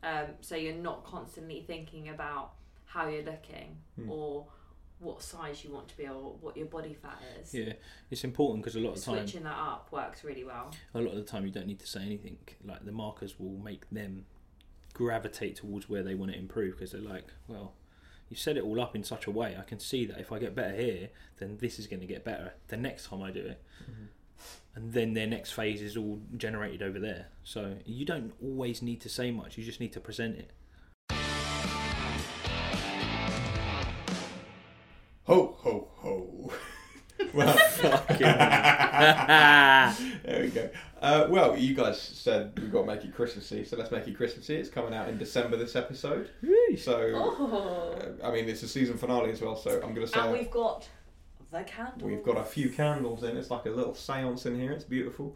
Um, 0.03 0.27
so 0.41 0.55
you're 0.55 0.73
not 0.75 1.05
constantly 1.05 1.61
thinking 1.61 2.09
about 2.09 2.53
how 2.85 3.07
you're 3.07 3.23
looking 3.23 3.77
Hmm. 3.95 4.09
or 4.11 4.47
what 4.99 5.21
size 5.23 5.63
you 5.63 5.71
want 5.71 5.87
to 5.87 5.97
be 5.97 6.07
or 6.07 6.33
what 6.41 6.55
your 6.57 6.65
body 6.67 6.93
fat 6.93 7.19
is. 7.41 7.53
Yeah, 7.53 7.73
it's 8.11 8.23
important 8.23 8.63
because 8.63 8.75
a 8.75 8.79
lot 8.81 8.89
of 8.91 8.95
the 8.95 9.01
time, 9.01 9.15
Switching 9.25 9.43
that 9.43 9.57
up 9.57 9.91
works 9.91 10.23
really 10.23 10.43
well. 10.43 10.71
a 10.93 10.99
lot 11.01 11.11
of 11.11 11.17
the 11.17 11.23
time 11.23 11.45
you 11.45 11.51
don't 11.51 11.65
need 11.67 11.79
to 11.79 11.87
say 11.87 12.01
anything. 12.01 12.37
Like 12.63 12.85
the 12.85 12.91
markers 12.91 13.39
will 13.39 13.57
make 13.57 13.89
them 13.89 14.25
gravitate 14.93 15.55
towards 15.55 15.87
where 15.89 16.03
they 16.03 16.13
want 16.15 16.31
to 16.33 16.37
improve 16.37 16.73
because 16.75 16.91
they're 16.91 17.01
like, 17.01 17.25
well, 17.47 17.73
you 18.31 18.37
set 18.37 18.55
it 18.55 18.63
all 18.63 18.79
up 18.79 18.95
in 18.95 19.03
such 19.03 19.27
a 19.27 19.31
way. 19.31 19.57
I 19.59 19.63
can 19.63 19.77
see 19.77 20.05
that 20.05 20.17
if 20.17 20.31
I 20.31 20.39
get 20.39 20.55
better 20.55 20.73
here, 20.73 21.09
then 21.39 21.57
this 21.59 21.77
is 21.77 21.85
going 21.85 21.99
to 21.99 22.05
get 22.07 22.23
better 22.23 22.53
the 22.69 22.77
next 22.77 23.07
time 23.07 23.21
I 23.21 23.29
do 23.29 23.41
it. 23.41 23.61
Mm-hmm. 23.83 24.05
And 24.73 24.93
then 24.93 25.13
their 25.13 25.27
next 25.27 25.51
phase 25.51 25.81
is 25.81 25.97
all 25.97 26.21
generated 26.37 26.81
over 26.81 26.97
there. 26.97 27.27
So 27.43 27.75
you 27.85 28.05
don't 28.05 28.31
always 28.41 28.81
need 28.81 29.01
to 29.01 29.09
say 29.09 29.31
much. 29.31 29.57
You 29.57 29.65
just 29.65 29.81
need 29.81 29.91
to 29.91 29.99
present 29.99 30.37
it. 30.37 30.51
Ho 35.23 35.55
ho 35.57 35.89
ho. 35.97 36.53
well, 37.33 37.53
there 40.23 40.41
we 40.41 40.47
go. 40.47 40.69
Uh, 41.01 41.25
well, 41.29 41.57
you 41.57 41.73
guys 41.73 41.99
said 41.99 42.53
we've 42.59 42.71
got 42.71 42.81
to 42.81 42.87
make 42.87 43.03
it 43.03 43.13
Christmassy, 43.13 43.63
so 43.65 43.75
let's 43.75 43.89
make 43.89 44.07
it 44.07 44.15
Christmassy. 44.15 44.55
It's 44.55 44.69
coming 44.69 44.93
out 44.93 45.09
in 45.09 45.17
December 45.17 45.57
this 45.57 45.75
episode. 45.75 46.29
So, 46.77 47.11
Oh. 47.15 47.95
uh, 48.21 48.27
I 48.27 48.31
mean, 48.31 48.47
it's 48.47 48.61
a 48.61 48.67
season 48.67 48.97
finale 48.97 49.31
as 49.31 49.41
well. 49.41 49.55
So 49.55 49.71
I'm 49.83 49.95
going 49.95 50.05
to 50.05 50.07
say 50.07 50.19
And 50.19 50.31
we've 50.31 50.51
got 50.51 50.87
the 51.51 51.63
candles. 51.63 52.03
We've 52.03 52.23
got 52.23 52.37
a 52.37 52.43
few 52.43 52.69
candles 52.69 53.23
in. 53.23 53.35
It's 53.35 53.49
like 53.49 53.65
a 53.65 53.71
little 53.71 53.95
seance 53.95 54.45
in 54.45 54.59
here. 54.59 54.71
It's 54.71 54.83
beautiful. 54.83 55.35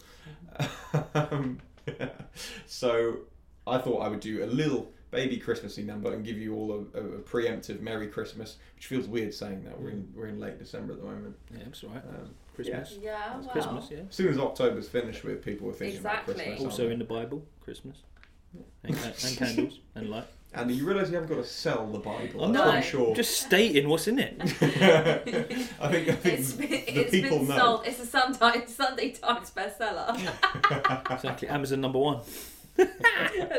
um, 1.16 1.60
so 2.68 3.22
I 3.66 3.80
thought 3.80 4.00
I 4.02 4.08
would 4.08 4.20
do 4.20 4.44
a 4.44 4.46
little 4.46 4.92
baby 5.10 5.38
Christmassy 5.38 5.82
number 5.84 6.14
and 6.14 6.24
give 6.24 6.38
you 6.38 6.54
all 6.56 6.72
a, 6.94 7.00
a, 7.00 7.04
a 7.04 7.20
preemptive 7.20 7.82
Merry 7.82 8.08
Christmas, 8.08 8.58
which 8.76 8.86
feels 8.86 9.08
weird 9.08 9.34
saying 9.34 9.64
that. 9.64 9.80
We're 9.80 9.90
in 9.90 10.12
we're 10.16 10.28
in 10.28 10.40
late 10.40 10.60
December 10.60 10.94
at 10.94 11.00
the 11.00 11.06
moment. 11.06 11.36
Yeah, 11.52 11.64
that's 11.66 11.84
all 11.84 11.90
right. 11.90 12.04
Um, 12.08 12.30
Christmas. 12.56 12.98
Yeah, 13.02 13.38
It's 13.38 13.46
well. 13.46 13.54
Christmas, 13.54 13.88
yeah. 13.92 13.98
as 14.10 14.16
soon 14.16 14.28
as 14.30 14.38
October's 14.40 14.88
finished 14.88 15.24
with, 15.24 15.44
people 15.44 15.70
are 15.70 15.74
thinking 15.74 15.98
Exactly. 15.98 16.34
about 16.36 16.46
Christmas. 16.46 16.66
Also 16.66 16.90
in 16.90 17.00
the 17.00 17.06
Bible, 17.06 17.46
Christmas. 17.62 17.98
And, 18.84 18.96
and 18.96 19.38
candles 19.38 19.80
and 19.96 20.10
light. 20.10 20.26
they? 20.54 20.62
and 20.62 20.72
you 20.72 20.86
realise 20.88 21.10
you 21.10 21.16
haven't 21.16 21.30
got 21.30 21.42
to 21.44 21.44
sell 21.50 21.86
the 21.88 22.00
Bible. 22.00 22.42
I'm 22.46 22.52
I'm 22.52 22.54
not. 22.76 22.84
sure. 22.86 23.14
Just 23.16 23.42
stating 23.42 23.90
what's 23.90 24.08
in 24.08 24.20
it. 24.20 24.38
I 24.42 24.48
think, 25.90 26.08
I 26.08 26.14
think 26.16 26.26
It's 26.40 26.54
been, 26.54 26.70
the 26.70 27.00
it's 27.02 27.12
people 27.12 27.40
been 27.40 27.48
know. 27.50 27.58
sold. 27.58 27.82
It's 27.86 28.00
a 28.00 28.06
Sunday, 28.06 28.66
Sunday 28.68 29.10
Times 29.12 29.52
bestseller, 29.52 30.16
Exactly. 31.12 31.50
Amazon 31.50 31.82
number 31.82 32.00
one. 32.00 32.22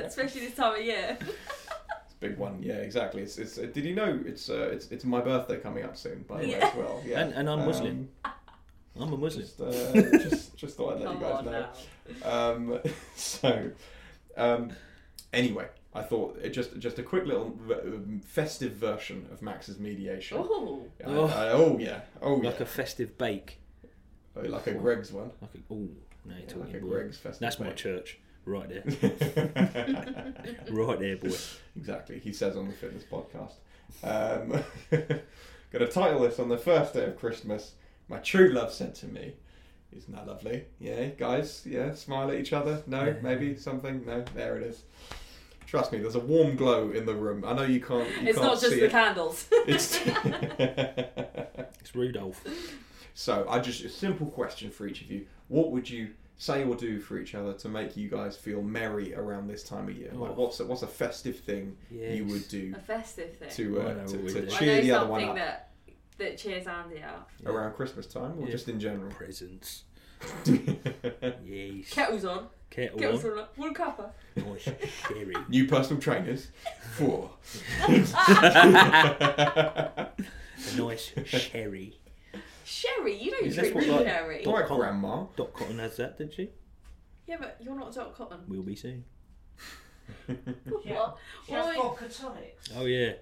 especially 0.04 0.40
this 0.42 0.54
time 0.54 0.78
of 0.80 0.84
year. 0.84 1.18
It's 1.20 2.14
a 2.14 2.20
big 2.20 2.38
one, 2.38 2.62
yeah, 2.62 2.74
exactly. 2.76 3.22
It's, 3.22 3.36
it's 3.38 3.58
uh, 3.58 3.66
did 3.72 3.84
you 3.84 3.94
know 3.94 4.18
it's 4.24 4.48
uh, 4.48 4.70
it's 4.72 4.90
it's 4.90 5.04
my 5.04 5.20
birthday 5.20 5.58
coming 5.58 5.84
up 5.84 5.96
soon, 5.96 6.24
by 6.28 6.40
the 6.42 6.48
way, 6.48 6.54
as 6.54 6.74
well. 6.74 7.02
Yeah, 7.04 7.20
And- 7.20 7.34
and 7.34 7.50
I'm 7.50 7.66
Muslim. 7.66 8.08
Um, 8.24 8.32
I'm 9.00 9.12
a 9.12 9.16
Muslim. 9.16 9.44
just, 9.44 9.60
uh, 9.60 9.72
just 10.18 10.56
just 10.62 10.76
thought 10.76 10.94
I'd 10.94 11.00
let 11.00 11.06
Come 11.08 11.20
you 11.20 11.52
guys 11.52 11.72
know. 12.24 12.30
Um, 12.30 12.80
so, 13.16 13.70
um, 14.36 14.70
anyway, 15.32 15.66
I 15.94 16.02
thought 16.02 16.38
it 16.42 16.50
just 16.50 16.78
just 16.78 16.98
a 16.98 17.02
quick 17.02 17.24
little 17.26 17.58
um, 17.70 18.20
festive 18.24 18.72
version 18.72 19.26
of 19.32 19.42
Max's 19.42 19.78
mediation. 19.78 20.38
Oh, 20.40 20.86
I- 21.04 21.08
Oh. 21.08 21.26
I- 21.26 21.48
oh 21.52 21.78
yeah, 21.78 22.00
oh 22.22 22.40
yeah, 22.42 22.48
Like 22.50 22.60
a 22.60 22.66
festive 22.66 23.16
bake. 23.18 23.58
Oh, 24.36 24.40
like 24.42 24.66
a 24.66 24.74
Greggs 24.74 25.12
one. 25.12 25.30
Like 25.40 25.54
a, 25.54 25.58
oh, 25.72 25.76
now 26.24 26.34
you're 26.34 26.40
Yeah, 26.40 26.46
talking 26.46 26.60
like 26.66 26.74
a 26.74 26.80
boy. 26.80 26.88
Greggs 26.88 27.18
festive. 27.18 27.40
That's 27.40 27.58
my 27.60 27.70
church. 27.72 28.18
Right 28.44 28.68
there. 28.68 28.84
right 30.70 30.98
there, 31.00 31.16
boy. 31.16 31.36
Exactly, 31.76 32.18
he 32.20 32.32
says 32.32 32.56
on 32.56 32.68
the 32.68 32.72
fitness 32.74 33.04
podcast. 33.10 33.54
Um, 34.04 34.62
gonna 35.72 35.86
title 35.88 36.20
this 36.20 36.38
on 36.38 36.48
the 36.48 36.58
first 36.58 36.94
day 36.94 37.04
of 37.04 37.18
Christmas. 37.18 37.72
My 38.08 38.18
true 38.18 38.48
love 38.50 38.72
said 38.72 38.94
to 38.96 39.06
me, 39.06 39.34
"Isn't 39.92 40.14
that 40.14 40.26
lovely? 40.26 40.64
Yeah, 40.78 41.06
guys. 41.06 41.62
Yeah, 41.66 41.94
smile 41.94 42.30
at 42.30 42.36
each 42.38 42.52
other. 42.52 42.82
No, 42.86 43.16
maybe 43.22 43.56
something. 43.56 44.04
No, 44.06 44.24
there 44.34 44.56
it 44.58 44.62
is. 44.64 44.82
Trust 45.66 45.90
me, 45.92 45.98
there's 45.98 46.14
a 46.14 46.20
warm 46.20 46.54
glow 46.54 46.90
in 46.92 47.06
the 47.06 47.14
room. 47.14 47.44
I 47.44 47.52
know 47.52 47.64
you 47.64 47.80
can't. 47.80 48.08
You 48.22 48.28
it's 48.28 48.38
can't 48.38 48.50
not 48.52 48.60
just 48.60 48.70
see 48.70 48.78
the 48.80 48.86
it. 48.86 48.90
candles. 48.92 49.48
It's 49.66 49.98
It's 51.80 51.94
Rudolph. 51.94 52.44
so. 53.14 53.46
I 53.48 53.58
just 53.58 53.84
a 53.84 53.88
simple 53.88 54.26
question 54.26 54.70
for 54.70 54.86
each 54.86 55.02
of 55.02 55.10
you. 55.10 55.26
What 55.48 55.70
would 55.72 55.88
you 55.90 56.10
say 56.38 56.64
or 56.64 56.74
do 56.76 57.00
for 57.00 57.18
each 57.18 57.34
other 57.34 57.54
to 57.54 57.68
make 57.68 57.96
you 57.96 58.08
guys 58.08 58.36
feel 58.36 58.62
merry 58.62 59.14
around 59.14 59.48
this 59.48 59.62
time 59.62 59.88
of 59.88 59.96
year? 59.96 60.10
Oh. 60.14 60.18
Like, 60.18 60.36
what's 60.36 60.60
a, 60.60 60.64
what's 60.66 60.82
a 60.82 60.86
festive 60.86 61.40
thing 61.40 61.76
you 61.90 62.00
Yes. 62.24 62.30
would 62.32 62.48
do 62.48 62.74
a 62.76 62.80
festive 62.80 63.36
thing. 63.36 63.50
to 63.50 63.80
I 63.80 63.84
uh, 63.84 63.92
know 63.94 64.06
to, 64.06 64.16
what 64.16 64.24
we 64.24 64.32
to 64.34 64.40
do. 64.46 64.54
I 64.54 64.58
cheer 64.58 64.76
know 64.76 64.80
the 64.82 64.90
other 64.92 65.06
one 65.06 65.20
something 65.20 65.30
up 65.30 65.36
that 65.36 65.65
that 66.18 66.38
cheers 66.38 66.66
Andy 66.66 67.02
up. 67.02 67.30
Around 67.44 67.74
Christmas 67.74 68.06
time, 68.06 68.38
or 68.38 68.46
Yeah. 68.46 68.52
just 68.52 68.68
in 68.68 68.80
general? 68.80 69.10
Presents. 69.12 69.84
Yes. 71.44 71.90
Kettles 71.90 72.24
on. 72.24 72.46
Kettle 72.70 72.98
Kettles 72.98 73.24
on. 73.24 73.38
on. 73.38 73.44
One 73.56 73.74
cuppa. 73.74 74.10
Nice 74.34 74.62
sherry. 75.06 75.34
New 75.48 75.68
personal 75.68 76.00
trainers. 76.00 76.48
Four. 76.96 77.30
A 77.86 77.98
nice 80.78 81.12
sherry. 81.26 81.98
Sherry, 82.64 83.22
you 83.22 83.30
don't 83.30 83.46
Is 83.46 83.54
drink 83.56 83.74
this 83.74 83.86
what, 83.88 83.98
like- 84.00 84.06
sherry. 84.08 84.42
Dot 84.42 84.54
Alright, 84.54 84.68
com. 84.68 84.78
Grandma. 84.78 85.24
Dot 85.36 85.52
Cotton 85.52 85.78
has 85.78 85.96
that, 85.98 86.16
did 86.18 86.32
she? 86.34 86.48
Yeah, 87.26 87.36
but 87.38 87.58
you're 87.60 87.76
not 87.76 87.94
Dot 87.94 88.14
Cotton. 88.14 88.40
We'll 88.48 88.62
be 88.62 88.74
soon. 88.74 89.04
Yeah. 90.28 90.34
What? 90.94 91.18
Just 91.48 91.50
What, 91.76 91.76
vodka 91.98 92.08
tonics. 92.08 92.70
Oh 92.76 92.84
yeah. 92.86 93.12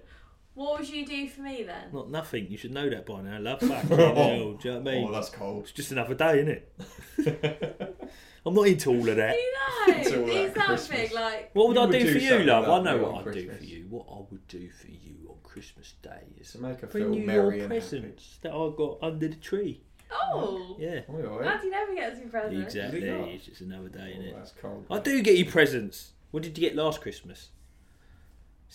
What 0.55 0.79
would 0.79 0.89
you 0.89 1.05
do 1.05 1.27
for 1.29 1.41
me 1.41 1.63
then? 1.63 1.89
Not 1.93 2.09
nothing. 2.09 2.47
You 2.49 2.57
should 2.57 2.73
know 2.73 2.89
that 2.89 3.05
by 3.05 3.21
now, 3.21 3.39
love. 3.39 3.59
Fucking 3.61 3.97
hell, 3.97 4.53
do 4.53 4.67
you 4.67 4.73
know 4.73 4.79
what 4.79 4.89
I 4.89 4.95
mean? 4.95 5.07
Oh, 5.07 5.11
that's 5.11 5.29
cold. 5.29 5.63
It's 5.63 5.71
just 5.71 5.91
another 5.91 6.15
day, 6.15 6.39
isn't 6.39 6.49
it? 6.49 8.09
I'm 8.45 8.53
not 8.53 8.67
into 8.67 8.89
all 8.91 9.09
of 9.09 9.15
that. 9.15 9.35
You 9.35 9.53
know, 9.53 9.97
It's 9.99 10.11
all 10.11 10.25
do 10.25 10.31
that 10.53 10.55
something 10.55 10.97
Christmas. 10.99 11.13
like 11.13 11.49
What 11.53 11.67
would 11.69 11.75
You 11.77 11.81
I 11.81 11.85
would 11.85 11.91
do, 11.93 11.99
do 11.99 12.11
for 12.13 12.17
you, 12.19 12.29
something 12.29 12.47
love? 12.47 12.63
I 12.65 12.67
lovely 12.67 12.91
know 12.91 12.95
on 12.97 13.01
what 13.01 13.15
I'd 13.15 13.23
do 13.23 13.31
Christmas. 13.31 13.57
for 13.57 13.63
you. 13.63 13.85
What 13.89 14.05
I 14.11 14.21
would 14.29 14.47
do 14.47 14.69
for 14.69 14.87
you 14.87 15.15
on 15.29 15.35
Christmas 15.43 15.93
Day 16.03 16.21
is 16.39 16.51
To 16.51 16.59
make 16.59 16.79
her 16.81 16.87
bring 16.87 17.03
feel 17.05 17.15
you 17.15 17.25
merry 17.25 17.41
your 17.43 17.51
and 17.53 17.61
happy. 17.61 17.67
presents 17.79 18.37
that 18.43 18.51
I 18.51 18.69
got 18.77 18.97
under 19.01 19.27
the 19.27 19.35
tree. 19.35 19.81
oh. 20.11 20.75
Yeah, 20.79 21.01
Oh, 21.09 21.17
yeah, 21.17 21.43
yeah. 21.43 21.51
Andy 21.53 21.69
never 21.69 21.95
gets 21.95 22.19
me 22.19 22.25
presents. 22.27 22.75
exactly. 22.75 22.99
Does 23.01 23.09
he 23.09 23.15
not? 23.19 23.29
It's 23.29 23.45
just 23.45 23.61
another 23.61 23.89
day, 23.89 24.13
Oh, 24.15 24.21
innit? 24.21 24.35
that's 24.35 24.51
cold. 24.51 24.85
I 24.91 24.99
do 24.99 25.21
get 25.23 25.37
you 25.37 25.45
presents. 25.45 26.11
What 26.31 26.43
did 26.43 26.55
you 26.57 26.61
get 26.69 26.75
last 26.75 27.01
Christmas? 27.01 27.49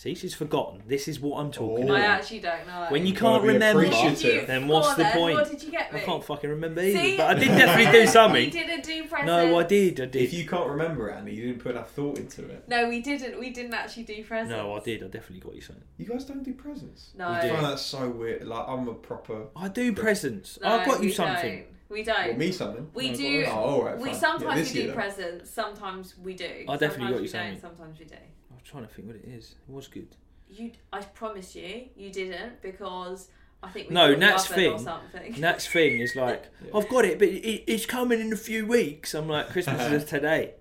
See, 0.01 0.15
she's 0.15 0.33
forgotten. 0.33 0.81
This 0.87 1.07
is 1.07 1.19
what 1.19 1.37
I'm 1.39 1.51
talking 1.51 1.87
Oh. 1.87 1.93
I 1.93 1.99
about. 1.99 2.09
actually 2.21 2.39
don't 2.39 2.65
know. 2.65 2.87
When 2.89 3.03
you 3.05 3.09
You've 3.13 3.19
gotta 3.19 3.33
can't 3.35 3.43
be 3.43 3.53
remember, 3.53 3.83
appreciative. 3.85 4.47
then 4.47 4.67
what's 4.67 4.87
on 4.87 4.97
the 4.97 5.03
then, 5.03 5.13
point? 5.15 5.35
What 5.35 5.51
did 5.51 5.61
you 5.61 5.69
get 5.69 5.89
I 5.91 5.95
me? 5.97 6.01
can't 6.01 6.23
fucking 6.23 6.49
remember 6.49 6.81
either. 6.81 6.97
See? 6.99 7.17
But 7.17 7.27
I 7.29 7.33
did 7.39 7.47
definitely 7.49 7.91
do 7.91 7.97
You 8.01 8.07
something. 8.07 8.49
didn't 8.49 8.83
do 8.83 9.03
presents. 9.03 9.27
No, 9.27 9.59
I 9.59 9.63
did. 9.63 10.01
I 10.01 10.05
did. 10.05 10.23
If 10.23 10.33
you 10.33 10.47
can't 10.47 10.67
remember, 10.67 11.11
Andy, 11.11 11.35
you 11.35 11.45
didn't 11.45 11.59
put 11.61 11.73
enough 11.73 11.91
thought 11.91 12.17
into 12.17 12.49
it. 12.49 12.67
No, 12.67 12.89
we 12.89 12.99
didn't. 13.01 13.39
We 13.39 13.51
didn't 13.51 13.75
actually 13.75 14.01
do 14.05 14.23
presents. 14.23 14.49
No, 14.49 14.73
I 14.75 14.79
did. 14.79 15.03
I 15.03 15.07
definitely 15.07 15.41
got 15.41 15.53
you 15.53 15.61
something. 15.61 15.83
You 15.99 16.05
guys 16.07 16.25
don't 16.25 16.41
do 16.43 16.53
presents. 16.55 17.11
No. 17.15 17.29
I 17.29 17.47
find 17.47 17.63
that 17.63 17.77
so 17.77 18.09
weird. 18.09 18.47
Like 18.47 18.67
I'm 18.67 18.87
a 18.87 18.95
proper. 18.95 19.49
I 19.55 19.67
do 19.67 19.93
presents. 19.93 20.57
No, 20.63 20.67
I 20.79 20.83
got 20.83 21.01
you 21.03 21.09
we 21.09 21.13
something. 21.13 21.57
Don't. 21.57 21.67
We 21.89 22.01
don't. 22.01 22.27
Well, 22.29 22.37
me 22.37 22.51
something. 22.51 22.89
we 22.95 23.11
No, 23.11 23.17
do. 23.17 23.43
got 23.45 23.53
Oh, 23.55 23.59
all 23.61 23.83
right. 23.83 23.97
we 23.99 24.09
fine. 24.09 24.19
sometimes 24.19 24.43
yeah, 24.45 24.55
this 24.55 24.73
we 24.73 24.79
do 24.79 24.85
year, 24.87 24.95
presents. 24.95 25.51
Sometimes 25.51 26.15
we 26.17 26.33
do. 26.33 26.45
I 26.45 26.47
definitely 26.77 26.79
sometimes 26.79 27.11
got 27.11 27.15
you 27.17 27.21
we 27.21 27.27
something. 27.27 27.51
don't. 27.51 27.61
Sometimes 27.61 27.99
we 27.99 28.05
do. 28.05 28.15
I 28.61 28.63
was 28.63 28.69
trying 28.69 28.87
to 28.87 28.93
think 28.93 29.07
what 29.07 29.15
it 29.17 29.25
is. 29.25 29.55
It 29.67 29.73
was 29.73 29.87
good. 29.87 30.07
You, 30.49 30.71
I 30.93 31.01
promise 31.01 31.55
you, 31.55 31.85
you 31.95 32.11
didn't 32.11 32.61
because 32.61 33.29
I 33.63 33.69
think 33.69 33.89
we 33.89 33.95
No, 33.95 34.09
bought 34.11 34.19
Nat's 34.19 34.51
oven 34.51 34.65
or 34.65 34.77
thing- 34.77 34.85
something. 34.85 35.41
Nat's 35.41 35.67
thing 35.67 35.99
is 35.99 36.15
like, 36.15 36.45
Yeah. 36.63 36.71
I've 36.77 36.89
got 36.89 37.05
it, 37.05 37.17
but 37.19 37.27
it, 37.29 37.63
it's 37.71 37.85
coming 37.85 38.19
in 38.19 38.31
a 38.33 38.37
few 38.37 38.67
weeks. 38.67 39.13
I'm 39.15 39.27
like, 39.27 39.49
Christmas 39.49 39.91
is 39.91 40.03
today. 40.09 40.53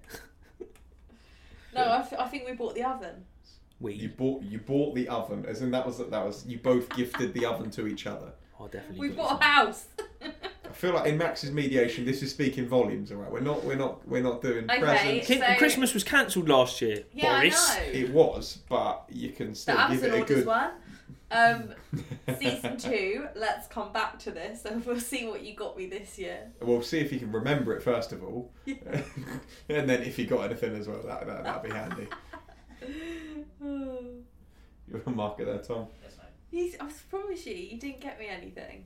no, 1.74 2.04
I 2.18 2.28
think 2.28 2.46
we 2.46 2.52
bought 2.52 2.74
the 2.74 2.84
oven. 2.84 3.24
We. 3.80 3.94
You 3.94 4.08
bought 4.10 4.42
you 4.42 4.58
bought 4.58 4.94
the 4.94 5.08
oven, 5.08 5.44
as 5.46 5.62
in 5.62 5.70
that 5.72 5.86
was 5.86 5.98
that 5.98 6.10
was 6.10 6.44
you 6.46 6.58
both 6.58 6.88
gifted 6.94 7.32
the 7.34 7.46
oven 7.46 7.70
to 7.72 7.86
each 7.86 8.06
other. 8.06 8.32
Oh, 8.58 8.68
definitely. 8.68 9.08
We 9.08 9.14
bought 9.14 9.40
a 9.40 9.44
house. 9.44 9.86
I 10.70 10.72
feel 10.72 10.92
like 10.94 11.06
in 11.06 11.18
Max's 11.18 11.50
mediation, 11.50 12.04
this 12.04 12.22
is 12.22 12.30
speaking 12.30 12.68
volumes. 12.68 13.10
All 13.10 13.18
right, 13.18 13.30
we're 13.30 13.40
not 13.40 13.64
we're 13.64 13.74
not 13.76 14.06
we're 14.06 14.22
not 14.22 14.40
doing 14.40 14.70
Okay. 14.70 14.78
presents. 14.80 15.26
Kin- 15.26 15.40
So- 15.40 15.54
Christmas 15.58 15.92
was 15.94 16.04
cancelled 16.04 16.48
last 16.48 16.80
year. 16.80 17.02
Yeah, 17.12 17.40
Boris. 17.40 17.70
I 17.76 17.78
know. 17.86 17.92
It 17.92 18.10
was, 18.10 18.58
but 18.68 19.04
you 19.10 19.30
can 19.30 19.54
still 19.54 19.76
the 19.76 19.94
give 19.94 20.04
Amazon 20.04 20.08
it 20.10 20.12
a 20.14 20.20
orders 20.20 20.36
good. 20.36 20.46
one. 20.46 20.70
Um, 21.32 21.74
season 22.40 22.76
two. 22.76 23.26
Let's 23.34 23.66
come 23.66 23.92
back 23.92 24.18
to 24.20 24.30
this, 24.30 24.64
and 24.64 24.84
we'll 24.86 25.00
see 25.00 25.26
what 25.26 25.42
you 25.42 25.54
got 25.56 25.76
me 25.76 25.86
this 25.86 26.18
year. 26.18 26.50
We'll 26.60 26.82
see 26.82 26.98
if 27.00 27.12
you 27.12 27.18
can 27.18 27.32
remember 27.32 27.76
it 27.76 27.82
first 27.82 28.12
of 28.12 28.22
all, 28.22 28.52
Yeah. 28.64 28.76
and 29.68 29.88
then 29.90 30.02
if 30.02 30.18
you 30.18 30.26
got 30.26 30.42
anything 30.44 30.74
as 30.76 30.86
well, 30.86 31.02
that 31.04 31.26
that 31.26 31.42
that'd 31.44 31.62
be 31.68 31.76
handy. 31.76 32.06
You'll 33.60 35.12
mark 35.14 35.38
it 35.40 35.46
there, 35.46 35.58
Tom. 35.58 35.86
Yes, 36.02 36.12
mate. 36.18 36.26
He's, 36.50 36.76
I 36.80 36.88
promise 37.08 37.46
you, 37.46 37.54
you 37.54 37.78
didn't 37.78 38.00
get 38.00 38.18
me 38.18 38.26
anything. 38.26 38.84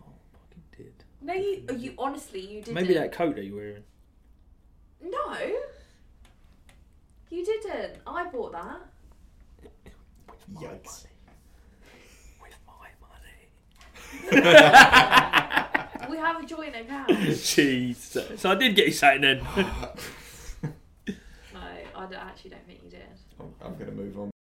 Oh, 0.00 0.06
fucking 0.32 0.62
did. 0.76 1.03
No, 1.24 1.32
you, 1.32 1.64
you 1.78 1.94
honestly, 1.96 2.40
you 2.40 2.60
didn't. 2.60 2.74
Maybe 2.74 2.92
that 2.94 3.10
coat 3.12 3.36
that 3.36 3.44
you're 3.46 3.56
wearing. 3.56 3.82
No, 5.02 5.34
you 7.30 7.44
didn't. 7.44 7.96
I 8.06 8.26
bought 8.26 8.52
that. 8.52 8.80
With 9.62 10.48
my 10.52 10.60
Yikes. 10.60 11.04
money. 11.04 11.16
With 12.42 12.56
my 12.66 14.40
money. 14.42 14.60
We 16.10 16.18
have 16.18 16.42
a 16.42 16.46
joint 16.46 16.76
account. 16.76 17.08
Jeez. 17.08 18.38
So 18.38 18.50
I 18.50 18.54
did 18.56 18.76
get 18.76 18.86
you 18.88 18.92
something 18.92 19.22
then. 19.22 19.38
no, 20.62 21.60
I 21.96 22.00
don't- 22.00 22.12
actually 22.14 22.50
don't 22.50 22.66
think 22.66 22.80
you 22.84 22.90
did. 22.90 23.00
I'm, 23.40 23.54
I'm 23.64 23.72
going 23.74 23.86
to 23.86 23.92
move 23.92 24.18
on. 24.18 24.33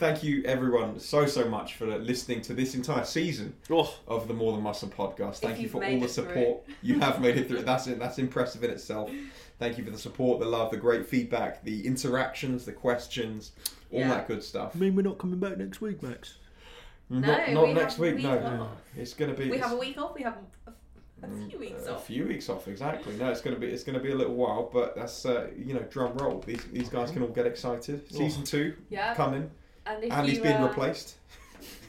Thank 0.00 0.22
you, 0.22 0.42
everyone, 0.46 0.98
so 0.98 1.26
so 1.26 1.46
much 1.46 1.74
for 1.74 1.84
listening 1.98 2.40
to 2.42 2.54
this 2.54 2.74
entire 2.74 3.04
season 3.04 3.52
oh, 3.70 3.94
of 4.08 4.28
the 4.28 4.32
More 4.34 4.52
Than 4.54 4.62
Muscle 4.62 4.88
podcast. 4.88 5.36
Thank 5.40 5.58
you 5.58 5.64
you've 5.64 5.72
for 5.72 5.84
all 5.84 6.00
the 6.00 6.08
support. 6.08 6.62
You 6.80 6.98
have 7.00 7.20
made 7.20 7.36
it 7.36 7.48
through. 7.48 7.62
That's 7.64 7.86
it. 7.86 7.98
That's 7.98 8.18
impressive 8.18 8.64
in 8.64 8.70
itself. 8.70 9.10
Thank 9.58 9.76
you 9.76 9.84
for 9.84 9.90
the 9.90 9.98
support, 9.98 10.40
the 10.40 10.46
love, 10.46 10.70
the 10.70 10.78
great 10.78 11.04
feedback, 11.06 11.62
the 11.64 11.86
interactions, 11.86 12.64
the 12.64 12.72
questions, 12.72 13.52
all 13.92 14.00
Yeah. 14.00 14.08
that 14.08 14.26
good 14.26 14.42
stuff. 14.42 14.72
I 14.74 14.78
mean 14.78 14.96
we're 14.96 15.02
not 15.02 15.18
coming 15.18 15.38
back 15.38 15.58
next 15.58 15.82
week, 15.82 16.02
Max. 16.02 16.38
not 17.10 17.20
No, 17.48 17.52
not 17.52 17.66
we 17.66 17.72
next 17.74 17.92
have 17.94 17.98
week. 18.00 18.14
week 18.14 18.22
No, 18.24 18.38
off. 18.38 18.68
it's 18.96 19.12
going 19.12 19.30
to 19.30 19.36
be. 19.38 19.50
We 19.50 19.58
have 19.58 19.72
a 19.72 19.76
week 19.76 19.98
off. 20.00 20.14
We 20.14 20.22
have 20.22 20.38
a, 20.66 20.70
a 20.70 20.74
Mm, 21.28 21.50
few 21.50 21.58
weeks 21.58 21.84
a 21.86 21.92
off. 21.92 22.02
A 22.04 22.06
few 22.06 22.26
weeks 22.26 22.48
off, 22.48 22.66
exactly. 22.68 23.14
No, 23.18 23.30
it's 23.30 23.42
gonna 23.42 23.56
be 23.58 23.66
it's 23.66 23.84
gonna 23.84 24.00
be 24.00 24.12
a 24.12 24.14
little 24.14 24.32
while, 24.34 24.70
but 24.72 24.96
that's 24.96 25.26
uh, 25.26 25.48
you 25.54 25.74
know 25.74 25.80
drum 25.90 26.16
roll. 26.16 26.40
These 26.46 26.64
these 26.72 26.88
guys 26.88 27.10
can 27.10 27.20
all 27.20 27.28
get 27.28 27.44
excited. 27.44 28.02
Oh. 28.14 28.16
Season 28.16 28.42
two 28.42 28.74
Yeah, 28.88 29.12
coming. 29.14 29.50
And 29.94 30.04
if 30.04 30.12
Andy's 30.12 30.36
you 30.36 30.42
been 30.42 30.62
uh, 30.62 30.68
replaced. 30.68 31.16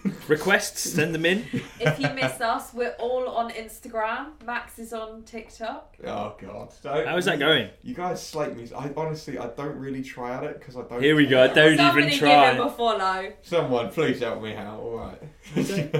Requests, 0.27 0.79
send 0.79 1.13
them 1.13 1.27
in. 1.27 1.45
if 1.79 1.99
you 1.99 2.09
miss 2.09 2.41
us, 2.41 2.73
we're 2.73 2.95
all 2.97 3.29
on 3.29 3.51
Instagram. 3.51 4.29
Max 4.43 4.79
is 4.79 4.93
on 4.93 5.21
TikTok. 5.23 5.95
Oh 6.03 6.35
God! 6.41 6.73
Don't- 6.81 7.07
How's 7.07 7.25
that 7.25 7.37
going? 7.37 7.69
You 7.83 7.93
guys 7.93 8.25
slate 8.25 8.57
me. 8.57 8.67
I 8.75 8.91
honestly 8.97 9.37
I 9.37 9.47
don't 9.49 9.75
really 9.77 10.01
try 10.01 10.35
at 10.35 10.43
it 10.43 10.57
because 10.59 10.75
I 10.75 10.81
don't. 10.81 11.03
Here 11.03 11.15
we 11.15 11.27
go. 11.27 11.45
Don't 11.53 11.77
Somebody 11.77 12.07
even 12.07 12.09
give 12.19 12.27
him 12.27 12.57
try. 12.57 12.65
a 12.65 12.69
follow. 12.71 13.33
Someone 13.43 13.89
please 13.91 14.19
help 14.21 14.41
me 14.41 14.55
out. 14.55 14.79
All 14.79 14.97
right. 14.97 15.21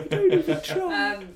Don't 0.09 0.31
even 0.33 0.61
try. 0.63 1.15
Um, 1.17 1.35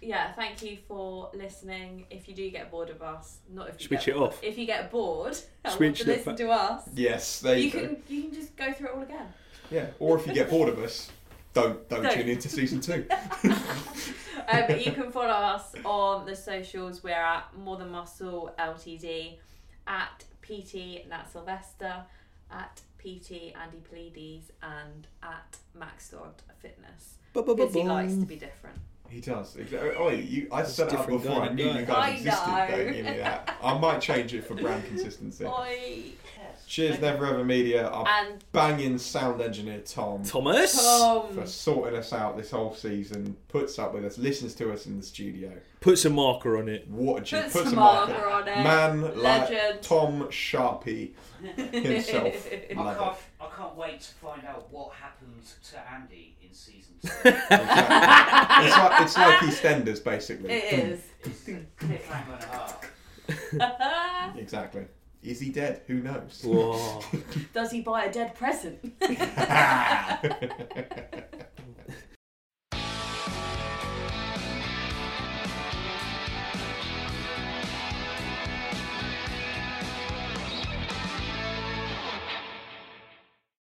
yeah, 0.00 0.32
thank 0.32 0.60
you 0.64 0.78
for 0.88 1.30
listening. 1.34 2.06
If 2.10 2.26
you 2.28 2.34
do 2.34 2.50
get 2.50 2.68
bored 2.72 2.90
of 2.90 3.00
us, 3.02 3.38
not 3.48 3.68
if 3.68 3.80
you 3.80 3.86
Switch 3.86 4.06
get 4.06 4.16
it 4.16 4.20
off. 4.20 4.40
If 4.42 4.58
you 4.58 4.66
get 4.66 4.90
bored 4.90 5.38
and 5.64 5.72
Switch 5.72 5.86
want 5.88 5.96
to 5.98 6.02
it 6.02 6.06
listen 6.16 6.24
back. 6.32 6.36
to 6.38 6.50
us, 6.50 6.88
yes, 6.96 7.40
there 7.40 7.56
you, 7.56 7.64
you 7.66 7.70
go. 7.70 7.78
can 7.78 8.02
you 8.08 8.22
can 8.24 8.34
just 8.34 8.56
go 8.56 8.72
through 8.72 8.88
it 8.88 8.94
all 8.96 9.02
again. 9.02 9.28
Yeah. 9.72 9.86
Or 9.98 10.18
if 10.18 10.26
you 10.26 10.34
get 10.34 10.50
bored 10.50 10.68
of 10.68 10.78
us, 10.78 11.10
don't 11.54 11.88
don't, 11.88 12.02
Don't. 12.02 12.14
tune 12.14 12.28
into 12.28 12.48
season 12.48 12.80
two. 12.80 13.06
um, 13.44 14.64
but 14.68 14.84
you 14.84 14.92
can 14.92 15.10
follow 15.10 15.28
us 15.28 15.74
on 15.84 16.26
the 16.26 16.36
socials. 16.36 17.02
We're 17.02 17.12
at 17.12 17.56
More 17.56 17.76
Than 17.76 17.90
Muscle 17.90 18.54
Ltd, 18.58 19.38
at 19.86 20.24
PT 20.42 21.08
Nat 21.08 21.26
Sylvester, 21.30 22.04
at 22.50 22.80
PT 22.98 23.54
Andy 23.60 23.78
Pleiades, 23.88 24.50
and 24.62 25.06
at 25.22 25.56
Max 25.74 26.10
Dodd 26.10 26.42
Fitness. 26.60 27.14
Because 27.32 27.74
he 27.74 27.82
likes 27.82 28.14
to 28.14 28.26
be 28.26 28.36
different. 28.36 28.78
He 29.12 29.20
does. 29.20 29.56
Exactly. 29.56 29.90
Oh, 29.98 30.08
you, 30.08 30.48
I 30.50 30.62
set 30.62 30.92
it 30.92 30.98
up 30.98 31.06
before 31.06 31.40
guy 31.40 31.46
I 31.46 31.52
knew 31.52 31.66
you 31.70 31.84
guys 31.84 31.88
I 31.90 32.08
existed. 32.10 32.46
know. 32.50 32.66
Don't 32.70 32.92
give 32.94 33.04
me 33.04 33.16
that. 33.18 33.56
I 33.62 33.78
might 33.78 34.00
change 34.00 34.32
it 34.34 34.44
for 34.46 34.54
brand 34.54 34.84
consistency. 34.88 35.44
Oi. 35.44 36.12
Yes. 36.38 36.64
Cheers, 36.66 37.00
Never 37.00 37.26
Ever 37.26 37.44
Media. 37.44 37.88
Our 37.88 38.08
And 38.08 38.42
banging 38.52 38.96
sound 38.96 39.42
engineer 39.42 39.80
Tom 39.80 40.22
Thomas. 40.22 40.74
for 40.80 41.46
sorting 41.46 41.98
us 41.98 42.12
out 42.14 42.38
this 42.38 42.50
whole 42.52 42.74
season. 42.74 43.36
Puts 43.48 43.78
up 43.78 43.92
with 43.92 44.04
us, 44.06 44.16
listens 44.16 44.54
to 44.54 44.72
us 44.72 44.86
in 44.86 44.96
the 44.98 45.04
studio. 45.04 45.52
Puts 45.80 46.04
a 46.06 46.10
marker 46.10 46.56
on 46.56 46.68
it. 46.70 46.88
What 46.88 47.20
a 47.22 47.24
G. 47.24 47.36
Put 47.42 47.52
Puts 47.52 47.72
a 47.72 47.76
marker. 47.76 48.12
marker 48.14 48.28
on 48.30 48.48
it. 48.48 48.56
Man 48.62 49.02
like 49.02 49.16
Legend. 49.50 49.82
Tom 49.82 50.22
Sharpie 50.30 51.10
himself. 51.72 52.48
I 52.52 52.74
can't. 52.74 53.16
I 53.40 53.48
can't 53.56 53.76
wait 53.76 54.00
to 54.00 54.14
find 54.14 54.44
out 54.46 54.72
what 54.72 54.92
happens 54.94 55.56
to 55.70 55.92
Andy 55.92 56.36
in 56.42 56.54
season 56.54 56.72
two. 56.72 56.80
Exactly. 56.82 56.91
it's, 57.24 57.24
like, 57.24 59.00
it's 59.00 59.16
like 59.16 59.38
EastEnders, 59.38 60.04
basically. 60.04 60.50
It 60.50 60.72
is. 60.72 61.00
it's 61.24 61.48
a 61.48 61.66
cliffhanger 61.78 62.34
and 62.34 62.44
a 63.60 63.66
half. 63.66 64.36
Exactly. 64.36 64.84
Is 65.22 65.40
he 65.40 65.50
dead? 65.50 65.82
Who 65.86 66.00
knows? 66.00 66.42
Whoa. 66.44 67.00
Does 67.52 67.70
he 67.70 67.80
buy 67.80 68.04
a 68.04 68.12
dead 68.12 68.34
present? 68.34 68.78